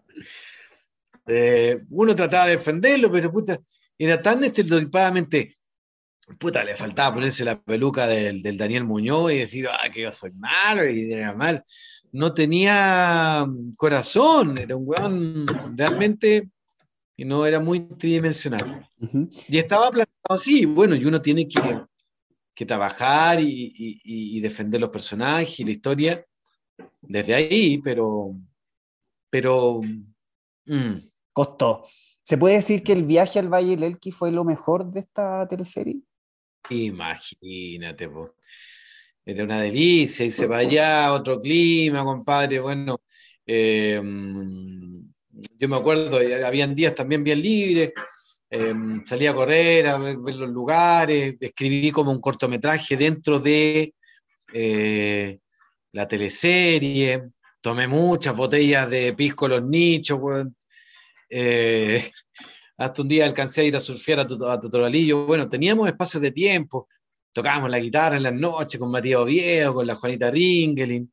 Eh, 1.27 1.81
uno 1.89 2.13
trataba 2.13 2.45
de 2.45 2.57
defenderlo, 2.57 3.11
pero 3.11 3.31
puta, 3.31 3.59
era 3.97 4.21
tan 4.21 4.43
estereotipadamente. 4.43 5.57
Puta, 6.37 6.63
le 6.63 6.75
faltaba 6.75 7.15
ponerse 7.15 7.43
la 7.43 7.59
peluca 7.59 8.05
del, 8.05 8.43
Daniel 8.55 8.83
Muñoz 8.83 9.31
y 9.31 9.39
decir, 9.39 9.67
ah, 9.67 9.89
que 9.91 10.01
yo 10.03 10.11
soy 10.11 10.33
malo 10.33 10.87
y 10.87 11.11
era 11.11 11.33
mal. 11.33 11.63
No 12.11 12.31
tenía 12.31 13.43
corazón, 13.75 14.59
era 14.59 14.75
un 14.75 14.83
weón 14.85 15.47
realmente 15.75 16.47
y 17.17 17.25
no 17.25 17.45
era 17.45 17.59
muy 17.59 17.79
tridimensional. 17.79 18.87
Y 19.47 19.57
estaba 19.57 19.89
planteado 19.89 20.29
así, 20.29 20.65
bueno, 20.65 20.95
y 20.95 21.05
uno 21.05 21.21
tiene 21.21 21.47
que, 21.47 21.59
que 22.55 22.65
trabajar 22.65 23.41
y, 23.41 23.73
y, 24.03 24.39
defender 24.39 24.79
los 24.79 24.89
personajes 24.89 25.59
y 25.59 25.65
la 25.65 25.71
historia 25.71 26.25
desde 27.01 27.35
ahí, 27.35 27.79
pero, 27.79 28.33
pero 29.29 29.81
mm. 30.65 30.95
costó. 31.33 31.85
¿Se 32.23 32.37
puede 32.37 32.55
decir 32.55 32.81
que 32.81 32.93
el 32.93 33.03
viaje 33.03 33.39
al 33.39 33.53
Valle 33.53 33.71
del 33.71 33.83
Elqui 33.83 34.11
fue 34.11 34.31
lo 34.31 34.45
mejor 34.45 34.89
de 34.89 35.01
esta 35.01 35.45
teleserie? 35.47 35.99
Imagínate, 36.69 38.09
pues. 38.09 38.31
Era 39.25 39.43
una 39.43 39.59
delicia, 39.59 40.25
y 40.25 40.31
se 40.31 40.45
vaya 40.45 41.11
otro 41.11 41.41
clima, 41.41 42.03
compadre. 42.03 42.59
Bueno, 42.59 43.01
eh, 43.45 43.99
yo 45.59 45.67
me 45.67 45.75
acuerdo, 45.75 46.21
eh, 46.21 46.43
habían 46.45 46.75
días 46.75 46.95
también 46.95 47.23
bien 47.23 47.41
libres, 47.41 47.91
em, 48.55 49.05
salía 49.05 49.31
a 49.31 49.35
correr, 49.35 49.87
a 49.87 49.97
ver, 49.97 50.15
los 50.17 50.49
lugares, 50.49 51.35
escribí 51.39 51.91
como 51.91 52.11
un 52.11 52.21
cortometraje 52.21 52.97
dentro 52.97 53.39
de 53.39 53.93
eh, 54.53 55.39
la 55.91 56.07
teleserie, 56.07 57.29
tomé 57.61 57.87
muchas 57.87 58.35
botellas 58.35 58.89
de 58.89 59.13
pisco 59.13 59.47
los 59.47 59.63
nichos, 59.63 60.19
eh, 61.29 62.11
hasta 62.77 63.01
un 63.01 63.07
día 63.07 63.25
alcancé 63.25 63.61
a 63.61 63.65
ir 63.65 63.75
a 63.75 63.79
surfear 63.79 64.19
a, 64.19 64.27
Totoralillo, 64.27 65.25
bueno, 65.25 65.49
teníamos 65.49 65.87
espacios 65.87 66.21
de 66.21 66.31
tiempo, 66.31 66.87
tocábamos 67.33 67.69
la 67.69 67.79
guitarra 67.79 68.17
en 68.17 68.23
las 68.23 68.33
noches 68.33 68.79
con 68.79 68.91
Matías 68.91 69.19
Oviedo, 69.19 69.73
con 69.73 69.87
la 69.87 69.95
Juanita 69.95 70.31
Ringelin, 70.31 71.11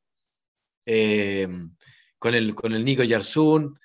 con, 2.19 2.35
el, 2.35 2.55
con 2.55 2.73
el 2.73 2.85
Nico 2.85 3.03
Yarsun, 3.03 3.79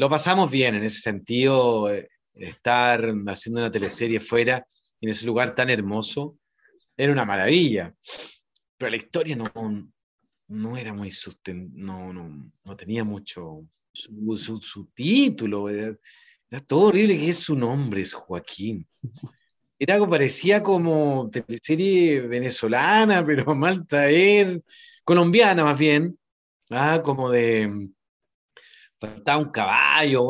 lo 0.00 0.08
pasamos 0.08 0.50
bien 0.50 0.76
en 0.76 0.84
ese 0.84 1.00
sentido, 1.00 1.92
eh, 1.92 2.08
estar 2.34 3.12
haciendo 3.26 3.60
una 3.60 3.70
teleserie 3.70 4.20
fuera, 4.20 4.66
en 5.00 5.08
ese 5.08 5.26
lugar 5.26 5.54
tan 5.54 5.70
hermoso, 5.70 6.38
era 6.96 7.12
una 7.12 7.24
maravilla. 7.24 7.94
Pero 8.76 8.90
la 8.90 8.96
historia 8.96 9.36
no, 9.36 9.50
no 10.48 10.76
era 10.76 10.92
muy 10.92 11.10
susten 11.10 11.70
no, 11.74 12.12
no, 12.12 12.52
no 12.64 12.76
tenía 12.76 13.04
mucho 13.04 13.66
su, 13.92 14.90
título. 14.94 15.68
Era, 15.68 15.96
todo 16.66 16.88
horrible 16.88 17.16
que 17.16 17.28
es 17.28 17.38
su 17.38 17.54
nombre, 17.54 18.02
es 18.02 18.12
Joaquín. 18.12 18.86
Era 19.78 19.94
algo, 19.94 20.10
parecía 20.10 20.62
como 20.62 21.30
teleserie 21.30 22.20
venezolana, 22.22 23.24
pero 23.24 23.44
mal 23.54 23.86
traer, 23.86 24.62
colombiana 25.04 25.64
más 25.64 25.78
bien, 25.78 26.18
ah, 26.70 27.00
como 27.02 27.30
de 27.30 27.90
faltaba 28.98 29.38
un 29.38 29.50
caballo, 29.50 30.26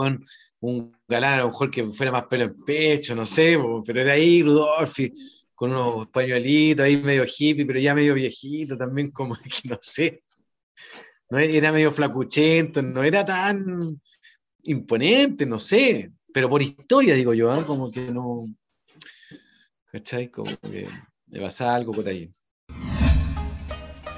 un 0.60 0.94
galán 1.08 1.34
a 1.34 1.38
lo 1.38 1.46
mejor 1.48 1.70
que 1.70 1.84
fuera 1.84 2.12
más 2.12 2.24
pelo 2.24 2.44
en 2.44 2.64
pecho, 2.64 3.14
no 3.14 3.24
sé, 3.24 3.58
pero 3.84 4.00
era 4.00 4.12
ahí 4.12 4.42
Rudolfi 4.42 5.12
con 5.54 5.72
unos 5.72 6.08
pañuelitos 6.08 6.84
ahí 6.84 6.96
medio 6.98 7.24
hippie, 7.24 7.66
pero 7.66 7.78
ya 7.78 7.94
medio 7.94 8.14
viejito 8.14 8.76
también, 8.76 9.10
como 9.12 9.36
que 9.36 9.68
no 9.68 9.78
sé. 9.80 10.22
No, 11.30 11.38
era 11.38 11.72
medio 11.72 11.92
flacuchento, 11.92 12.82
no 12.82 13.04
era 13.04 13.24
tan 13.24 14.00
imponente, 14.64 15.46
no 15.46 15.60
sé, 15.60 16.10
pero 16.32 16.48
por 16.48 16.60
historia 16.60 17.14
digo 17.14 17.34
yo, 17.34 17.54
¿eh? 17.54 17.64
como 17.64 17.90
que 17.90 18.00
no, 18.10 18.46
¿cachai? 19.92 20.28
Como 20.28 20.56
que 20.58 20.88
me 21.26 21.40
pasa 21.40 21.74
algo 21.74 21.92
por 21.92 22.08
ahí 22.08 22.30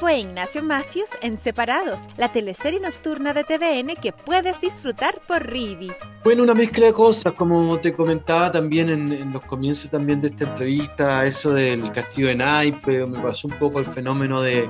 fue 0.03 0.18
Ignacio 0.18 0.64
Matthews 0.64 1.11
en 1.20 1.38
Separados, 1.38 2.00
la 2.16 2.32
teleserie 2.32 2.80
nocturna 2.80 3.32
de 3.32 3.44
TVN 3.44 3.94
que 3.94 4.11
puedes 4.11 4.61
disfrutar 4.61 5.20
por 5.28 5.46
Rivi. 5.46 5.92
Bueno, 6.24 6.42
una 6.42 6.55
mezcla 6.55 6.86
de 6.86 6.92
cosas, 6.92 7.34
como 7.34 7.78
te 7.78 7.92
comentaba 7.92 8.50
también 8.50 8.90
en, 8.90 9.32
los 9.32 9.44
comienzos 9.44 9.92
también 9.92 10.20
de 10.20 10.26
esta 10.26 10.42
entrevista, 10.42 11.24
eso 11.24 11.55
del 11.55 11.92
castillo 11.92 12.26
de 12.26 12.34
Naipe, 12.34 13.07
me 13.07 13.16
pasó 13.20 13.46
un 13.46 13.55
poco 13.55 13.78
el 13.78 13.84
fenómeno 13.84 14.42
de, 14.42 14.68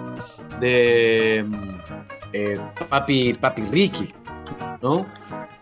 de 0.61 1.47
eh, 2.35 2.61
papi, 2.91 3.33
papi 3.33 3.63
Ricky, 3.63 4.13
¿no? 4.83 5.07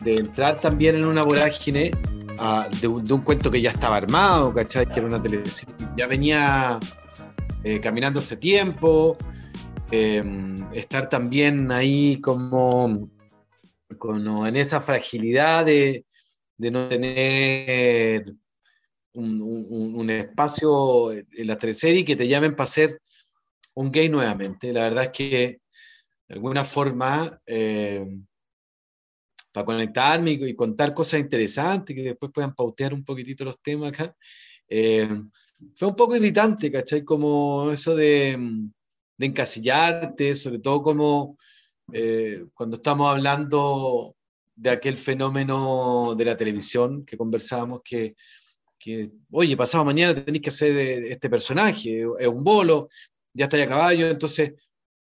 De 0.00 0.16
entrar 0.16 0.60
también 0.60 0.96
en 0.96 1.04
una 1.04 1.22
vorágine 1.22 1.92
ah, 2.40 2.66
de, 2.80 2.88
un, 2.88 3.20
cuento 3.20 3.52
que 3.52 3.60
ya 3.60 3.70
estaba 3.70 3.98
armado, 3.98 4.52
¿cachai? 4.52 4.86
Que 4.86 4.98
era 4.98 5.06
una 5.06 5.22
teleserie, 5.22 5.72
ya 5.96 6.08
venía 6.08 6.80
eh, 7.62 7.78
caminando 7.78 8.18
hace 8.18 8.36
tiempo, 8.36 9.16
Em, 9.92 10.72
estar 10.72 11.08
también 11.08 11.72
ahí 11.72 12.20
como, 12.20 13.10
en 14.46 14.56
esa 14.56 14.80
fragilidad 14.80 15.66
de, 15.66 16.06
no 16.58 16.88
tener 16.88 18.32
un, 19.14 20.10
espacio 20.10 21.10
en 21.10 21.46
la 21.46 21.58
teleserie 21.58 22.04
que 22.04 22.14
te 22.14 22.28
llamen 22.28 22.54
para 22.54 22.68
ser 22.68 23.00
un 23.74 23.90
gay 23.90 24.08
nuevamente. 24.08 24.72
La 24.72 24.82
verdad 24.82 25.04
es 25.04 25.10
que 25.10 25.60
de 26.28 26.34
alguna 26.34 26.64
forma, 26.64 27.40
em, 27.44 28.24
para 29.52 29.66
conectarme 29.66 30.32
y, 30.32 30.54
contar 30.54 30.94
cosas 30.94 31.18
interesantes 31.18 31.96
que 31.96 32.02
después 32.02 32.30
puedan 32.32 32.54
pautear 32.54 32.94
un 32.94 33.04
poquitito 33.04 33.44
los 33.44 33.60
temas 33.60 33.92
acá, 33.92 34.14
em, 34.68 35.28
fue 35.74 35.88
un 35.88 35.96
poco 35.96 36.14
irritante, 36.14 36.70
¿cachai? 36.70 37.02
Como 37.04 37.70
eso 37.72 37.96
de 37.96 38.70
de 39.20 39.26
encasillarte, 39.26 40.34
sobre 40.34 40.60
todo 40.60 40.80
como 40.80 41.36
eh, 41.92 42.46
cuando 42.54 42.76
estamos 42.76 43.10
hablando 43.10 44.16
de 44.54 44.70
aquel 44.70 44.96
fenómeno 44.96 46.14
de 46.16 46.24
la 46.24 46.38
televisión 46.38 47.04
que 47.04 47.18
conversábamos, 47.18 47.82
que, 47.84 48.14
oye, 49.30 49.58
pasado 49.58 49.84
mañana 49.84 50.24
tenéis 50.24 50.42
que 50.42 50.48
hacer 50.48 50.74
eh, 50.74 51.12
este 51.12 51.28
personaje, 51.28 52.02
es 52.18 52.28
un 52.28 52.42
bolo, 52.42 52.88
ya 53.34 53.44
está 53.44 53.62
a 53.62 53.68
caballo, 53.68 54.08
entonces 54.08 54.54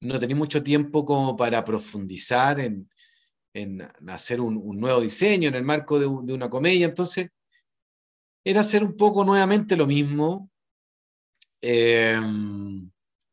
no 0.01 0.19
tenéis 0.19 0.37
mucho 0.37 0.61
tiempo 0.61 1.03
como 1.03 1.35
para 1.35 1.63
profundizar 1.65 2.59
en, 2.59 2.87
en 3.55 3.81
hacer 4.07 4.39
un, 4.39 4.79
nuevo 4.79 5.01
diseño 5.01 5.49
en 5.49 5.55
el 5.55 5.63
marco 5.63 5.97
de, 5.97 6.05
de, 6.05 6.33
una 6.33 6.47
comedia, 6.47 6.85
entonces 6.85 7.31
era 8.43 8.61
hacer 8.61 8.83
un 8.83 8.95
poco 8.95 9.25
nuevamente 9.25 9.75
lo 9.75 9.87
mismo. 9.87 10.51
Eh, 11.59 12.21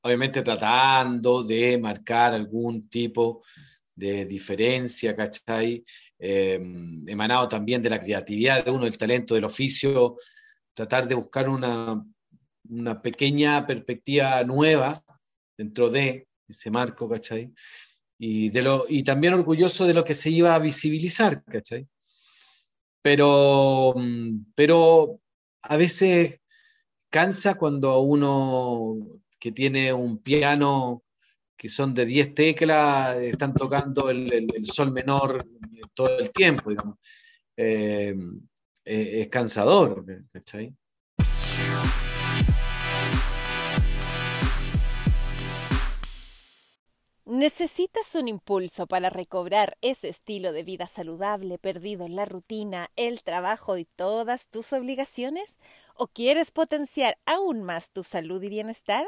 obviamente 0.02 0.42
tratando 0.42 1.42
de 1.42 1.78
marcar 1.78 2.34
algún 2.34 2.88
tipo 2.88 3.42
de 3.94 4.24
diferencia, 4.26 5.14
¿cachai? 5.14 5.84
Em, 6.18 7.08
emanado 7.08 7.48
también 7.48 7.82
de 7.82 7.90
la 7.90 8.00
creatividad 8.00 8.64
de 8.64 8.70
uno, 8.70 8.84
del 8.84 8.98
talento, 8.98 9.34
del 9.34 9.44
oficio, 9.44 10.16
tratar 10.74 11.06
de 11.06 11.14
buscar 11.14 11.48
una, 11.48 12.04
una 12.68 13.02
pequeña 13.02 13.66
perspectiva 13.66 14.42
nueva 14.44 15.02
dentro 15.56 15.90
de 15.90 16.26
ese 16.48 16.70
marco, 16.70 17.08
¿cachai? 17.08 17.52
Y, 18.18 18.50
de 18.50 18.62
lo, 18.62 18.86
y 18.88 19.02
también 19.02 19.34
orgulloso 19.34 19.86
de 19.86 19.94
lo 19.94 20.04
que 20.04 20.14
se 20.14 20.30
iba 20.30 20.54
a 20.54 20.58
visibilizar, 20.58 21.42
¿cachai? 21.44 21.86
Pero, 23.02 23.94
pero 24.54 25.20
a 25.62 25.76
veces 25.76 26.40
cansa 27.10 27.56
cuando 27.56 28.00
uno 28.00 29.21
que 29.42 29.50
tiene 29.50 29.92
un 29.92 30.18
piano 30.18 31.02
que 31.56 31.68
son 31.68 31.92
de 31.94 32.06
10 32.06 32.32
teclas, 32.32 33.16
están 33.16 33.52
tocando 33.52 34.08
el, 34.08 34.46
sol 34.62 34.92
menor 34.92 35.44
todo 35.94 36.16
el 36.20 36.30
tiempo. 36.30 36.70
Eh, 37.56 38.14
eh, 38.84 39.20
es 39.20 39.28
cansador, 39.28 40.04
¿cachai? 40.30 40.72
¿Necesitas 47.32 48.14
un 48.14 48.28
impulso 48.28 48.86
para 48.86 49.08
recobrar 49.08 49.78
ese 49.80 50.10
estilo 50.10 50.52
de 50.52 50.64
vida 50.64 50.86
saludable 50.86 51.56
perdido 51.56 52.04
en 52.04 52.14
la 52.14 52.26
rutina, 52.26 52.90
el 52.94 53.22
trabajo 53.22 53.78
y 53.78 53.86
todas 53.86 54.48
tus 54.48 54.74
obligaciones? 54.74 55.58
¿O 55.94 56.08
quieres 56.08 56.50
potenciar 56.50 57.16
aún 57.24 57.62
más 57.62 57.90
tu 57.90 58.04
salud 58.04 58.42
y 58.42 58.50
bienestar? 58.50 59.06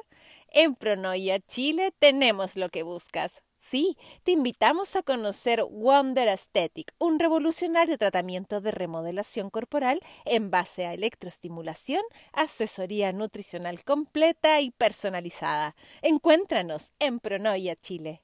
En 0.48 0.74
Pronoia 0.74 1.38
Chile 1.38 1.92
tenemos 1.98 2.56
lo 2.56 2.70
que 2.70 2.82
buscas. 2.82 3.42
Sí, 3.66 3.96
te 4.24 4.32
invitamos 4.32 4.94
a 4.94 5.02
conocer 5.02 5.64
Wonder 5.64 6.28
Aesthetic, 6.28 6.92
un 6.98 7.18
revolucionario 7.18 7.96
tratamiento 7.96 8.60
de 8.60 8.70
remodelación 8.70 9.48
corporal 9.48 10.00
en 10.26 10.50
base 10.50 10.84
a 10.84 10.92
electroestimulación, 10.92 12.02
asesoría 12.34 13.10
nutricional 13.14 13.82
completa 13.82 14.60
y 14.60 14.70
personalizada. 14.70 15.76
Encuéntranos 16.02 16.92
en 16.98 17.20
Pronoia 17.20 17.74
Chile. 17.74 18.20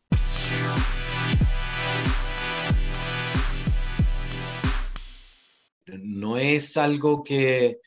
no 6.02 6.36
es 6.36 6.76
algo 6.76 7.24
que, 7.24 7.80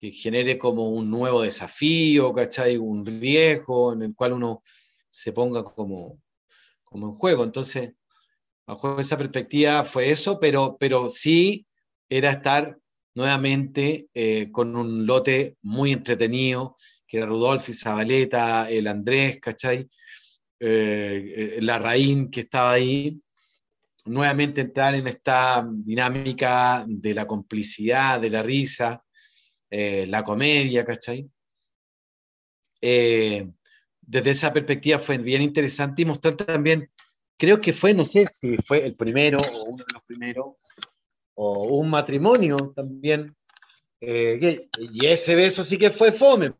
genere 0.00 0.56
como 0.56 0.90
un 0.90 1.10
nuevo 1.10 1.42
desafío, 1.42 2.32
¿cachai? 2.32 2.76
Un 2.76 3.04
riesgo 3.04 3.92
en 3.92 4.02
el 4.02 4.14
cual 4.14 4.34
uno 4.34 4.62
se 5.10 5.32
ponga 5.32 5.64
como, 5.64 6.20
como 6.86 7.08
en 7.08 7.14
juego. 7.14 7.44
Entonces, 7.44 7.92
bajo 8.66 8.98
esa 8.98 9.18
perspectiva 9.18 9.84
fue 9.84 10.10
eso, 10.10 10.40
pero, 10.40 10.78
pero 10.80 11.10
sí 11.10 11.66
era 12.08 12.30
estar 12.30 12.78
nuevamente 13.14 14.08
eh, 14.14 14.50
con 14.52 14.76
un 14.76 15.06
lote 15.06 15.56
muy 15.62 15.92
entretenido, 15.92 16.76
que 17.06 17.18
era 17.18 17.26
Rudolf 17.26 17.68
y 17.68 17.72
Zabaleta, 17.72 18.70
el 18.70 18.86
Andrés, 18.86 19.38
¿cachai? 19.40 19.88
Eh, 20.58 21.56
eh, 21.56 21.58
la 21.62 21.78
Raín 21.78 22.30
que 22.30 22.40
estaba 22.40 22.72
ahí, 22.72 23.20
nuevamente 24.04 24.60
entrar 24.60 24.94
en 24.94 25.06
esta 25.06 25.66
dinámica 25.68 26.84
de 26.86 27.14
la 27.14 27.26
complicidad, 27.26 28.20
de 28.20 28.30
la 28.30 28.42
risa, 28.42 29.02
la 29.68 30.22
comedia, 30.22 30.84
¿cachai? 30.84 31.28
Desde 34.06 34.30
esa 34.30 34.52
perspectiva 34.52 34.98
fue 34.98 35.18
bien 35.18 35.42
interesante 35.42 36.02
y 36.02 36.06
mostrar 36.06 36.36
también, 36.36 36.90
creo 37.36 37.60
que 37.60 37.72
fue, 37.72 37.92
no 37.92 38.04
sé 38.04 38.24
si 38.26 38.56
fue 38.58 38.86
el 38.86 38.94
primero 38.94 39.38
o 39.38 39.64
uno 39.64 39.84
de 39.84 39.92
los 39.92 40.02
primeros, 40.04 40.54
o 41.34 41.78
un 41.78 41.90
matrimonio 41.90 42.56
también 42.74 43.36
eh, 44.00 44.68
Y 44.78 45.06
ese 45.06 45.34
beso 45.34 45.64
sí 45.64 45.78
que 45.78 45.90
fue 45.90 46.12
fome. 46.12 46.54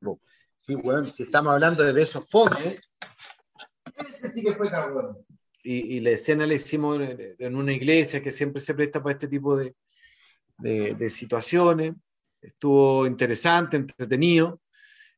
Sí, 0.55 0.75
bueno, 0.75 1.05
si 1.05 1.23
estamos 1.23 1.53
hablando 1.53 1.85
de 1.85 1.93
besos 1.93 2.25
fome, 2.29 2.81
ese 3.97 4.33
sí 4.33 4.43
que 4.43 4.55
fue 4.55 4.71
cabrón. 4.71 5.19
Y, 5.63 5.97
y, 5.97 6.01
la 6.01 6.11
escena 6.11 6.47
la 6.47 6.55
hicimos 6.55 6.99
en, 7.01 7.57
una 7.57 7.73
iglesia 7.73 8.23
que 8.23 8.31
siempre 8.31 8.61
se 8.61 8.75
presta 8.75 9.03
para 9.03 9.15
este 9.15 9.27
tipo 9.27 9.57
de, 9.57 9.75
de, 10.59 11.11
situaciones. 11.11 11.93
Estuvo 12.41 13.07
interesante, 13.07 13.77
entretenido. 13.77 14.61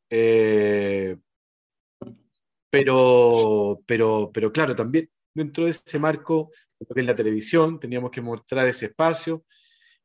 Eh, 0.08 1.18
pero, 2.70 3.80
pero, 3.86 4.30
pero 4.32 4.52
claro, 4.52 4.74
también 4.74 5.10
dentro 5.34 5.64
de 5.64 5.70
ese 5.70 5.98
marco, 5.98 6.50
en 6.80 7.06
la 7.06 7.14
televisión, 7.14 7.78
teníamos 7.78 8.10
que 8.10 8.20
mostrar 8.20 8.66
ese 8.66 8.86
espacio 8.86 9.44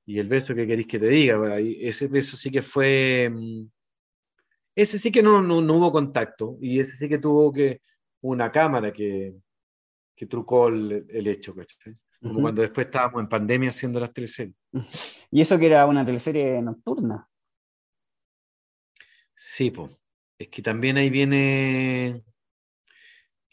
y 0.05 0.19
el 0.19 0.27
beso 0.27 0.53
que 0.53 0.67
queréis 0.67 0.87
que 0.87 0.99
te 0.99 1.07
diga, 1.07 1.59
ese 1.59 2.07
beso 2.07 2.37
sí 2.37 2.51
que 2.51 2.61
fue, 2.61 3.29
mm, 3.31 3.65
ese 4.75 4.99
sí 4.99 5.11
que 5.11 5.23
no, 5.23 5.41
no, 5.41 5.57
hubo 5.57 5.91
contacto 5.91 6.57
y 6.61 6.79
ese 6.79 6.97
sí 6.97 7.07
que 7.07 7.17
tuvo 7.17 7.51
que 7.51 7.81
una 8.21 8.51
cámara 8.51 8.91
que, 8.91 9.35
que 10.15 10.25
trucó 10.25 10.67
el, 10.67 11.05
el 11.09 11.27
hecho, 11.27 11.55
Como 12.21 12.41
cuando 12.41 12.61
después 12.61 12.87
estábamos 12.87 13.21
en 13.21 13.29
pandemia 13.29 13.69
haciendo 13.69 13.99
las 13.99 14.13
teleseries. 14.13 14.55
¿Y 15.31 15.41
eso 15.41 15.57
que 15.57 15.67
era 15.67 15.85
una 15.85 16.05
teleserie 16.05 16.61
nocturna? 16.61 17.27
Sí, 19.35 19.71
pues. 19.71 19.91
Es 20.37 20.47
que 20.49 20.61
también 20.61 20.97
ahí 20.97 21.09
viene 21.09 22.23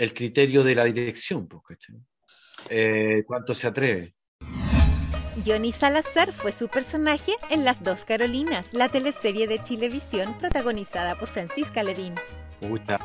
el 0.00 0.14
criterio 0.14 0.64
de 0.64 0.74
la 0.74 0.84
dirección, 0.84 1.46
eh, 2.70 3.22
¿Cuánto 3.26 3.52
se 3.52 3.66
atreve? 3.66 4.14
Johnny 5.44 5.72
Salazar 5.72 6.32
fue 6.32 6.52
su 6.52 6.68
personaje 6.68 7.32
en 7.50 7.66
Las 7.66 7.82
Dos 7.82 8.06
Carolinas, 8.06 8.72
la 8.72 8.88
teleserie 8.88 9.46
de 9.46 9.62
Chilevisión 9.62 10.38
protagonizada 10.38 11.16
por 11.16 11.28
Francisca 11.28 11.82
Levin. 11.82 12.14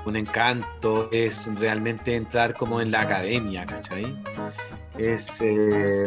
un 0.06 0.16
encanto, 0.16 1.10
es 1.12 1.54
realmente 1.56 2.16
entrar 2.16 2.54
como 2.54 2.80
en 2.80 2.92
la 2.92 3.02
academia, 3.02 3.66
¿cachai? 3.66 4.18
Es, 4.98 5.28
eh, 5.42 6.06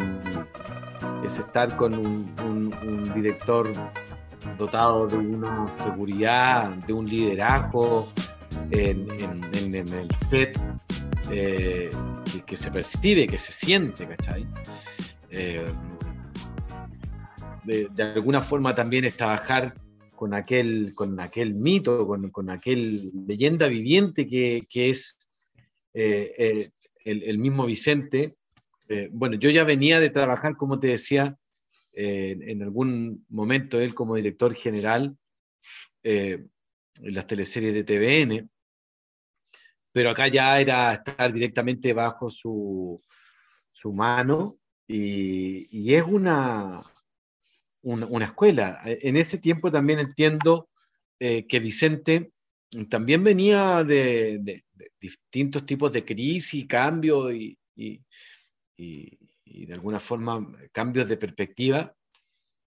es 1.22 1.38
estar 1.38 1.76
con 1.76 1.92
un 1.98 3.12
director 3.14 3.70
dotado 4.56 5.06
de 5.06 5.18
una 5.18 5.68
seguridad, 5.84 6.70
de 6.86 6.94
un 6.94 7.06
liderazgo, 7.06 8.10
en, 8.70 9.74
el 9.74 10.10
set 10.14 10.58
eh, 11.30 11.90
que, 12.46 12.56
se 12.56 12.70
percibe, 12.70 13.26
que 13.26 13.38
se 13.38 13.52
siente, 13.52 14.06
¿cachai? 14.06 14.46
Eh, 15.30 15.66
de, 17.64 18.02
alguna 18.02 18.40
forma 18.40 18.74
también 18.74 19.04
es 19.04 19.16
trabajar 19.16 19.74
con 20.14 20.34
aquel, 20.34 20.92
con 20.94 21.20
aquel 21.20 21.54
mito, 21.54 22.06
con, 22.06 22.30
con 22.30 22.50
aquel 22.50 23.10
leyenda 23.26 23.68
viviente 23.68 24.26
que, 24.26 24.66
es 24.72 25.30
eh, 25.94 26.70
el, 27.04 27.38
mismo 27.38 27.66
Vicente. 27.66 28.36
bueno, 29.12 29.36
yo 29.36 29.50
ya 29.50 29.64
venía 29.64 30.00
de 30.00 30.10
trabajar, 30.10 30.56
como 30.56 30.80
te 30.80 30.88
decía, 30.88 31.36
en 31.94 32.62
algún 32.62 33.24
momento 33.28 33.80
él 33.80 33.94
como 33.94 34.14
director 34.14 34.54
general 34.54 35.16
en 36.04 36.50
las 37.14 37.26
teleseries 37.26 37.74
de 37.74 37.84
TVN, 37.84 38.50
pero 39.98 40.10
acá 40.10 40.28
ya 40.28 40.60
era 40.60 40.92
estar 40.92 41.32
directamente 41.32 41.92
bajo 41.92 42.30
su, 42.30 43.02
su 43.72 43.92
mano 43.92 44.60
y, 44.86 45.92
es 45.92 46.04
una, 46.04 46.84
una, 47.82 48.24
escuela. 48.24 48.80
En 48.84 49.16
ese 49.16 49.38
tiempo 49.38 49.72
también 49.72 49.98
entiendo 49.98 50.68
eh, 51.18 51.48
que 51.48 51.58
Vicente 51.58 52.30
también 52.88 53.24
venía 53.24 53.82
de, 53.82 54.62
distintos 55.00 55.66
tipos 55.66 55.92
de 55.92 56.04
crisis, 56.04 56.68
cambios 56.68 57.34
y, 57.34 57.58
y, 57.74 58.00
y, 58.76 59.66
de 59.66 59.74
alguna 59.74 59.98
forma 59.98 60.46
cambios 60.70 61.08
de 61.08 61.16
perspectiva 61.16 61.92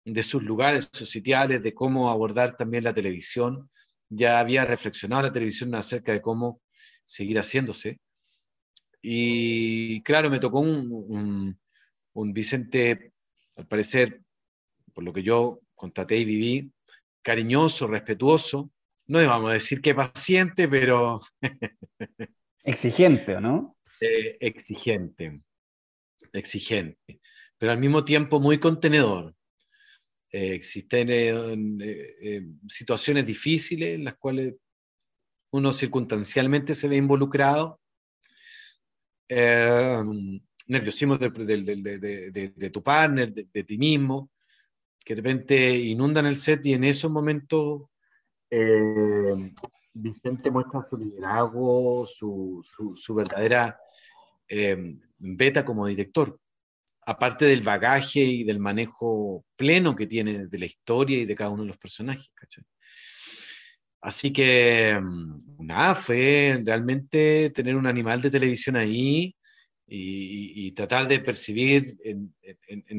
de 0.03 0.21
sus 0.21 0.43
lugares, 0.43 0.89
sus 0.91 1.09
sitiales, 1.09 1.63
de 1.63 1.73
cómo 1.73 2.09
abordar 2.09 2.57
también 2.57 2.83
la 2.83 2.93
televisión. 2.93 3.69
Ya 4.09 4.41
había 4.41 4.65
reflexionado 4.65 5.21
la 5.21 5.31
televisión 5.31 5.73
acerca 5.75 6.11
de 6.11 6.21
cómo 6.21 6.59
seguir 7.05 7.37
haciéndose. 7.37 7.99
Y 9.01 10.01
claro, 10.03 10.29
me 10.29 10.39
tocó 10.39 10.59
un, 10.59 11.57
un, 12.13 12.33
Vicente, 12.33 13.13
al 13.57 13.67
parecer, 13.67 14.21
por 14.93 15.03
lo 15.03 15.11
que 15.11 15.23
yo 15.23 15.61
contaté 15.75 16.17
y 16.17 16.25
viví, 16.25 16.71
cariñoso, 17.21 17.87
respetuoso, 17.87 18.71
no 19.07 19.25
vamos 19.25 19.49
a 19.49 19.53
decir 19.53 19.81
que 19.81 19.95
paciente, 19.95 20.67
pero... 20.67 21.19
exigente, 22.63 23.41
no? 23.41 23.75
Eh, 23.99 24.37
exigente, 24.39 25.41
exigente, 26.33 27.19
pero 27.57 27.71
al 27.71 27.79
mismo 27.79 28.05
tiempo 28.05 28.39
muy 28.39 28.59
contenedor. 28.59 29.35
Eh, 30.31 30.53
existen 30.53 31.09
eh, 31.11 32.41
situaciones 32.67 33.25
difíciles 33.25 33.95
en 33.95 34.05
las 34.05 34.15
cuales 34.15 34.53
uno 35.51 35.73
circunstancialmente 35.73 36.73
se 36.73 36.87
ve 36.87 36.95
involucrado, 36.95 37.79
eh, 39.27 40.03
nerviosismo 40.67 41.17
de, 41.17 42.69
tu 42.71 42.83
partner, 42.83 43.33
de, 43.33 43.63
ti 43.63 43.77
mismo, 43.77 44.31
que 45.03 45.15
de 45.15 45.21
repente 45.21 45.77
inundan 45.77 46.25
el 46.25 46.39
set 46.39 46.65
y 46.65 46.73
en 46.73 46.83
esos 46.83 47.11
momentos 47.11 47.83
eh, 48.49 49.53
Vicente 49.93 50.49
muestra 50.51 50.85
su 50.89 50.97
liderazgo, 50.97 52.07
su, 52.07 52.63
su, 52.95 53.13
verdadera 53.13 53.77
eh, 54.47 54.97
beta 55.17 55.65
como 55.65 55.85
director, 55.85 56.39
aparte 57.05 57.45
del 57.45 57.61
bagaje 57.61 58.21
y 58.21 58.43
del 58.43 58.59
manejo 58.59 59.43
pleno 59.57 59.95
que 59.95 60.07
tiene 60.07 60.47
de 60.47 60.59
la 60.59 60.65
historia 60.65 61.19
y 61.19 61.25
de 61.25 61.35
cada 61.35 61.49
uno 61.49 61.63
de 61.63 61.69
los 61.69 61.77
personajes. 61.77 62.31
¿cachai? 62.33 62.63
Así 64.01 64.33
que, 64.33 64.99
mm, 64.99 65.37
nada, 65.59 65.95
fue 65.95 66.59
realmente 66.65 67.51
tener 67.51 67.75
un 67.75 67.85
animal 67.85 68.21
de 68.21 68.31
televisión 68.31 68.75
ahí 68.75 69.35
y, 69.87 70.71
tratar 70.71 71.07
de 71.07 71.19
percibir 71.19 71.97
en, 72.03 72.33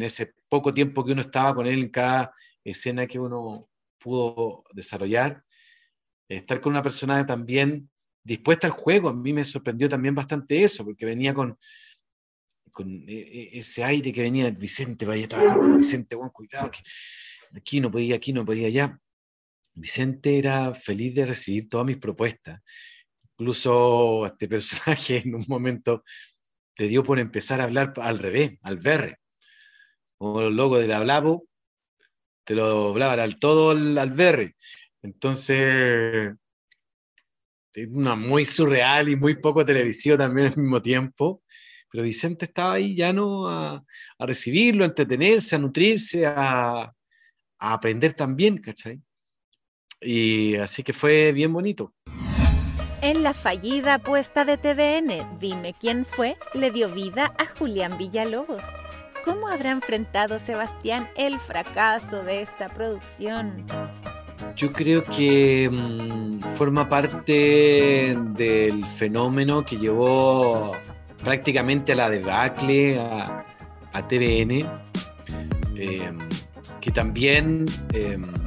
ese 0.02 0.34
poco 0.48 0.74
tiempo 0.74 1.04
que 1.04 1.12
uno 1.12 1.22
estaba 1.22 1.54
con 1.54 1.66
él 1.66 1.80
en 1.80 1.88
cada 1.88 2.32
escena 2.64 3.06
que 3.06 3.18
uno 3.18 3.68
pudo 3.98 4.64
desarrollar, 4.74 5.42
estar 6.28 6.60
con 6.60 6.72
una 6.72 6.82
persona 6.82 7.24
también 7.26 7.88
dispuesta 8.22 8.66
al 8.66 8.72
juego. 8.72 9.08
A 9.08 9.14
mí 9.14 9.32
me 9.32 9.44
sorprendió 9.44 9.88
también 9.88 10.14
bastante 10.14 10.62
eso, 10.62 10.84
porque 10.84 11.06
venía 11.06 11.34
con, 11.34 11.58
e, 12.78 13.14
e, 13.14 13.58
ese 13.58 13.82
aire 13.84 14.12
que 14.12 14.22
venía, 14.22 14.50
Vicente, 14.50 15.06
vaya, 15.06 15.28
Vicente, 15.76 16.14
bueno, 16.14 16.32
cuidado, 16.32 16.70
aquí 17.56 17.80
no 17.80 17.90
podía, 17.90 18.16
aquí 18.16 18.32
no 18.32 18.44
podía 18.44 18.68
allá. 18.68 19.01
Vicente 19.74 20.38
era 20.38 20.74
feliz 20.74 21.14
de 21.14 21.26
recibir 21.26 21.68
todas 21.68 21.86
mis 21.86 21.98
propuestas. 21.98 22.60
Incluso 23.38 24.26
este 24.26 24.48
personaje 24.48 25.22
en 25.24 25.34
un 25.34 25.44
momento 25.48 26.04
te 26.74 26.88
dio 26.88 27.02
por 27.02 27.18
empezar 27.18 27.60
a 27.60 27.64
hablar 27.64 27.92
al 27.96 28.18
revés, 28.18 28.58
al 28.62 28.78
verre. 28.78 29.16
Como 30.18 30.42
los 30.42 30.52
logos 30.52 30.80
del 30.80 30.92
hablabo, 30.92 31.46
te 32.44 32.54
lo 32.54 32.90
hablaban 32.90 33.20
al 33.20 33.38
todo 33.38 33.70
al, 33.70 34.10
verre. 34.10 34.56
Entonces, 35.02 36.32
es 37.74 37.88
una 37.88 38.14
muy 38.14 38.44
surreal 38.44 39.08
y 39.08 39.16
muy 39.16 39.36
poco 39.36 39.64
televisivo 39.64 40.16
también 40.18 40.48
al 40.48 40.56
mismo 40.56 40.82
tiempo. 40.82 41.42
Pero 41.90 42.04
Vicente 42.04 42.46
estaba 42.46 42.74
ahí 42.74 42.96
ya 42.96 43.12
no 43.12 43.48
a, 43.48 43.84
a 44.18 44.26
recibirlo, 44.26 44.84
a 44.84 44.88
entretenerse, 44.88 45.56
a 45.56 45.58
nutrirse, 45.58 46.24
a, 46.26 46.82
a 46.84 47.72
aprender 47.74 48.14
también, 48.14 48.58
¿cachai? 48.58 49.00
Y 50.02 50.56
así 50.56 50.82
que 50.82 50.92
fue 50.92 51.32
bien 51.32 51.52
bonito. 51.52 51.92
En 53.02 53.22
la 53.24 53.34
fallida 53.34 53.94
apuesta 53.94 54.44
de 54.44 54.56
TVN, 54.56 55.38
Dime 55.40 55.74
quién 55.78 56.04
fue, 56.04 56.36
le 56.54 56.70
dio 56.70 56.88
vida 56.88 57.34
a 57.36 57.46
Julián 57.58 57.98
Villalobos. 57.98 58.62
¿Cómo 59.24 59.48
habrá 59.48 59.70
enfrentado 59.70 60.38
Sebastián 60.38 61.08
el 61.16 61.38
fracaso 61.38 62.22
de 62.22 62.42
esta 62.42 62.68
producción? 62.68 63.64
Yo 64.56 64.72
creo 64.72 65.04
que 65.04 65.68
mm, 65.70 66.40
forma 66.40 66.88
parte 66.88 68.16
del 68.34 68.84
fenómeno 68.86 69.64
que 69.64 69.76
llevó 69.78 70.72
prácticamente 71.22 71.92
a 71.92 71.96
la 71.96 72.10
debacle 72.10 72.98
a, 72.98 73.44
a 73.92 74.08
TVN, 74.08 74.64
em, 75.76 76.18
que 76.80 76.90
también 76.90 77.66
em, 77.92 78.24
eh, 78.24 78.41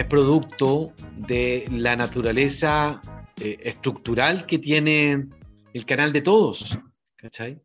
es 0.00 0.06
producto 0.06 0.94
de 1.14 1.68
la 1.70 1.94
naturaleza 1.94 3.02
eh, 3.38 3.58
estructural 3.64 4.46
que 4.46 4.58
tiene 4.58 5.28
el 5.74 5.84
canal 5.84 6.10
de 6.10 6.22
todos, 6.22 6.78
¿cachai? 7.16 7.60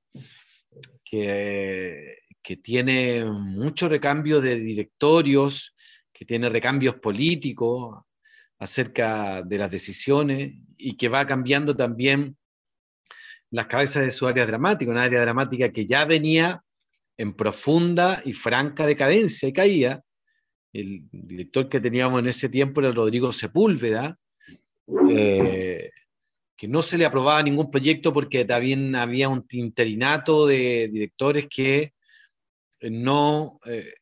Que, 1.03 2.23
tiene 2.61 3.25
mucho 3.25 3.89
recambio 3.89 4.39
de 4.39 4.57
directorios, 4.57 5.75
que 6.13 6.25
tiene 6.25 6.49
recambios 6.49 6.95
políticos 6.95 8.03
acerca 8.59 9.41
de 9.41 9.57
las 9.57 9.71
decisiones 9.71 10.53
y 10.77 10.95
que 10.95 11.09
va 11.09 11.25
cambiando 11.25 11.75
también 11.75 12.37
las 13.49 13.65
cabezas 13.65 14.05
de 14.05 14.11
su 14.11 14.27
área 14.27 14.45
dramática, 14.45 14.91
una 14.91 15.03
área 15.03 15.21
dramática 15.21 15.71
que 15.71 15.87
ya 15.87 16.05
venía 16.05 16.61
en 17.17 17.33
profunda 17.33 18.21
y 18.25 18.33
franca 18.33 18.85
decadencia 18.85 19.49
y 19.49 19.53
caía. 19.53 20.04
El 20.79 21.03
director 21.11 21.69
que 21.69 21.79
teníamos 21.79 22.19
en 22.19 22.27
ese 22.27 22.49
tiempo 22.49 22.81
era 22.81 22.91
Rodrigo 22.91 23.31
Sepúlveda, 23.31 24.17
eh, 25.09 25.89
que 26.55 26.67
no 26.67 26.81
se 26.81 26.97
le 26.97 27.05
aprobaba 27.05 27.43
ningún 27.43 27.71
proyecto 27.71 28.13
porque 28.13 28.45
también 28.45 28.95
había 28.95 29.29
un 29.29 29.45
interinato 29.51 30.47
de 30.47 30.89
directores 30.91 31.47
que 31.47 31.93
no 32.81 33.59
eh, 33.65 33.93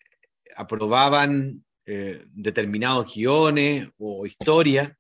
aprobaban 0.56 1.64
eh, 1.86 2.24
determinados 2.34 3.14
guiones 3.14 3.90
o 3.98 4.26
historias 4.26 4.94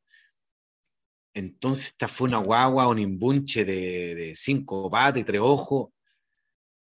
entonces 1.34 1.88
esta 1.88 2.07
fue 2.07 2.28
una 2.28 2.38
guagua, 2.38 2.88
un 2.88 2.99
imbunche 2.99 3.65
de, 3.65 4.34
cinco 4.36 4.89
patas 4.89 5.21
y 5.21 5.24
tres 5.24 5.41
ojos, 5.41 5.89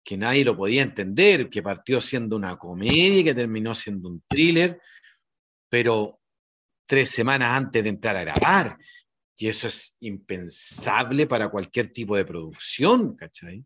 que 0.04 0.18
nadie 0.18 0.45
lo 0.45 0.58
podía 0.58 0.82
entender, 0.82 1.49
que 1.49 1.62
partió 1.62 2.02
siendo 2.02 2.36
una 2.36 2.58
comedia 2.58 3.20
y 3.20 3.24
que 3.24 3.36
terminó 3.36 3.76
siendo 3.76 4.10
un 4.10 4.24
thriller, 4.28 4.80
pero 5.70 6.20
tres 6.86 7.10
semanas 7.10 7.56
antes 7.56 7.84
de 7.84 7.89
entrar 7.89 8.18
a 8.18 8.24
grabar. 8.24 8.78
Y 9.38 9.47
eso 9.47 9.68
es 9.68 9.95
impensable 10.02 11.28
para 11.28 11.49
cualquier 11.49 11.88
tipo 11.88 12.16
de 12.16 12.26
producción, 12.26 13.16
¿cachai? 13.16 13.64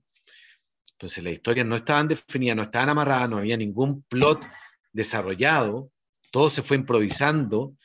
Entonces 0.94 1.24
las 1.24 1.34
historias 1.34 1.66
no 1.66 1.76
estaban 1.76 2.08
definidas, 2.08 2.56
no 2.56 2.64
estaban 2.64 2.90
amarradas, 2.90 3.30
no 3.30 3.38
había 3.38 3.58
ningún 3.58 4.04
plot 4.04 4.46
desarrollado, 4.94 5.92
todo 6.32 6.50
se 6.50 6.64
fue 6.64 6.78
improvisando 6.78 7.76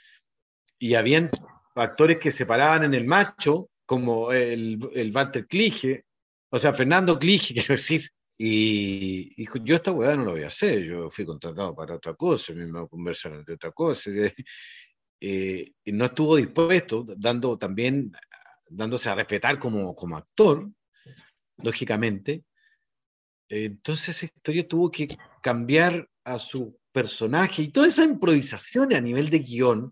y 0.78 0.94
habían 0.94 1.30
actores 1.74 2.18
que 2.18 2.30
se 2.30 2.46
paraban 2.46 2.84
en 2.84 2.94
el 2.94 3.07
macho, 3.07 3.70
como 3.86 4.30
el, 4.32 4.78
el 4.94 5.12
Walter 5.12 5.46
Clige, 5.46 6.05
o 6.51 6.59
sea, 6.59 6.72
Fernando 6.72 7.18
Clige, 7.18 7.55
quiero 7.55 7.74
decir, 7.74 8.11
y 8.43 9.47
yo 9.64 9.74
esta 9.74 9.93
hueá 9.93 10.16
no 10.16 10.24
lo 10.24 10.30
voy 10.32 10.45
a 10.45 10.47
hacer, 10.47 10.82
yo 10.82 11.11
fui 11.11 11.26
contratado 11.26 11.74
para 11.74 11.97
otra 11.97 12.14
cosa, 12.14 12.55
me 12.55 12.64
voy 12.64 12.84
a 12.84 12.88
conversar 12.88 13.34
entre 13.34 13.55
otra 13.55 13.70
cosa. 13.72 14.11
Eh, 15.22 15.74
y 15.84 15.93
no 15.93 16.07
estuvo 16.07 16.36
dispuesto, 16.36 17.05
dando 17.18 17.59
también, 17.59 18.11
dándose 18.70 19.11
a 19.11 19.14
respetar 19.14 19.59
como, 19.59 19.95
como 19.95 20.16
actor, 20.16 20.66
lógicamente. 21.59 22.43
entonces 23.51 24.09
esa 24.16 24.24
historia 24.24 24.66
tuvo 24.66 24.91
que 24.91 25.18
cambiar 25.43 26.09
a 26.24 26.38
su 26.38 26.80
personaje 26.91 27.61
y 27.61 27.68
toda 27.68 27.88
esa 27.88 28.05
improvisación 28.05 28.95
a 28.95 29.01
nivel 29.03 29.28
de 29.28 29.41
guion 29.41 29.91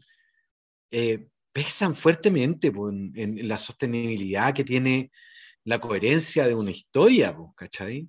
eh, 0.91 1.29
pesan 1.53 1.95
fuertemente 1.95 2.73
en, 3.15 3.47
la 3.47 3.59
sostenibilidad 3.59 4.55
que 4.55 4.65
tiene 4.65 5.11
la 5.65 5.79
coherencia 5.79 6.47
de 6.49 6.55
una 6.55 6.71
historia, 6.71 7.37
¿cachai? 7.55 8.09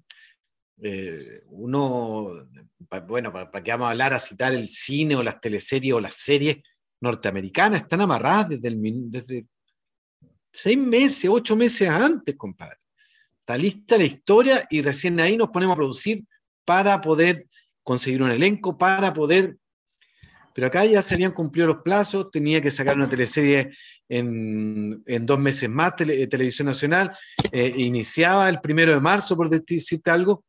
Eh, 0.81 1.43
uno, 1.47 2.47
bueno, 3.07 3.33
¿para 3.33 3.63
qué 3.63 3.71
vamos 3.71 3.87
a 3.87 3.91
hablar 3.91 4.13
a 4.13 4.19
citar 4.19 4.53
el 4.53 4.67
cine 4.69 5.15
o 5.15 5.23
las 5.23 5.41
teleseries 5.41 5.93
o 5.93 5.99
las 5.99 6.13
series 6.15 6.57
norteamericanas? 7.01 7.81
Están 7.81 8.01
amarradas 8.01 8.49
desde, 8.49 8.77
desde 8.77 9.47
seis 10.51 10.77
meses, 10.77 11.29
ocho 11.29 11.55
meses 11.55 11.89
antes, 11.89 12.35
compadre. 12.35 12.77
Está 13.39 13.57
lista 13.57 13.97
la 13.97 14.05
historia 14.05 14.67
y 14.69 14.81
recién 14.81 15.19
ahí 15.19 15.35
nos 15.35 15.49
ponemos 15.49 15.73
a 15.73 15.77
producir 15.77 16.23
para 16.65 17.01
poder 17.01 17.47
conseguir 17.83 18.21
un 18.21 18.31
elenco, 18.31 18.77
para 18.77 19.13
poder 19.13 19.57
pero 20.59 20.67
acá 20.67 20.83
ya 20.83 21.01
se 21.01 21.15
habían 21.15 21.31
cumplido 21.31 21.67
los 21.67 21.83
plazos, 21.83 22.31
tenía 22.31 22.61
que 22.61 22.69
sacar 22.69 22.97
una 22.97 23.07
teleserie 23.07 23.71
en, 24.09 25.01
dos 25.21 25.39
meses 25.39 25.69
más, 25.69 25.95
Televisión 25.95 26.65
Nacional, 26.65 27.15
eh, 27.51 27.73
iniciaba 27.77 28.49
el 28.49 28.59
primero 28.59 28.93
de 28.93 28.99
marzo, 28.99 29.37
por 29.37 29.49
decirte 29.49 30.11
algo, 30.11 30.43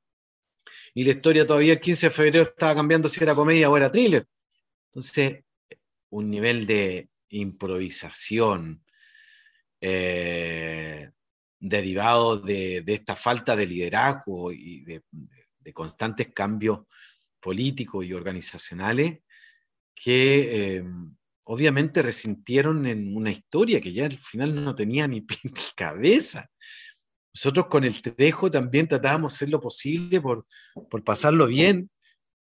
y 0.95 1.05
la 1.05 1.11
historia 1.11 1.47
todavía 1.47 1.72
el 1.72 1.80
15 1.80 2.07
de 2.07 2.11
febrero 2.11 2.43
estaba 2.43 2.74
cambiando 2.74 3.09
si 3.09 3.22
era 3.22 3.34
comedia 3.34 3.70
o 3.70 3.76
era 3.76 3.91
thriller. 3.91 4.26
Entonces, 4.86 5.45
un 6.11 6.30
nivel 6.30 6.66
de 6.66 7.09
improvisación 7.28 8.84
eh, 9.80 11.11
derivado 11.59 12.38
de, 12.38 12.82
esta 12.86 13.14
falta 13.14 13.55
de 13.55 13.66
liderazgo 13.66 14.53
y 14.53 14.82
de, 14.82 15.03
de 15.61 15.72
constantes 15.72 16.28
cambios 16.34 16.80
políticos 17.41 18.05
y 18.05 18.12
organizacionales, 18.12 19.20
que 19.95 20.76
eh, 20.76 20.84
obviamente 21.45 22.03
resintieron 22.03 22.86
en 22.86 23.16
una 23.16 23.30
historia 23.30 23.80
que 23.80 23.93
ya 23.93 24.07
al 24.07 24.18
final 24.18 24.64
no 24.64 24.74
tenía 24.74 25.07
ni, 25.09 25.20
ni 25.45 25.53
cabeza. 25.74 26.51
Nosotros 27.35 27.66
con 27.66 27.85
el 27.85 28.03
Trejo 28.03 28.51
también 28.51 28.89
tratábamos 28.89 29.33
de 29.33 29.37
hacer 29.37 29.51
lo 29.51 29.61
posible 29.61 30.20
por, 30.20 30.47
por 30.91 31.05
pasarlo 31.05 31.47
bien, 31.47 31.91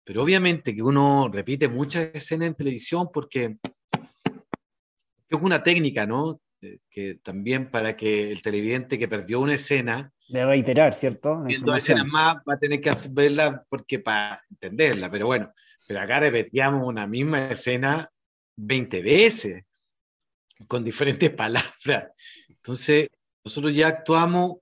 pero 0.05 0.23
obviamente 0.23 0.75
que 0.75 0.83
uno 0.83 1.29
repite 1.33 1.69
muchas 1.69 2.15
escenas 2.15 2.49
en 2.49 2.55
televisión 2.55 3.09
porque 3.13 3.57
es 5.29 5.41
una 5.41 5.63
técnica, 5.63 6.07
¿no? 6.07 6.41
Eh, 6.63 6.79
que 6.89 7.17
también 7.17 7.71
para 7.71 7.97
que 7.97 8.31
el 8.31 8.41
televidente 8.43 8.99
que 8.99 9.09
perdió 9.09 9.41
una 9.41 9.55
escena... 9.55 10.13
De 10.29 10.45
reiterar, 10.45 10.95
¿cierto? 10.95 11.43
Viendo 11.43 11.75
escenas 11.75 12.07
más 12.07 12.37
va 12.49 12.55
a 12.55 12.59
tener 12.59 12.81
que 12.81 12.93
verla 13.11 13.65
porque 13.69 13.99
para 13.99 14.41
entenderla, 14.51 15.11
pero 15.11 15.27
bueno, 15.27 15.53
pero 15.87 16.01
acá 16.01 16.21
repetíamos 16.21 16.87
una 16.87 17.07
misma 17.07 17.51
escena 17.51 18.09
20 18.57 19.03
veces, 19.03 19.65
con 20.67 20.83
diferentes 20.83 21.31
palabras. 21.31 22.11
Entonces, 22.49 23.09
nosotros 23.45 23.75
ya 23.75 23.89
actuamos 23.89 24.57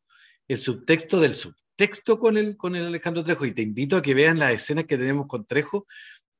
el 0.48 0.58
subtexto 0.58 1.20
del 1.20 1.34
subtexto 1.34 2.18
con 2.18 2.36
el, 2.36 2.56
con 2.56 2.76
el 2.76 2.86
Alejandro 2.86 3.24
Trejo 3.24 3.46
y 3.46 3.54
te 3.54 3.62
invito 3.62 3.96
a 3.96 4.02
que 4.02 4.14
vean 4.14 4.38
las 4.38 4.52
escenas 4.52 4.84
que 4.84 4.98
tenemos 4.98 5.26
con 5.26 5.46
Trejo, 5.46 5.86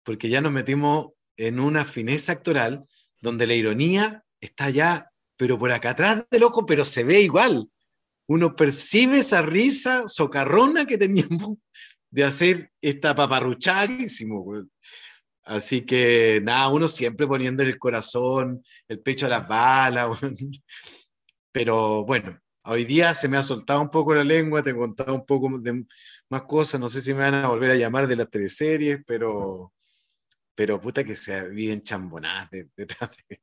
porque 0.02 0.28
ya 0.28 0.40
nos 0.40 0.52
metimos 0.52 1.12
en 1.36 1.60
una 1.60 1.84
fineza 1.84 2.32
actoral 2.32 2.84
donde 3.20 3.46
la 3.46 3.54
ironía 3.54 4.24
está 4.40 4.70
ya, 4.70 5.10
pero 5.36 5.58
por 5.58 5.72
acá 5.72 5.90
atrás 5.90 6.24
del 6.30 6.44
ojo, 6.44 6.66
pero 6.66 6.84
se 6.84 7.04
ve 7.04 7.20
igual. 7.20 7.68
Uno 8.26 8.54
percibe 8.54 9.18
esa 9.18 9.42
risa 9.42 10.08
socarrona 10.08 10.86
que 10.86 10.98
teníamos 10.98 11.58
de 12.10 12.24
hacer 12.24 12.70
esta 12.80 13.14
paparruchadísimo. 13.14 14.66
Así 15.42 15.84
que 15.84 16.40
nada, 16.42 16.68
uno 16.68 16.88
siempre 16.88 17.26
poniendo 17.26 17.62
el 17.62 17.78
corazón, 17.78 18.62
el 18.88 19.00
pecho 19.00 19.26
a 19.26 19.30
las 19.30 19.48
balas. 19.48 20.18
Pero 21.52 22.04
bueno, 22.04 22.40
hoy 22.64 22.84
día 22.84 23.14
se 23.14 23.28
me 23.28 23.36
ha 23.36 23.42
soltado 23.42 23.80
un 23.80 23.90
poco 23.90 24.14
la 24.14 24.24
lengua, 24.24 24.62
te 24.62 24.70
he 24.70 24.74
contado 24.74 25.14
un 25.14 25.26
poco 25.26 25.50
más 26.28 26.42
cosas, 26.42 26.80
no 26.80 26.88
sé 26.88 27.00
si 27.00 27.12
me 27.12 27.20
van 27.20 27.34
a 27.34 27.48
volver 27.48 27.70
a 27.70 27.76
llamar 27.76 28.06
de 28.06 28.16
las 28.16 28.30
teleseries, 28.30 29.00
pero, 29.06 29.72
pero 30.54 30.80
puta 30.80 31.04
que 31.04 31.16
se 31.16 31.48
viven 31.50 31.82
chambonadas 31.82 32.48
detrás 32.50 33.10
de, 33.28 33.40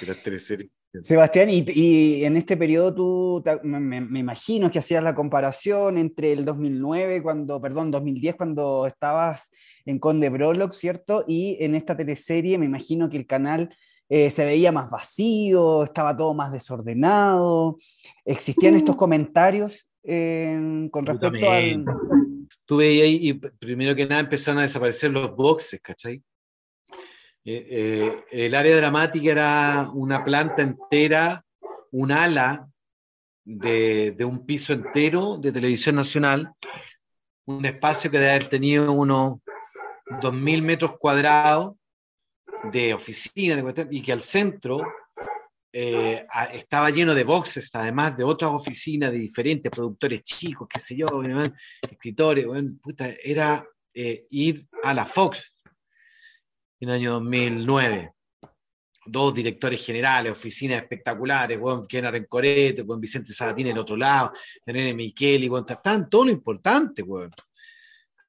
de 0.00 0.06
las 0.06 0.22
teleseries. 0.22 0.70
Sebastián, 1.02 1.48
y, 1.50 2.24
en 2.24 2.36
este 2.36 2.56
periodo 2.56 2.94
tú, 2.94 3.44
me, 3.62 3.98
imagino 4.18 4.70
que 4.70 4.78
hacías 4.78 5.02
la 5.02 5.14
comparación 5.14 5.98
entre 5.98 6.32
el 6.32 6.44
2009, 6.44 7.22
cuando, 7.22 7.60
perdón, 7.60 7.90
2010, 7.90 8.36
cuando 8.36 8.86
estabas 8.86 9.50
en 9.84 9.98
Conde 9.98 10.30
Brolock, 10.30 10.72
¿cierto? 10.72 11.24
Y 11.26 11.56
en 11.60 11.74
esta 11.74 11.96
teleserie 11.96 12.58
me 12.58 12.66
imagino 12.66 13.08
que 13.10 13.16
el 13.16 13.26
canal 13.26 13.74
eh, 14.08 14.30
se 14.30 14.44
veía 14.44 14.72
más 14.72 14.90
vacío, 14.90 15.84
estaba 15.84 16.16
todo 16.16 16.34
más 16.34 16.52
desordenado. 16.52 17.78
¿Existían 18.24 18.74
estos 18.74 18.96
comentarios 18.96 19.88
con 20.02 21.04
respecto 21.04 21.50
al, 21.50 21.84
tú 22.64 22.76
veías 22.76 23.04
ahí, 23.04 23.28
y 23.28 23.32
primero 23.34 23.94
que 23.94 24.06
nada 24.06 24.20
empezaron 24.20 24.58
a 24.58 24.62
desaparecer 24.62 25.10
los 25.10 25.34
boxes, 25.34 25.80
¿cachai? 25.80 26.22
Eh, 27.44 27.66
eh, 27.70 28.24
el 28.32 28.54
área 28.54 28.76
dramática 28.76 29.30
era 29.30 29.90
una 29.94 30.24
planta 30.24 30.62
entera, 30.62 31.44
un 31.92 32.10
ala 32.10 32.68
de, 33.44 34.12
de, 34.16 34.24
un 34.24 34.44
piso 34.44 34.72
entero 34.72 35.38
de 35.38 35.52
televisión 35.52 35.94
nacional, 35.94 36.52
un 37.44 37.64
espacio 37.64 38.10
que 38.10 38.18
debe 38.18 38.32
haber 38.32 38.48
tenido 38.48 38.90
unos 38.90 39.38
2.000 40.20 40.62
metros 40.62 40.98
cuadrados 40.98 41.74
de 42.70 42.94
oficina, 42.94 43.62
y 43.90 44.02
que 44.02 44.12
al 44.12 44.22
centro 44.22 44.82
eh, 45.78 46.26
estaba 46.54 46.88
lleno 46.88 47.14
de 47.14 47.24
boxes, 47.24 47.68
además 47.74 48.16
de 48.16 48.24
otras 48.24 48.50
oficinas 48.50 49.12
de 49.12 49.18
diferentes 49.18 49.70
productores 49.70 50.22
chicos, 50.22 50.66
qué 50.72 50.80
sé 50.80 50.96
yo, 50.96 51.06
escritores, 51.82 52.46
era 53.22 53.62
eh, 53.92 54.26
ir 54.30 54.66
a 54.82 54.94
la 54.94 55.04
Fox 55.04 55.60
en 56.80 56.88
el 56.88 56.94
año 56.94 57.12
2009. 57.12 58.12
Dos 59.08 59.34
directores 59.34 59.84
generales, 59.84 60.32
oficinas 60.32 60.80
espectaculares, 60.80 61.60
bueno, 61.60 61.84
Ken 61.86 62.10
Rencorete, 62.10 62.84
con 62.86 62.98
Vicente 62.98 63.32
Sabatín 63.32 63.68
en 63.68 63.78
otro 63.78 63.96
lado, 63.96 64.32
René 64.64 64.94
Micheli, 64.94 65.46
bueno, 65.46 65.66
estaban 65.68 66.08
todo 66.08 66.24
lo 66.24 66.30
importante, 66.30 67.02
bueno. 67.02 67.30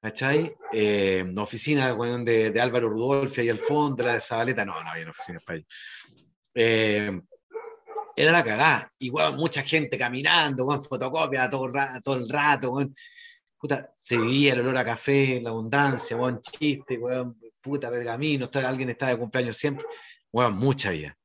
¿Cachai? 0.07 0.55
Eh, 0.71 1.25
oficina 1.37 1.93
de, 1.93 2.51
de, 2.51 2.61
Álvaro 2.61 2.89
Rudolfi 2.89 3.41
ahí 3.41 3.49
al 3.49 3.57
fondo, 3.57 4.05
la 4.05 4.13
de 4.13 4.21
Zabaleta, 4.21 4.63
no, 4.63 4.81
no 4.81 4.89
había 4.89 5.09
oficina 5.09 5.41
para 5.45 5.57
ellos. 5.57 5.67
Eh, 6.55 7.21
era 8.15 8.31
la 8.31 8.41
cagada. 8.41 8.89
Y, 8.99 9.11
mucha 9.11 9.63
gente 9.63 9.97
caminando, 9.97 10.65
con 10.65 10.81
fotocopia 10.81 11.49
todo, 11.49 11.69
todo 12.01 12.15
el 12.15 12.29
rato, 12.29 12.73
Puta, 13.57 13.91
se 13.95 14.17
vivía 14.17 14.53
el 14.53 14.61
olor 14.61 14.77
a 14.77 14.85
café, 14.85 15.41
la 15.41 15.49
abundancia, 15.49 16.15
buen 16.15 16.39
chiste, 16.39 16.97
puta 17.59 17.89
pergamino, 17.89 18.47
alguien 18.65 18.89
está 18.89 19.07
de 19.07 19.17
cumpleaños 19.17 19.57
siempre. 19.57 19.85
Bueno, 20.31 20.51
mucha 20.51 20.91
vida. 20.91 21.17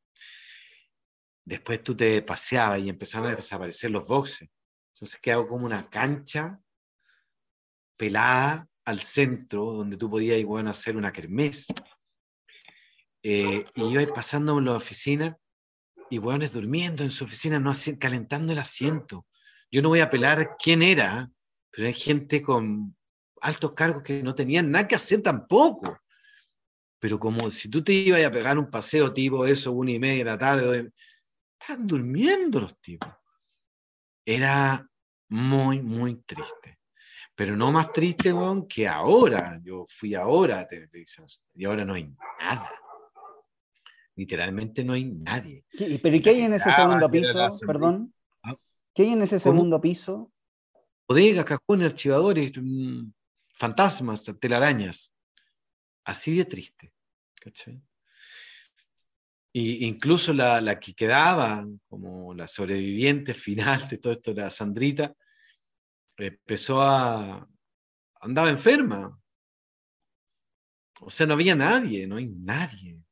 Después 1.45 1.85
tú 1.85 1.97
te 1.97 2.20
paseabas 2.22 2.80
y 2.80 2.89
empezaron 2.89 3.28
a 3.28 3.37
desaparecer 3.37 3.93
los 3.93 4.09
boxes. 4.09 4.49
Entonces 4.95 5.20
quedó 5.20 5.47
como 5.47 5.66
una 5.66 5.89
cancha 5.89 6.59
pelada 7.97 8.68
al 8.85 9.01
centro, 9.01 9.64
donde 9.72 9.97
tú 9.97 10.11
podías 10.11 10.39
igual 10.39 10.68
hacer 10.68 10.97
una 10.97 11.12
kermés. 11.12 11.66
Eh, 13.22 13.64
y 13.74 13.85
iba 13.85 14.12
pasando 14.12 14.59
en 14.59 14.64
la 14.64 14.72
oficina 14.72 15.37
y 16.11 16.18
hueones 16.18 16.53
durmiendo 16.53 17.05
en 17.05 17.11
su 17.11 17.24
oficina, 17.24 17.59
no 17.59 17.72
calentando 17.99 18.53
el 18.53 18.59
asiento. 18.59 19.26
Yo 19.70 19.80
no 19.80 19.89
voy 19.89 20.01
a 20.01 20.05
apelar 20.05 20.57
quién 20.62 20.83
era, 20.83 21.30
pero 21.70 21.87
hay 21.87 21.95
gente 21.95 22.43
con 22.43 22.97
altos 23.41 23.72
cargos 23.72 24.03
que 24.03 24.22
no 24.22 24.35
tenían 24.35 24.70
nada 24.70 24.89
que 24.89 24.97
hacer 24.97 25.22
tampoco. 25.22 25.99
Pero 26.99 27.18
como 27.18 27.51
si 27.51 27.68
tú 27.68 27.83
te 27.83 27.93
ibas 27.93 28.24
a 28.24 28.30
pegar 28.30 28.59
un 28.59 28.70
paseo 28.70 29.12
tipo 29.12 29.47
eso, 29.47 29.72
una 29.72 29.93
y 29.93 29.99
media 29.99 30.18
de 30.18 30.30
la 30.30 30.39
tarde, 30.39 30.93
están 31.59 31.87
durmiendo 31.87 32.61
los 32.61 32.78
tipos. 32.80 33.09
Era 34.24 34.87
muy, 35.28 35.80
muy 35.80 36.16
triste. 36.22 36.78
Pero 37.35 37.57
no 37.57 37.72
más 37.72 37.91
triste, 37.93 38.33
weón, 38.33 38.66
que 38.66 38.87
ahora. 38.87 39.61
Yo 39.62 39.85
fui 39.89 40.14
ahora 40.14 40.61
a 40.61 40.68
televisión 40.68 41.26
y 41.55 41.64
ahora 41.64 41.85
no 41.85 41.95
hay 41.95 42.12
nada 42.41 42.70
literalmente 44.16 44.85
no 44.85 44.93
hay 44.93 45.05
nadie. 45.05 45.64
¿Pero 45.76 46.22
qué 46.22 46.30
hay 46.30 46.43
en 46.43 46.53
ese 46.55 46.70
segundo 46.70 47.11
piso? 47.11 47.49
Perdón. 47.66 48.14
Ah. 48.43 48.57
¿Qué 48.95 49.03
hay 49.03 49.12
en 49.12 49.22
ese 49.22 49.39
segundo 49.39 49.80
piso? 49.80 50.30
Bodegas, 51.09 51.45
cajones, 51.45 51.87
archivadores, 51.89 52.53
mm, 52.57 53.11
fantasmas, 53.55 54.30
telarañas. 54.41 55.14
Así 56.05 56.37
de 56.37 56.45
triste. 56.45 56.93
¿cachai? 57.41 57.80
Y 59.55 59.87
incluso 59.87 60.33
la, 60.33 60.61
la, 60.61 60.80
que 60.80 60.95
quedaba 60.95 61.66
como 61.89 62.33
la 62.35 62.47
sobreviviente 62.47 63.35
final 63.35 63.89
de 63.89 63.99
todo 63.99 64.12
esto, 64.12 64.33
la 64.33 64.51
Sandrita, 64.51 65.14
empezó 66.19 66.83
a... 66.83 67.49
andaba 68.21 68.51
enferma. 68.51 69.19
O 71.01 71.11
sea, 71.11 71.27
no 71.27 71.35
había 71.35 71.57
nadie, 71.57 72.07
no 72.07 72.17
hay 72.17 72.27
nadie 72.29 73.03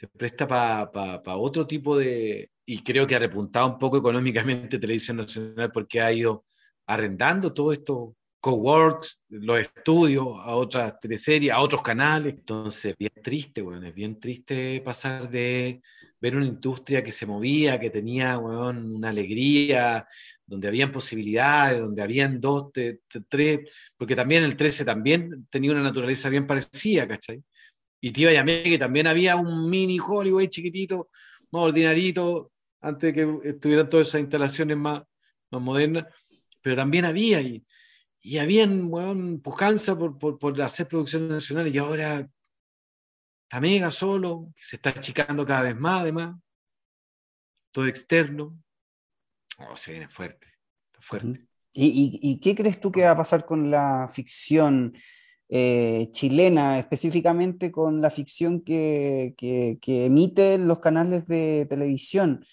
se 0.00 0.08
presta 0.08 0.46
para 0.46 1.36
otro 1.36 1.66
tipo 1.66 1.98
de... 1.98 2.50
Y 2.64 2.82
creo 2.82 3.06
que 3.06 3.16
ha 3.16 3.18
repuntado 3.18 3.66
un 3.66 3.78
poco 3.78 3.98
económicamente 3.98 4.78
Televisión 4.78 5.18
Nacional 5.18 5.70
porque 5.72 6.00
ha 6.00 6.10
ido 6.10 6.46
arrendando 6.86 7.52
todo 7.52 7.70
esto, 7.70 8.16
coworks, 8.40 9.20
los 9.28 9.60
estudios, 9.60 10.26
a 10.38 10.56
otras 10.56 10.98
teleseries, 11.00 11.52
a 11.52 11.60
otros 11.60 11.82
canales. 11.82 12.32
Entonces, 12.32 12.94
bien 12.98 13.12
triste, 13.22 13.60
bueno, 13.60 13.86
es 13.86 13.94
bien 13.94 14.18
triste 14.18 14.80
pasar 14.82 15.28
de 15.28 15.82
ver 16.18 16.34
una 16.34 16.46
industria 16.46 17.04
que 17.04 17.12
se 17.12 17.26
movía, 17.26 17.78
que 17.78 17.90
tenía 17.90 18.38
bueno, 18.38 18.70
una 18.70 19.10
alegría, 19.10 20.06
donde 20.50 20.66
habían 20.66 20.90
posibilidades, 20.90 21.80
donde 21.80 22.02
habían 22.02 22.40
dos, 22.40 22.72
tres, 23.28 23.60
porque 23.96 24.16
también 24.16 24.42
el 24.42 24.56
13 24.56 24.84
también 24.84 25.46
tenía 25.48 25.70
una 25.70 25.82
naturaleza 25.82 26.28
bien 26.28 26.44
parecida, 26.44 27.06
¿cachai? 27.06 27.40
Y 28.00 28.10
te 28.10 28.22
iba 28.22 28.40
a 28.40 28.42
mí 28.42 28.64
que 28.64 28.76
también 28.76 29.06
había 29.06 29.36
un 29.36 29.70
mini 29.70 30.00
Hollywood 30.00 30.48
chiquitito, 30.48 31.08
más 31.52 31.62
ordinarito, 31.62 32.50
antes 32.80 33.14
de 33.14 33.40
que 33.42 33.48
estuvieran 33.48 33.88
todas 33.88 34.08
esas 34.08 34.22
instalaciones 34.22 34.76
más, 34.76 35.02
más 35.52 35.62
modernas, 35.62 36.06
pero 36.60 36.74
también 36.74 37.04
había, 37.04 37.40
y, 37.40 37.64
y 38.20 38.38
habían, 38.38 38.90
bueno, 38.90 39.40
pujanza 39.40 39.96
por, 39.96 40.18
por, 40.18 40.36
por, 40.36 40.60
hacer 40.60 40.88
producciones 40.88 41.30
nacionales, 41.30 41.72
y 41.72 41.78
ahora 41.78 42.28
está 43.44 43.60
mega 43.60 43.92
solo, 43.92 44.52
que 44.56 44.64
se 44.64 44.76
está 44.76 44.90
achicando 44.90 45.46
cada 45.46 45.62
vez 45.62 45.76
más, 45.76 46.00
además, 46.00 46.34
todo 47.70 47.86
externo. 47.86 48.60
Oh, 49.68 49.76
se 49.76 49.92
viene 49.92 50.08
fuerte, 50.08 50.46
fuerte. 50.98 51.46
¿Y, 51.72 51.86
y, 51.86 52.30
y 52.30 52.40
qué 52.40 52.54
crees 52.54 52.80
tú 52.80 52.90
que 52.90 53.04
va 53.04 53.10
a 53.10 53.16
pasar 53.16 53.44
con 53.44 53.70
la 53.70 54.08
ficción? 54.12 54.94
Eh, 55.52 56.10
chilena, 56.12 56.78
específicamente 56.78 57.72
con 57.72 58.00
la 58.00 58.08
ficción 58.10 58.60
que, 58.60 59.34
que, 59.36 60.04
emiten 60.06 60.68
los 60.68 60.78
canales 60.78 61.26
de 61.26 61.66
televisión. 61.68 62.46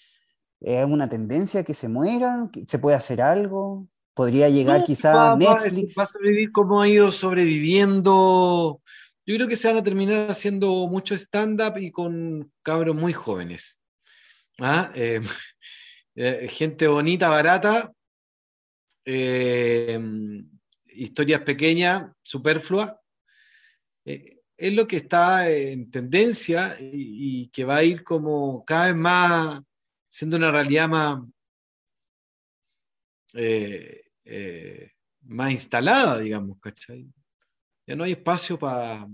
¿Es 0.60 0.84
una 0.84 1.08
tendencia 1.08 1.62
que 1.62 1.74
se 1.74 1.86
mueran? 1.86 2.50
¿Se 2.66 2.80
puede 2.80 2.96
hacer 2.96 3.22
algo? 3.22 3.86
¿Podría 4.14 4.48
llegar 4.48 4.84
quizá 4.84 5.36
Netflix? 5.36 5.94
Va, 5.96 6.02
a 6.02 6.06
sobrevivir 6.06 6.50
como 6.50 6.82
ha 6.82 6.88
ido 6.88 7.12
sobreviviendo. 7.12 8.82
Yo 9.24 9.36
creo 9.36 9.46
que 9.46 9.54
se 9.54 9.68
van 9.68 9.76
a 9.76 9.84
terminar 9.84 10.28
haciendo 10.32 10.88
mucho 10.88 11.14
stand-up 11.14 11.78
y 11.78 11.92
con 11.92 12.50
cabros 12.64 12.96
muy 12.96 13.12
jóvenes. 13.12 13.78
¿Ah? 14.58 14.90
Eh, 14.96 15.20
eh, 16.20 16.48
gente 16.48 16.88
bonita, 16.88 17.28
barata. 17.28 17.92
Eh, 19.04 20.00
historias 20.86 21.42
pequeñas, 21.42 22.10
superfluas, 22.22 22.92
eh, 24.04 24.40
es 24.56 24.72
lo 24.72 24.88
que 24.88 24.96
está 24.96 25.48
en 25.48 25.88
tendencia 25.92 26.76
y, 26.80 27.48
que 27.50 27.64
va 27.64 27.76
a 27.76 27.84
ir 27.84 28.02
como 28.02 28.64
cada 28.64 28.86
vez 28.86 28.96
más 28.96 29.62
siendo 30.08 30.36
una 30.36 30.50
realidad 30.50 30.88
más, 30.88 31.20
más 35.22 35.52
instalada, 35.52 36.18
digamos, 36.18 36.58
¿cachai? 36.60 37.06
Ya 37.86 37.94
no 37.94 38.02
hay 38.02 38.12
espacio 38.12 38.58
para 38.58 39.06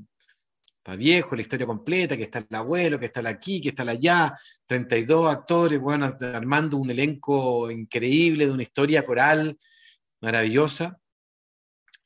para 0.84 0.96
viejo, 0.96 1.34
la 1.34 1.40
historia 1.40 1.66
completa, 1.66 2.14
que 2.14 2.24
está 2.24 2.40
el 2.40 2.54
abuelo, 2.54 3.00
que 3.00 3.06
está 3.06 3.20
el 3.20 3.26
aquí, 3.28 3.58
que 3.60 3.70
está 3.70 3.84
el 3.84 3.88
allá, 3.88 4.38
32 4.66 5.32
actores, 5.32 5.80
bueno, 5.80 6.14
armando 6.20 6.76
un 6.76 6.90
elenco 6.90 7.70
increíble 7.70 8.44
de 8.44 8.52
una 8.52 8.62
historia 8.62 9.04
coral 9.04 9.56
maravillosa. 10.20 11.00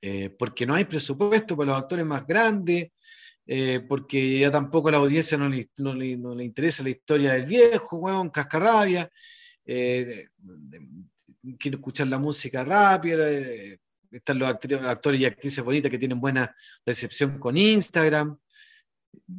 Eh, 0.00 0.30
porque 0.30 0.64
no 0.64 0.74
hay 0.74 0.84
presupuesto 0.84 1.56
para 1.56 1.72
los 1.72 1.82
actores 1.82 2.06
más 2.06 2.24
grandes, 2.24 2.92
eh, 3.44 3.80
porque 3.88 4.38
ya 4.38 4.50
tampoco 4.52 4.88
a 4.88 4.92
la 4.92 4.98
audiencia 4.98 5.36
no 5.36 5.48
le, 5.48 5.68
no, 5.78 5.92
le, 5.92 6.16
no 6.16 6.36
le, 6.36 6.44
interesa 6.44 6.84
la 6.84 6.90
historia 6.90 7.32
del 7.32 7.46
viejo, 7.46 7.96
weón, 7.96 8.30
cascarrabia, 8.30 9.10
eh, 9.66 10.28
quiero 11.58 11.78
escuchar 11.78 12.06
la 12.06 12.18
música 12.20 12.62
rápida, 12.62 13.28
están 14.12 14.38
los 14.38 14.48
actores 14.48 15.20
y 15.20 15.24
actrices 15.24 15.64
bonitas 15.64 15.90
que 15.90 15.98
tienen 15.98 16.20
buena 16.20 16.54
recepción 16.86 17.40
con 17.40 17.56
Instagram. 17.56 18.38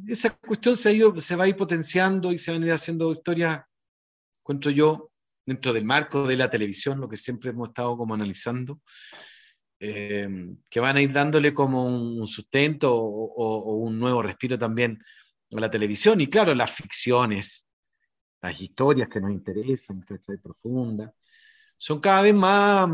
Esa 0.06 0.30
cuestión 0.30 0.76
se, 0.76 0.88
ha 0.88 0.92
ido, 0.92 1.18
se 1.18 1.36
va 1.36 1.44
a 1.44 1.48
ir 1.48 1.56
potenciando 1.56 2.32
y 2.32 2.38
se 2.38 2.52
van 2.52 2.62
a 2.62 2.66
ir 2.66 2.72
haciendo 2.72 3.12
historias, 3.12 3.62
encuentro 4.42 4.70
yo, 4.70 5.10
dentro 5.46 5.72
del 5.72 5.84
marco 5.84 6.26
de 6.26 6.36
la 6.36 6.50
televisión, 6.50 7.00
lo 7.00 7.08
que 7.08 7.16
siempre 7.16 7.50
hemos 7.50 7.68
estado 7.68 7.96
como 7.96 8.14
analizando, 8.14 8.80
Em, 9.82 10.58
que 10.68 10.78
van 10.78 10.98
a 10.98 11.00
ir 11.00 11.10
dándole 11.10 11.54
como 11.54 11.86
un, 11.86 12.26
sustento 12.26 12.94
o, 12.94 13.76
un 13.76 13.98
nuevo 13.98 14.22
respiro 14.22 14.58
también 14.58 15.02
a 15.56 15.60
la 15.60 15.70
televisión. 15.70 16.20
Y 16.20 16.26
claro, 16.28 16.54
las 16.54 16.70
ficciones, 16.70 17.66
las 18.42 18.60
historias 18.60 19.08
que 19.08 19.20
nos 19.20 19.32
interesan, 19.32 20.02
que 20.02 20.18
profundas, 20.36 21.12
son 21.78 21.98
cada 22.00 22.22
vez 22.22 22.34
más, 22.34 22.90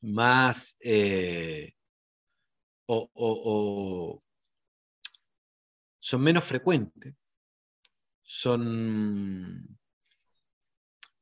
más 0.00 0.76
eh, 0.80 1.72
o, 2.86 4.22
son 6.04 6.20
menos 6.20 6.44
frecuentes, 6.44 7.14
son 8.22 9.78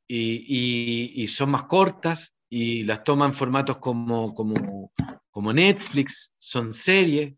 y, 0.08 1.24
son 1.28 1.50
más 1.52 1.66
cortas 1.66 2.34
y 2.48 2.82
las 2.82 3.04
toman 3.04 3.32
formatos 3.32 3.78
como, 3.78 4.34
como, 4.34 4.92
como 5.30 5.52
Netflix, 5.52 6.34
son 6.36 6.72
series 6.72 7.32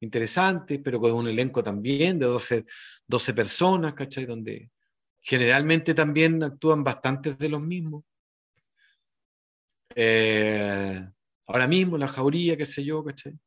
interesantes, 0.00 0.78
pero 0.84 1.00
con 1.00 1.12
un 1.12 1.28
elenco 1.28 1.64
también 1.64 2.18
de 2.18 2.26
12, 2.26 2.66
12 3.06 3.32
personas, 3.32 3.94
¿cachai? 3.94 4.26
Donde 4.26 4.70
generalmente 5.22 5.94
también 5.94 6.44
actúan 6.44 6.84
bastantes 6.84 7.38
de 7.38 7.48
los 7.48 7.62
mismos. 7.62 8.04
Eh, 9.94 11.02
ahora 11.46 11.66
mismo, 11.66 11.96
La 11.96 12.08
Jauría, 12.08 12.58
qué 12.58 12.66
sé 12.66 12.84
yo, 12.84 13.02
¿cachai? 13.02 13.38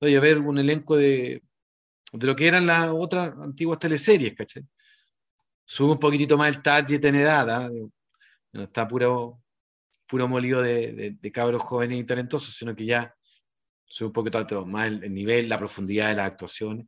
Voy 0.00 0.14
a 0.14 0.20
ver 0.20 0.38
un 0.38 0.58
elenco 0.58 0.96
de, 0.96 1.42
de 2.12 2.26
lo 2.26 2.36
que 2.36 2.46
eran 2.46 2.66
las 2.66 2.88
otras 2.90 3.32
antiguas 3.38 3.78
teleseries, 3.78 4.34
¿cachai? 4.34 4.64
Sube 5.64 5.92
un 5.92 5.98
poquitito 5.98 6.36
más 6.36 6.54
el 6.54 6.62
target 6.62 7.04
en 7.04 7.14
edad, 7.16 7.50
¿ah? 7.50 7.68
no 8.52 8.62
está 8.62 8.86
puro, 8.86 9.42
puro 10.06 10.28
molido 10.28 10.62
de, 10.62 11.16
de, 11.20 11.32
cabros 11.32 11.62
jóvenes 11.62 11.98
y 11.98 12.04
talentosos, 12.04 12.54
sino 12.54 12.74
que 12.74 12.86
ya 12.86 13.14
sube 13.84 14.08
un 14.08 14.12
poquito 14.12 14.64
más 14.66 14.86
el, 14.86 15.12
nivel, 15.12 15.48
la 15.48 15.58
profundidad 15.58 16.08
de 16.08 16.16
las 16.16 16.26
actuaciones, 16.26 16.86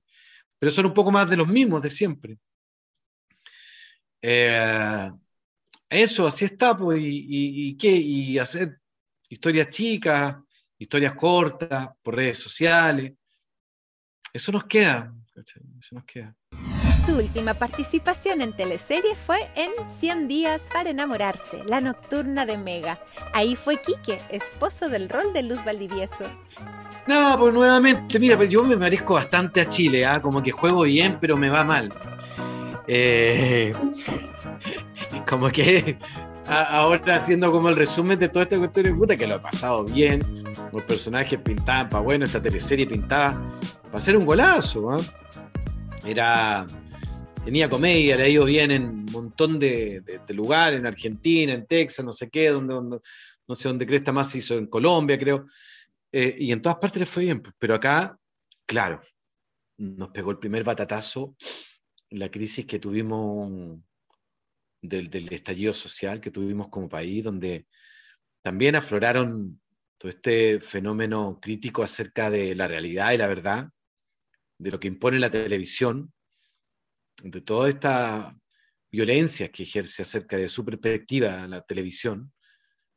pero 0.59 0.71
son 0.73 0.87
un 0.87 0.95
poco 0.95 1.11
más 1.11 1.29
de 1.29 1.37
los 1.37 1.49
mismos 1.49 1.83
de 1.83 1.91
siempre. 1.91 2.39
Eh, 4.23 5.11
eso, 5.91 6.27
así 6.27 6.45
está, 6.45 6.77
pues, 6.77 7.01
y, 7.01 7.27
y, 7.29 7.77
qué, 7.77 7.91
y 7.91 8.39
hacer 8.39 8.79
historias 9.29 9.69
chicas, 9.71 10.37
historias 10.79 11.15
cortas, 11.15 11.89
por 12.03 12.17
redes 12.17 12.39
sociales. 12.39 13.13
Eso 14.33 14.53
nos 14.53 14.65
queda, 14.65 15.13
eso 15.37 15.95
nos 15.95 16.05
queda. 16.05 16.35
Su 17.07 17.17
última 17.17 17.55
participación 17.55 18.43
en 18.43 18.53
teleserie 18.53 19.15
fue 19.15 19.39
en 19.55 19.71
100 19.99 20.29
días 20.29 20.63
para 20.73 20.91
enamorarse, 20.91 21.63
la 21.67 21.81
nocturna 21.81 22.45
de 22.45 22.59
Mega. 22.59 22.99
Ahí 23.33 23.57
fue 23.57 23.81
Quique, 23.81 24.21
esposo 24.29 24.89
del 24.89 25.09
rol 25.09 25.33
de 25.33 25.43
Luz 25.43 25.65
Valdivieso. 25.65 26.25
No, 27.07 27.37
pues 27.39 27.55
nuevamente, 27.55 28.19
mira, 28.19 28.43
yo 28.45 28.63
me 28.63 28.77
parezco 28.77 29.15
bastante 29.15 29.63
a 29.63 29.67
Chile, 29.67 30.05
¿ah? 30.05 30.21
como 30.21 30.43
que 30.43 30.51
juego 30.51 30.83
bien, 30.83 31.17
pero 31.19 31.39
me 31.39 31.49
va 31.49 31.65
mal. 31.65 31.91
Eh, 32.87 33.73
como 35.27 35.49
que 35.49 35.97
ahora 36.47 37.17
haciendo 37.17 37.51
como 37.53 37.69
el 37.69 37.77
resumen 37.77 38.19
de 38.19 38.29
toda 38.29 38.43
esta 38.43 38.59
cuestión 38.59 38.87
de 38.87 38.95
puta, 38.95 39.17
que 39.17 39.27
lo 39.27 39.37
he 39.37 39.41
pasado 39.41 39.85
bien, 39.85 40.23
los 40.73 40.83
personajes 40.83 41.39
pintaban 41.41 41.89
para 41.89 42.03
bueno, 42.03 42.25
esta 42.27 42.43
teleserie 42.43 42.87
pintaba 42.87 43.41
para 43.89 43.99
hacer 43.99 44.17
un 44.17 44.27
golazo. 44.27 44.91
¿ah? 44.91 45.01
Era, 46.05 46.67
tenía 47.45 47.69
comedia, 47.69 48.17
le 48.17 48.25
ha 48.25 48.29
ido 48.29 48.45
bien 48.45 48.71
en 48.71 48.85
un 48.85 49.05
montón 49.07 49.59
de, 49.59 50.03
lugares, 50.29 50.79
en 50.79 50.87
Argentina, 50.87 51.53
en 51.53 51.67
Texas, 51.67 52.05
no 52.05 52.13
sé 52.13 52.29
qué, 52.29 52.51
donde, 52.51 53.01
no 53.47 53.55
sé 53.55 53.69
dónde 53.69 53.87
cresta 53.87 54.13
más 54.13 54.35
hizo, 54.35 54.57
en 54.57 54.67
Colombia, 54.67 55.19
creo. 55.19 55.47
Eh, 56.13 56.37
y 56.39 56.53
en 56.53 56.63
todas 56.63 56.79
partes 56.79 57.01
le 57.01 57.07
fue 57.07 57.25
bien, 57.25 57.43
pero 57.59 57.75
acá, 57.75 58.19
claro, 58.67 59.01
nos 59.79 60.11
pegó 60.11 60.31
el 60.31 60.39
primer 60.39 60.65
batatazo, 60.65 61.37
la 62.11 62.31
crisis 62.31 62.67
que 62.67 62.79
tuvimos 62.79 63.79
del, 64.81 65.11
del 65.11 65.33
estallido 65.33 65.75
social 65.75 66.21
que 66.21 66.31
tuvimos 66.31 66.69
como 66.69 66.89
país, 66.89 67.25
donde 67.25 67.67
también 68.43 68.77
afloraron 68.77 69.61
todo 69.99 70.11
este 70.11 70.61
fenómeno 70.61 71.39
crítico 71.43 71.83
acerca 71.83 72.31
de 72.31 72.55
la 72.55 72.69
realidad 72.69 73.13
y 73.13 73.19
la 73.19 73.27
verdad, 73.27 73.71
de 74.59 74.71
lo 74.71 74.81
que 74.81 74.89
impone 74.89 75.19
la 75.19 75.31
televisión, 75.31 76.13
de 77.23 77.41
toda 77.41 77.69
esta 77.69 78.37
violencia 78.91 79.51
que 79.51 79.63
ejerce 79.63 80.03
acerca 80.03 80.37
de 80.37 80.49
su 80.49 80.65
perspectiva 80.65 81.47
la 81.47 81.63
televisión, 81.63 82.33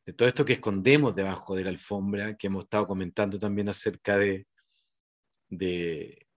de 0.05 0.13
todo 0.13 0.27
esto 0.27 0.45
que 0.45 0.53
escondemos 0.53 1.15
debajo 1.15 1.55
de 1.55 1.63
la 1.63 1.69
alfombra, 1.69 2.35
que 2.35 2.47
hemos 2.47 2.63
estado 2.63 2.87
comentando 2.87 3.37
también 3.37 3.69
acerca 3.69 4.17
de, 4.17 4.47
de, 5.47 6.27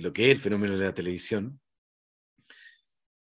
lo 0.00 0.12
que 0.12 0.26
es 0.26 0.36
el 0.36 0.38
fenómeno 0.38 0.76
de 0.76 0.84
la 0.84 0.94
televisión. 0.94 1.60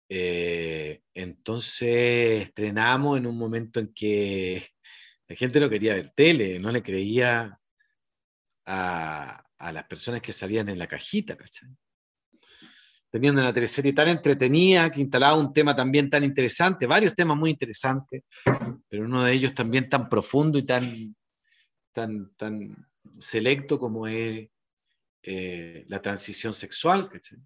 Eh, 0.09 1.01
entonces 1.13 2.43
estrenamos 2.43 3.17
en 3.17 3.25
un 3.25 3.37
momento 3.37 3.79
en 3.79 3.91
que 3.93 4.63
la 5.27 5.35
gente 5.35 5.59
no 5.59 5.69
quería 5.69 5.95
ver 5.95 6.11
tele, 6.11 6.59
no 6.59 6.71
le 6.71 6.83
creía 6.83 7.59
a, 8.65 9.42
a 9.63 9.71
las 9.71 9.85
personas 9.85 10.21
que 10.21 10.33
salían 10.33 10.67
en 10.69 10.77
la 10.77 10.87
cajita, 10.87 11.37
¿cachai? 11.37 11.69
Teniendo 13.09 13.41
una 13.41 13.53
teleserie 13.53 13.93
tan 13.93 14.09
entretenida, 14.09 14.91
que 14.91 14.99
instalaba 14.99 15.37
un 15.37 15.53
tema 15.53 15.75
también 15.75 16.09
tan 16.09 16.23
interesante, 16.23 16.85
varios 16.85 17.15
temas 17.15 17.37
muy 17.37 17.51
interesantes, 17.51 18.23
pero 18.89 19.05
uno 19.05 19.23
de 19.23 19.31
ellos 19.31 19.53
también 19.53 19.87
tan 19.87 20.09
profundo 20.09 20.57
y 20.57 20.63
tan, 20.65 21.15
tan, 21.93 22.33
tan 22.35 22.87
selecto 23.17 23.79
como 23.79 24.07
es 24.07 24.49
eh, 25.21 25.85
la 25.87 26.01
transición 26.01 26.53
sexual. 26.53 27.09
¿cachai? 27.09 27.37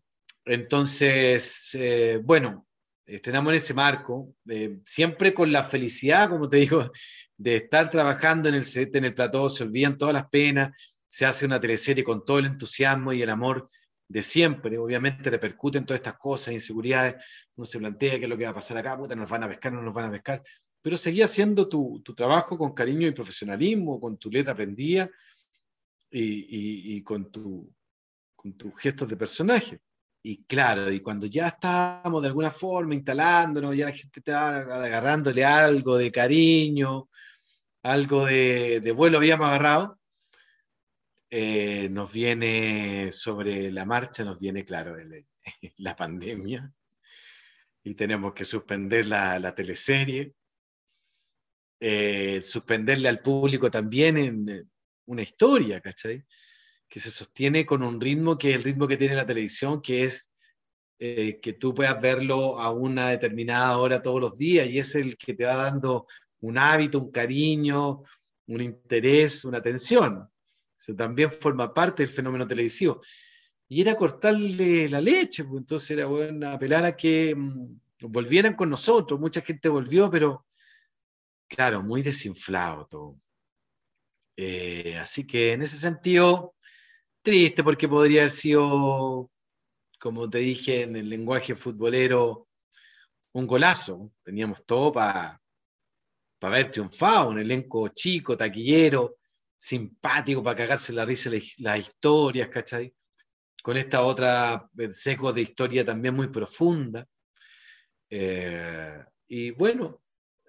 Entonces, 0.45 1.75
eh, 1.75 2.19
bueno, 2.23 2.65
estrenamos 3.05 3.51
en 3.51 3.57
ese 3.57 3.73
marco, 3.73 4.33
eh, 4.49 4.79
siempre 4.83 5.33
con 5.33 5.51
la 5.51 5.63
felicidad, 5.63 6.29
como 6.29 6.49
te 6.49 6.57
digo, 6.57 6.91
de 7.37 7.57
estar 7.57 7.89
trabajando 7.89 8.49
en 8.49 8.55
el 8.55 8.65
set, 8.65 8.95
en 8.95 9.05
el 9.05 9.13
plató, 9.13 9.49
se 9.49 9.63
olvidan 9.63 9.97
todas 9.97 10.13
las 10.13 10.29
penas, 10.29 10.71
se 11.07 11.25
hace 11.25 11.45
una 11.45 11.59
teleserie 11.59 12.03
con 12.03 12.25
todo 12.25 12.39
el 12.39 12.45
entusiasmo 12.45 13.13
y 13.13 13.21
el 13.21 13.29
amor 13.29 13.69
de 14.07 14.23
siempre, 14.23 14.77
obviamente 14.77 15.29
repercuten 15.29 15.85
todas 15.85 15.99
estas 15.99 16.17
cosas, 16.17 16.53
inseguridades, 16.53 17.15
uno 17.55 17.65
se 17.65 17.79
plantea 17.79 18.17
qué 18.17 18.23
es 18.23 18.29
lo 18.29 18.37
que 18.37 18.45
va 18.45 18.51
a 18.51 18.55
pasar 18.55 18.77
acá, 18.77 18.97
puta, 18.97 19.15
nos 19.15 19.29
van 19.29 19.43
a 19.43 19.49
pescar, 19.49 19.73
no 19.73 19.81
nos 19.81 19.93
van 19.93 20.05
a 20.05 20.11
pescar, 20.11 20.41
pero 20.81 20.95
seguía 20.95 21.25
haciendo 21.25 21.67
tu, 21.67 22.01
tu 22.03 22.15
trabajo 22.15 22.57
con 22.57 22.73
cariño 22.73 23.07
y 23.07 23.11
profesionalismo, 23.11 23.99
con 23.99 24.17
tu 24.17 24.29
letra 24.29 24.53
aprendida 24.53 25.09
y, 26.09 26.95
y, 26.95 27.03
con, 27.03 27.29
tu, 27.29 27.69
con 28.35 28.53
tus 28.53 28.73
gestos 28.79 29.09
de 29.09 29.17
personaje. 29.17 29.81
Y 30.23 30.43
claro, 30.45 30.89
y 30.91 31.01
cuando 31.01 31.25
ya 31.25 31.47
estábamos 31.47 32.21
de 32.21 32.29
alguna 32.29 32.51
forma 32.51 32.95
instalándonos, 32.95 33.75
ya 33.75 33.85
la 33.85 33.91
gente 33.91 34.19
estaba 34.19 34.59
agarrándole 34.85 35.43
algo 35.43 35.97
de 35.97 36.11
cariño, 36.11 37.09
algo 37.83 38.25
de, 38.25 38.79
de 38.79 38.91
vuelo 38.91 39.17
habíamos 39.17 39.47
agarrado, 39.47 39.99
eh, 41.29 41.89
nos 41.89 42.11
viene 42.13 43.11
sobre 43.11 43.69
la 43.71 43.85
marcha, 43.85 44.23
nos 44.23 44.39
viene, 44.39 44.63
claro, 44.63 44.95
la 45.77 45.95
pandemia 45.95 46.71
y 47.83 47.95
tenemos 47.95 48.33
que 48.33 48.45
suspender 48.45 49.05
la, 49.05 49.53
teleserie, 49.53 50.33
eh, 51.79 52.41
suspenderle 52.41 53.09
al 53.09 53.19
público 53.19 53.69
también 53.69 54.17
en 54.17 54.49
eh, 54.49 54.63
una 55.05 55.21
historia, 55.21 55.81
¿cachai? 55.81 56.23
Que 56.87 56.99
se 56.99 57.11
sostiene 57.11 57.65
con 57.65 57.83
un 57.83 57.99
ritmo 57.99 58.37
que 58.37 58.51
es 58.51 58.55
el 58.55 58.63
ritmo 58.63 58.87
que 58.87 58.97
tiene 58.97 59.15
la 59.15 59.25
televisión, 59.25 59.81
que 59.81 60.03
es 60.03 60.31
que 60.99 61.55
tú 61.59 61.75
puedas 61.75 62.01
verlo 62.01 62.59
a 62.59 62.71
una 62.71 63.09
determinada 63.09 63.77
hora 63.77 64.01
todos 64.01 64.19
los 64.19 64.35
días 64.35 64.67
y 64.67 64.79
es 64.79 64.95
el 64.95 65.15
que 65.15 65.35
te 65.35 65.45
va 65.45 65.55
dando 65.55 66.07
un 66.39 66.57
hábito, 66.57 66.97
un 66.97 67.11
cariño, 67.11 68.01
un 68.47 68.61
interés, 68.61 69.45
una 69.45 69.59
atención. 69.59 70.27
Eso 70.77 70.95
también 70.95 71.31
forma 71.31 71.73
parte 71.73 72.03
del 72.03 72.11
fenómeno 72.11 72.47
televisivo. 72.47 73.01
Y 73.67 73.81
era 73.81 73.95
cortarle 73.95 74.87
la 74.89 75.01
leche, 75.01 75.43
pues 75.43 75.59
entonces 75.59 75.91
era 75.91 76.05
bueno 76.05 76.49
apelar 76.49 76.95
que 76.95 77.35
mm, 77.35 77.79
volvieran 78.01 78.55
con 78.55 78.69
nosotros. 78.69 79.19
Mucha 79.19 79.41
gente 79.41 79.69
volvió, 79.69 80.09
pero 80.09 80.45
claro, 81.47 81.83
muy 81.83 82.01
desinflado 82.01 82.87
todo. 82.87 83.19
Eh, 84.37 84.97
así 84.99 85.25
que 85.25 85.53
en 85.53 85.63
ese 85.63 85.77
sentido, 85.77 86.55
triste 87.21 87.63
porque 87.63 87.89
podría 87.89 88.21
haber 88.21 88.31
sido, 88.31 89.31
como 89.99 90.29
te 90.29 90.37
dije 90.39 90.83
en 90.83 90.95
el 90.95 91.09
lenguaje 91.09 91.55
futbolero, 91.55 92.47
un 93.33 93.47
golazo. 93.47 94.11
Teníamos 94.23 94.65
todo 94.65 94.93
para 94.93 95.41
haber 96.41 96.71
triunfado, 96.71 97.29
un 97.29 97.39
elenco 97.39 97.89
chico, 97.89 98.37
taquillero, 98.37 99.17
simpático 99.57 100.43
para 100.43 100.55
cagarse 100.55 100.93
la 100.93 101.03
risa 101.03 101.31
las 101.57 101.79
historias, 101.79 102.47
¿cachai? 102.49 102.93
Con 103.63 103.75
esta 103.75 104.03
otra 104.03 104.69
eh, 104.77 104.93
seco 104.93 105.33
de 105.33 105.41
historia 105.41 105.83
también 105.83 106.15
muy 106.15 106.27
profunda. 106.27 107.05
Eh, 108.09 109.03
y 109.27 109.51
bueno, 109.51 110.01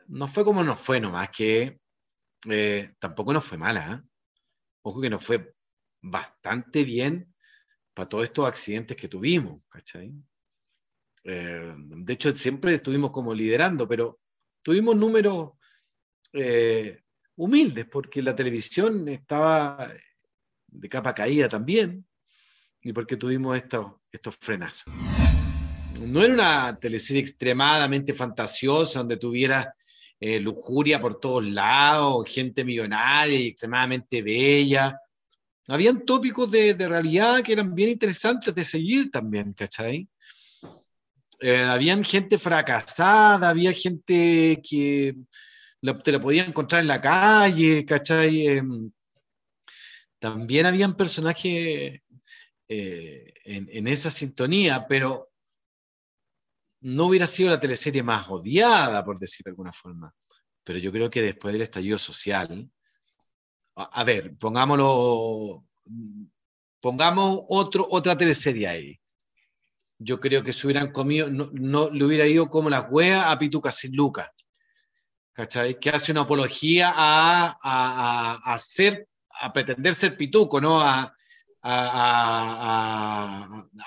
no 0.09 0.29
fue 0.29 0.45
como 0.45 0.63
nos 0.63 0.79
fue 0.79 1.01
nomás, 1.01 1.31
que 1.31 1.81
eh, 2.49 2.93
tampoco 2.99 3.33
nos 3.33 3.45
fue 3.45 3.59
mala. 3.59 4.05
Ojo 4.83 5.01
que 5.01 5.11
nos 5.11 5.25
fue 5.25 5.55
bastante 6.03 6.85
bien 6.85 7.35
para 7.95 8.09
todos 8.09 8.25
estos 8.25 8.47
accidentes 8.47 8.97
que 8.97 9.09
tuvimos, 9.09 9.63
¿cachai? 9.69 10.13
de 11.25 12.13
hecho, 12.15 12.35
siempre 12.35 12.75
estuvimos 12.75 13.11
como 13.11 13.35
liderando, 13.35 13.87
pero 13.87 14.19
tuvimos 14.63 14.97
números 14.97 15.51
humildes, 17.39 17.87
porque 17.87 18.21
la 18.21 18.35
televisión 18.35 19.09
estaba 19.09 19.91
de 20.67 20.89
capa 20.89 21.15
caída 21.15 21.49
también, 21.49 22.05
y 22.83 22.93
porque 22.93 23.17
tuvimos 23.17 23.57
estos, 23.57 23.87
estos 24.13 24.37
frenazos. 24.37 24.93
No 26.01 26.23
era 26.23 26.35
una 26.35 26.79
teleserie 26.79 27.23
extremadamente 27.23 28.13
fantasiosa, 28.13 29.01
donde 29.01 29.17
tuviera 29.17 29.75
eh, 30.21 30.41
lujuria 30.41 31.01
por 31.01 31.21
todos 31.21 31.45
lados, 31.45 32.29
gente 32.29 32.65
millonaria 32.65 33.39
y 33.39 33.47
extremadamente 33.49 34.21
bella. 34.21 34.99
Habían 35.69 36.05
tópicos 36.05 36.51
de, 36.51 36.75
de 36.75 36.89
realidad 36.89 37.43
que 37.43 37.53
eran 37.53 37.75
bien 37.75 37.91
interesantes 37.91 38.55
de 38.55 38.65
seguir 38.65 39.11
también, 39.11 39.53
¿cachai? 39.53 40.09
Eh, 41.41 41.63
habían 41.63 42.03
gente 42.03 42.37
fracasada, 42.37 43.49
había 43.49 43.73
gente 43.73 44.61
que 44.69 45.15
te 45.81 46.13
la 46.13 46.21
podía 46.21 46.45
encontrar 46.45 46.83
en 46.83 46.89
la 46.89 47.01
calle, 47.01 47.85
¿cachai? 47.85 48.47
Em, 48.49 48.91
también 50.19 50.67
habían 50.67 50.97
personajes 50.97 52.03
eh, 52.69 53.35
en, 53.45 53.89
esa 53.89 54.11
sintonía, 54.11 54.87
pero 54.89 55.31
no 56.81 57.07
hubiera 57.07 57.27
sido 57.27 57.51
la 57.51 57.61
teleserie 57.61 58.03
más 58.03 58.29
odiada, 58.29 59.05
por 59.05 59.19
decir 59.19 59.45
de 59.45 59.51
alguna 59.51 59.73
forma. 59.73 60.15
Pero 60.65 60.79
yo 60.79 60.93
creo 60.93 61.11
que 61.11 61.23
después 61.23 61.53
del 61.53 61.63
estallido 61.63 61.99
social, 61.99 62.71
a, 63.77 64.05
ver, 64.05 64.37
pongámoslo, 64.37 65.65
pongamos 66.81 67.45
otro, 67.49 67.87
otra 67.89 68.19
teleserie 68.19 68.67
ahí. 68.67 69.01
Yo 69.99 70.21
creo 70.21 70.43
que 70.43 70.53
se 70.53 70.67
hubieran 70.67 70.93
comido, 70.93 71.31
no, 71.31 71.51
no 71.53 71.91
le 71.91 72.05
hubiera 72.05 72.27
ido 72.27 72.49
como 72.51 72.71
la 72.71 72.83
hueá 72.83 73.31
a 73.31 73.39
Pituca 73.39 73.73
sin 73.73 73.97
Lucas. 73.97 74.29
¿Cachai? 75.39 75.79
Que 75.79 75.91
hace 75.91 76.11
una 76.11 76.23
apología 76.23 76.93
a, 76.93 77.57
a, 77.63 78.55
a, 78.55 78.59
a 79.41 79.53
pretender 79.53 79.95
ser 79.95 80.17
pituco, 80.17 80.61
¿no? 80.61 80.81
A, 80.81 81.15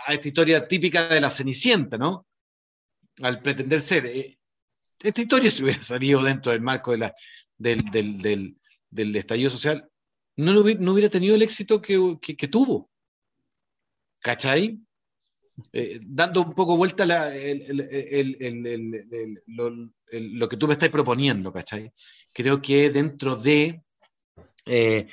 esta 0.08 0.28
historia 0.30 0.66
típica 0.66 1.10
de 1.10 1.20
la 1.20 1.30
Cenicienta, 1.30 1.98
¿no? 1.98 2.26
al 3.22 3.42
pretender 3.42 3.82
ser. 3.82 4.06
Eh, 4.06 4.38
esta 5.00 5.22
historia 5.22 5.52
se 5.52 5.64
hubiera 5.64 5.82
salido 5.82 6.24
dentro 6.24 6.54
del 6.54 6.62
marco 6.62 6.92
de 6.92 7.00
la, 7.00 7.16
del, 7.58 7.84
del, 7.84 8.22
del, 8.22 8.58
del 8.90 9.16
estallido 9.18 9.50
social, 9.50 9.90
no, 10.38 10.54
no, 10.54 10.62
hubiera, 10.62 11.10
tenido 11.10 11.36
el 11.36 11.42
éxito 11.42 11.82
que, 11.82 12.18
que, 12.22 12.48
tuvo. 12.48 12.90
¿Cachai? 14.22 14.80
Eh, 15.74 16.00
dando 16.02 16.44
un 16.44 16.54
poco 16.54 16.78
vuelta 16.78 17.06
la, 17.06 17.36
el, 17.36 17.82
el, 18.40 19.44
lo, 19.48 19.92
lo, 20.12 20.50
que 20.50 20.58
tú 20.58 20.68
me 20.68 20.74
estás 20.74 20.90
proponiendo, 20.90 21.52
¿cachai? 21.54 21.92
Creo 22.34 22.62
que 22.62 22.90
dentro 22.90 23.36
de 23.36 23.82
eh, 24.66 25.08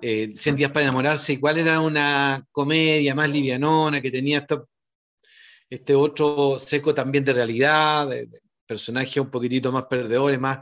eh, 0.00 0.32
100 0.34 0.56
días 0.56 0.70
para 0.70 0.84
enamorarse, 0.84 1.32
igual 1.34 1.58
era 1.58 1.80
una 1.80 2.46
comedia 2.52 3.14
más 3.14 3.30
livianona, 3.30 4.00
que 4.00 4.10
tenía 4.10 4.38
esto, 4.38 4.68
este 5.70 5.94
otro 5.94 6.58
seco 6.58 6.94
también 6.94 7.24
de 7.24 7.32
realidad, 7.32 8.08
de 8.08 8.28
personajes 8.66 9.16
un 9.16 9.30
poquitito 9.30 9.72
más 9.72 9.84
perdedores, 9.84 10.38
más 10.38 10.60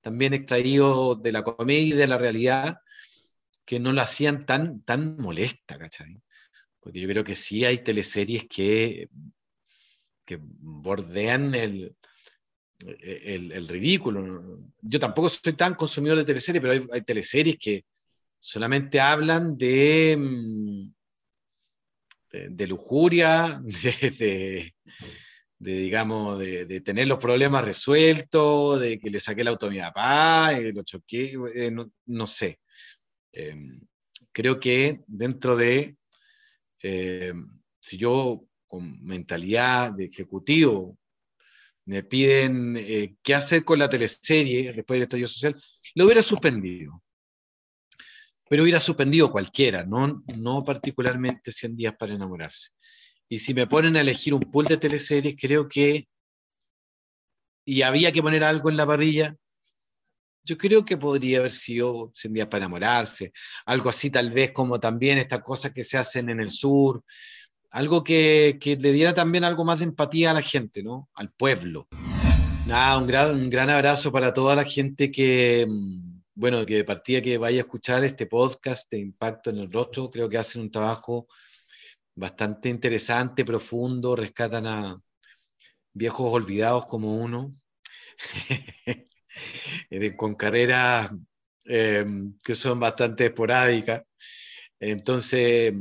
también 0.00 0.34
extraídos 0.34 1.22
de 1.22 1.32
la 1.32 1.42
comedia 1.42 1.94
y 1.94 1.98
de 1.98 2.06
la 2.06 2.18
realidad, 2.18 2.78
que 3.64 3.80
no 3.80 3.92
lo 3.92 4.02
hacían 4.02 4.44
tan, 4.46 4.82
tan 4.82 5.16
molesta, 5.16 5.78
¿cachai? 5.78 6.20
Porque 6.80 7.00
yo 7.00 7.08
creo 7.08 7.24
que 7.24 7.34
sí 7.34 7.64
hay 7.64 7.78
teleseries 7.82 8.44
que, 8.48 9.08
que 10.26 10.38
bordean 10.40 11.54
el, 11.54 11.96
el, 13.00 13.68
ridículo. 13.68 14.60
Yo 14.82 14.98
tampoco 14.98 15.28
soy 15.28 15.54
tan 15.54 15.74
consumidor 15.74 16.18
de 16.18 16.24
teleseries, 16.24 16.60
pero 16.60 16.72
hay, 16.72 16.86
hay 16.92 17.02
teleseries 17.02 17.56
que 17.58 17.84
solamente 18.38 19.00
hablan 19.00 19.56
de, 19.56 20.16
mm, 20.18 20.94
de, 22.50 22.66
lujuria, 22.66 23.60
de, 23.64 24.10
de, 24.10 24.74
de 25.58 25.72
digamos, 25.72 26.38
de, 26.38 26.80
tener 26.80 27.08
los 27.08 27.18
problemas 27.18 27.64
resueltos, 27.64 28.80
de 28.80 28.98
que 28.98 29.10
le 29.10 29.20
saqué 29.20 29.42
el 29.42 29.48
auto 29.48 29.66
a 29.66 29.70
mi 29.70 29.78
papá, 29.78 30.52
lo 30.60 30.82
choqué, 30.82 31.36
eh, 31.54 31.70
no, 31.70 31.90
no, 32.06 32.26
sé. 32.26 32.60
Eh, 33.32 33.56
creo 34.32 34.60
que 34.60 35.00
dentro 35.06 35.56
de, 35.56 35.96
eh, 36.82 37.32
si 37.80 37.96
yo 37.96 38.44
con 38.66 39.02
mentalidad 39.02 39.92
de 39.92 40.06
ejecutivo 40.06 40.98
me 41.86 42.02
piden 42.02 42.76
eh, 42.78 43.16
qué 43.22 43.34
hacer 43.34 43.64
con 43.64 43.78
la 43.78 43.88
teleserie 43.88 44.72
después 44.72 44.96
del 44.96 45.04
estallido 45.04 45.28
social, 45.28 45.62
lo 45.94 46.04
hubiera 46.04 46.22
suspendido. 46.22 47.02
Pero 48.48 48.62
hubiera 48.62 48.80
suspendido 48.80 49.30
cualquiera, 49.30 49.84
no, 49.84 50.22
no 50.36 50.64
particularmente 50.64 51.50
100 51.50 51.76
días 51.76 51.94
para 51.98 52.14
enamorarse. 52.14 52.70
Y 53.28 53.38
si 53.38 53.54
me 53.54 53.66
ponen 53.66 53.96
a 53.96 54.00
elegir 54.00 54.34
un 54.34 54.40
pool 54.40 54.66
de 54.66 54.76
teleseries, 54.76 55.36
creo 55.38 55.66
que, 55.66 56.08
y 57.66 57.82
había 57.82 58.12
que 58.12 58.22
poner 58.22 58.44
algo 58.44 58.68
en 58.68 58.76
la 58.76 58.86
parrilla, 58.86 59.34
yo 60.44 60.58
creo 60.58 60.84
que 60.84 60.98
podría 60.98 61.38
haber 61.38 61.52
sido 61.52 62.10
100 62.14 62.34
días 62.34 62.48
para 62.48 62.64
enamorarse, 62.64 63.32
algo 63.64 63.88
así 63.88 64.10
tal 64.10 64.30
vez 64.30 64.52
como 64.52 64.78
también 64.78 65.16
estas 65.16 65.40
cosas 65.40 65.72
que 65.72 65.84
se 65.84 65.96
hacen 65.96 66.28
en 66.28 66.40
el 66.40 66.50
sur, 66.50 67.02
algo 67.74 68.04
que, 68.04 68.58
que, 68.60 68.76
le 68.76 68.92
diera 68.92 69.14
también 69.14 69.42
algo 69.42 69.64
más 69.64 69.80
de 69.80 69.86
empatía 69.86 70.30
a 70.30 70.34
la 70.34 70.42
gente, 70.42 70.84
¿no? 70.84 71.10
Al 71.12 71.32
pueblo. 71.32 71.88
Nada, 72.68 72.98
un 72.98 73.06
gran, 73.08 73.34
un 73.34 73.50
gran 73.50 73.68
abrazo 73.68 74.12
para 74.12 74.32
toda 74.32 74.54
la 74.54 74.64
gente 74.64 75.10
que, 75.10 75.66
mm, 75.68 76.20
bueno, 76.36 76.64
que 76.64 76.76
de 76.76 76.84
partida 76.84 77.20
que 77.20 77.36
vaya 77.36 77.58
a 77.58 77.64
escuchar 77.64 78.04
este 78.04 78.26
podcast 78.26 78.88
de 78.92 79.00
Impacto 79.00 79.50
en 79.50 79.58
el 79.58 79.72
Rostro, 79.72 80.08
creo 80.08 80.28
que 80.28 80.38
hacen 80.38 80.62
un 80.62 80.70
trabajo 80.70 81.26
bastante 82.14 82.68
interesante, 82.68 83.44
profundo, 83.44 84.14
rescatan 84.14 84.68
a 84.68 85.00
viejos 85.92 86.32
olvidados 86.32 86.86
como 86.86 87.16
uno, 87.16 87.56
con 90.16 90.36
carreras 90.36 91.10
eh, 91.64 92.06
que 92.44 92.54
son 92.54 92.78
bastante 92.78 93.26
esporádicas. 93.26 94.04
Entonces, 94.78 95.74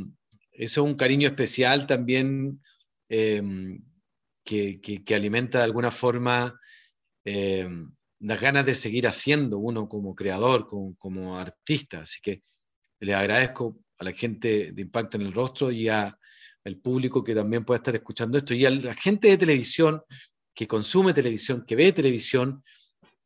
eso 0.53 0.81
es 0.81 0.89
un 0.91 0.95
cariño 0.95 1.27
especial 1.27 1.87
también 1.87 2.61
eh, 3.09 3.41
que, 4.43 4.79
que, 4.81 5.15
alimenta 5.15 5.59
de 5.59 5.63
alguna 5.63 5.91
forma 5.91 6.59
eh, 7.25 7.67
las 8.19 8.39
ganas 8.39 8.65
de 8.65 8.75
seguir 8.75 9.07
haciendo 9.07 9.57
uno 9.57 9.87
como 9.87 10.15
creador, 10.15 10.67
como, 10.67 11.37
artista. 11.37 12.01
Así 12.01 12.19
que 12.21 12.43
les 12.99 13.15
agradezco 13.15 13.79
a 13.97 14.03
la 14.03 14.13
gente 14.13 14.71
de 14.71 14.81
Impacto 14.81 15.17
en 15.17 15.23
el 15.23 15.33
Rostro 15.33 15.71
y 15.71 15.89
a, 15.89 16.17
al 16.63 16.77
público 16.77 17.23
que 17.23 17.35
también 17.35 17.65
pueda 17.65 17.79
estar 17.79 17.95
escuchando 17.95 18.37
esto 18.37 18.53
y 18.53 18.65
a 18.65 18.69
la 18.69 18.95
gente 18.95 19.29
de 19.29 19.37
televisión 19.37 20.01
que 20.53 20.67
consume 20.67 21.13
televisión, 21.13 21.65
que 21.65 21.75
ve 21.75 21.91
televisión, 21.91 22.63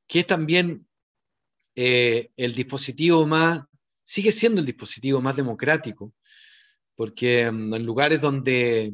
que 0.08 0.22
es 0.22 0.28
también 0.28 0.88
eh, 1.76 2.32
el 2.38 2.56
dispositivo 2.56 3.28
más, 3.28 3.62
sigue 4.04 4.32
siendo 4.32 4.62
el 4.62 4.66
dispositivo 4.66 5.22
más 5.22 5.36
democrático 5.36 6.14
porque 6.98 7.50
mm, 7.50 7.74
en 7.76 7.86
lugares 7.86 8.20
donde 8.20 8.94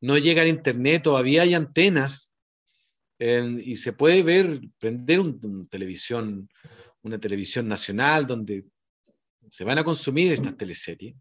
no 0.00 0.18
llega 0.18 0.42
el 0.42 0.48
internet 0.48 1.04
todavía 1.04 1.42
hay 1.42 1.54
antenas 1.54 2.34
en, 3.20 3.60
y 3.64 3.76
se 3.76 3.92
puede 3.92 4.24
ver, 4.24 4.60
prender 4.80 5.20
un, 5.20 5.38
un, 5.44 5.66
televisión, 5.68 6.48
una 7.02 7.18
televisión 7.18 7.68
nacional 7.68 8.26
donde 8.26 8.64
se 9.48 9.62
van 9.62 9.78
a 9.78 9.84
consumir 9.84 10.32
estas 10.32 10.56
teleseries. 10.56 11.14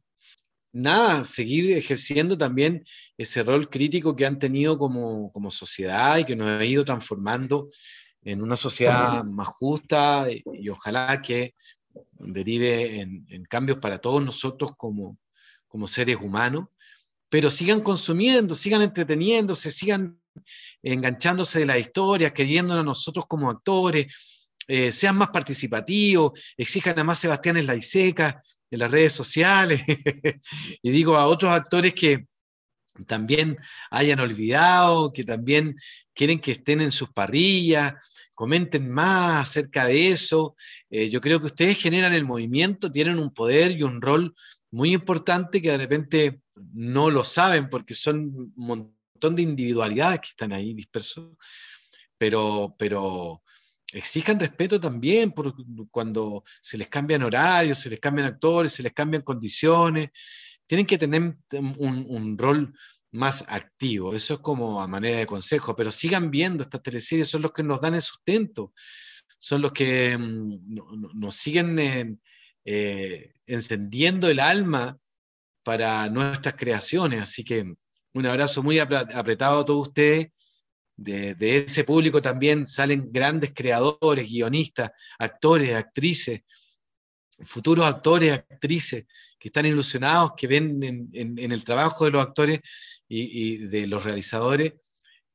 Nada, 0.72 1.24
seguir 1.24 1.78
ejerciendo 1.78 2.36
también 2.36 2.84
ese 3.16 3.44
rol 3.44 3.70
crítico 3.70 4.16
que 4.16 4.26
han 4.26 4.40
tenido 4.40 4.76
como, 4.80 5.32
como 5.32 5.52
sociedad 5.52 6.18
y 6.18 6.26
que 6.26 6.36
nos 6.36 6.48
ha 6.48 6.66
ido 6.66 6.84
transformando 6.84 7.70
en 8.24 8.42
una 8.42 8.58
sociedad 8.58 9.24
más 9.24 9.50
justa 9.50 10.32
y, 10.32 10.42
y 10.52 10.70
ojalá 10.70 11.22
que 11.22 11.54
derive 12.18 13.02
en, 13.02 13.26
en, 13.30 13.44
cambios 13.44 13.78
para 13.78 14.00
todos 14.00 14.24
nosotros 14.24 14.72
como, 14.76 15.20
como 15.74 15.88
seres 15.88 16.18
humanos, 16.22 16.68
pero 17.30 17.50
sigan 17.50 17.82
consumiendo, 17.82 18.54
sigan 18.54 18.84
entreteniéndose, 18.84 19.72
sigan 19.72 20.22
enganchándose 20.84 21.58
de 21.58 21.66
las 21.66 21.80
historias, 21.80 22.32
queriéndonos 22.32 22.84
a 22.84 22.86
nosotros 22.86 23.26
como 23.28 23.50
actores, 23.50 24.06
eh, 24.68 24.92
sean 24.92 25.18
más 25.18 25.30
participativos, 25.30 26.40
exijan 26.56 27.00
a 27.00 27.04
más 27.04 27.18
Sebastián 27.18 27.58
en 27.58 27.66
la 27.66 27.76
ISECA, 27.76 28.44
en 28.70 28.80
las 28.80 28.92
redes 28.92 29.14
sociales, 29.14 29.82
y 30.84 30.92
digo 30.92 31.18
a 31.18 31.26
otros 31.26 31.52
actores 31.52 31.96
que 31.96 32.28
también 33.08 33.58
hayan 33.90 34.20
olvidado, 34.20 35.12
que 35.12 35.24
también 35.24 35.76
quieren 36.14 36.40
que 36.40 36.52
estén 36.52 36.82
en 36.82 36.92
sus 36.92 37.10
parrillas, 37.10 37.96
comenten 38.36 38.92
más 38.92 39.50
acerca 39.50 39.88
de 39.88 40.10
eso. 40.10 40.56
Eh, 40.92 41.10
yo 41.10 41.20
creo 41.20 41.40
que 41.40 41.48
ustedes 41.48 41.80
generan 41.80 42.14
el 42.14 42.26
movimiento, 42.26 42.92
tienen 42.92 43.18
un 43.18 43.34
poder 43.34 43.72
y 43.72 43.82
un 43.82 44.02
rol 44.04 44.36
muy 44.74 44.92
importante 44.92 45.62
que 45.62 45.70
de 45.70 45.78
repente 45.78 46.42
no 46.74 47.12
lo 47.12 47.24
saben 47.24 47.70
porque 47.70 47.94
son 47.94 48.18
un 48.18 48.54
montón 48.56 49.36
de 49.36 49.44
individualidades 49.44 50.22
que 50.22 50.30
están 50.30 50.52
ahí 50.52 50.74
dispersos, 50.74 51.38
pero, 52.18 52.76
pero 52.78 53.44
exijan 53.94 54.40
respeto 54.40 54.82
también 54.82 55.32
por 55.32 55.54
cuando 55.92 56.44
se 56.60 56.80
les 56.80 56.88
cambian 56.88 57.22
horarios, 57.22 57.78
se 57.78 57.92
les 57.92 58.00
cambian 58.00 58.26
actores, 58.26 58.74
se 58.74 58.82
les 58.82 58.94
cambian 58.94 59.22
condiciones. 59.22 60.10
Tienen 60.66 60.88
que 60.88 60.98
tener 60.98 61.38
un, 61.52 62.36
rol 62.36 62.74
más 63.12 63.46
activo. 63.48 64.16
Eso 64.16 64.34
es 64.34 64.40
como 64.40 64.82
a 64.82 64.88
manera 64.88 65.20
de 65.20 65.28
consejo, 65.28 65.76
pero 65.76 65.92
sigan 65.92 66.32
viendo 66.32 66.64
estas 66.64 66.82
teleseries, 66.82 67.30
son 67.30 67.44
los 67.44 67.52
que 67.52 67.62
nos 67.62 67.80
dan 67.80 67.94
el 67.94 68.02
sustento, 68.02 68.74
son 69.38 69.62
los 69.62 69.72
que 69.72 70.18
mm, 70.18 70.80
nos 71.14 71.36
siguen 71.36 72.20
eh, 72.66 73.34
encendiendo 73.46 74.30
el 74.30 74.40
alma 74.40 74.98
para 75.64 76.10
nuestras 76.10 76.56
creaciones. 76.56 77.24
Así 77.24 77.44
que 77.44 77.74
un 78.14 78.26
abrazo 78.26 78.62
muy 78.64 78.80
apretado 78.80 79.60
a 79.60 79.66
todos 79.66 79.88
ustedes 79.88 80.28
de, 80.96 81.58
ese 81.58 81.84
público 81.84 82.22
también 82.22 82.68
salen 82.68 83.12
grandes 83.12 83.52
creadores, 83.54 84.30
guionistas, 84.30 84.92
actores, 85.18 85.74
actrices, 85.76 86.42
futuros 87.44 87.86
actores, 87.86 88.32
actrices, 88.32 89.06
que 89.40 89.50
están 89.50 89.66
ilusionados, 89.66 90.34
que 90.38 90.48
ven 90.48 91.10
en, 91.14 91.52
el 91.52 91.64
trabajo 91.64 92.06
de 92.06 92.12
los 92.12 92.22
actores 92.22 92.60
y, 93.08 93.58
de 93.58 93.88
los 93.88 94.04
realizadores 94.04 94.74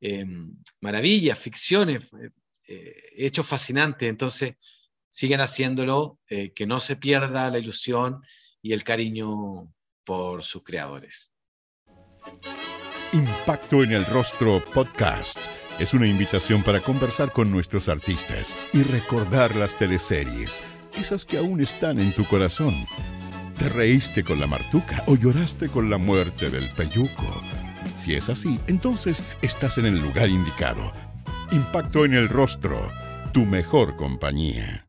em, 0.00 0.54
maravillas, 0.80 1.38
ficciones, 1.38 2.08
eh, 2.66 3.02
hechos 3.16 3.46
fascinantes. 3.46 4.08
Entonces, 4.08 4.54
sigan 5.08 5.40
haciéndolo, 5.40 6.18
eh, 6.28 6.52
que 6.52 6.66
no 6.66 6.80
se 6.80 6.96
pierda 6.96 7.50
la 7.50 7.58
ilusión 7.58 8.22
y 8.62 8.72
el 8.72 8.84
cariño 8.84 9.72
por 10.04 10.42
sus 10.42 10.62
creadores. 10.62 11.30
Impacto 13.12 13.82
en 13.82 13.92
el 13.92 14.04
Rostro 14.04 14.62
Podcast 14.72 15.38
es 15.78 15.94
una 15.94 16.06
invitación 16.06 16.62
para 16.62 16.82
conversar 16.82 17.32
con 17.32 17.50
nuestros 17.50 17.88
artistas 17.88 18.56
y 18.72 18.82
recordar 18.82 19.56
las 19.56 19.76
teleseries, 19.76 20.60
esas 20.98 21.24
que 21.24 21.38
aún 21.38 21.62
están 21.62 21.98
en 22.00 22.14
tu 22.14 22.26
corazón. 22.26 22.74
¿Te 23.56 23.68
reíste 23.68 24.22
con 24.22 24.40
la 24.40 24.46
martuca 24.46 25.04
o 25.06 25.16
lloraste 25.16 25.68
con 25.68 25.88
la 25.88 25.98
muerte 25.98 26.50
del 26.50 26.72
peyuco? 26.74 27.42
Si 27.96 28.14
es 28.14 28.28
así, 28.28 28.58
entonces 28.66 29.24
estás 29.42 29.78
en 29.78 29.86
el 29.86 30.00
lugar 30.00 30.28
indicado. 30.28 30.92
Impacto 31.50 32.04
en 32.04 32.14
el 32.14 32.28
Rostro, 32.28 32.92
tu 33.32 33.44
mejor 33.44 33.96
compañía. 33.96 34.87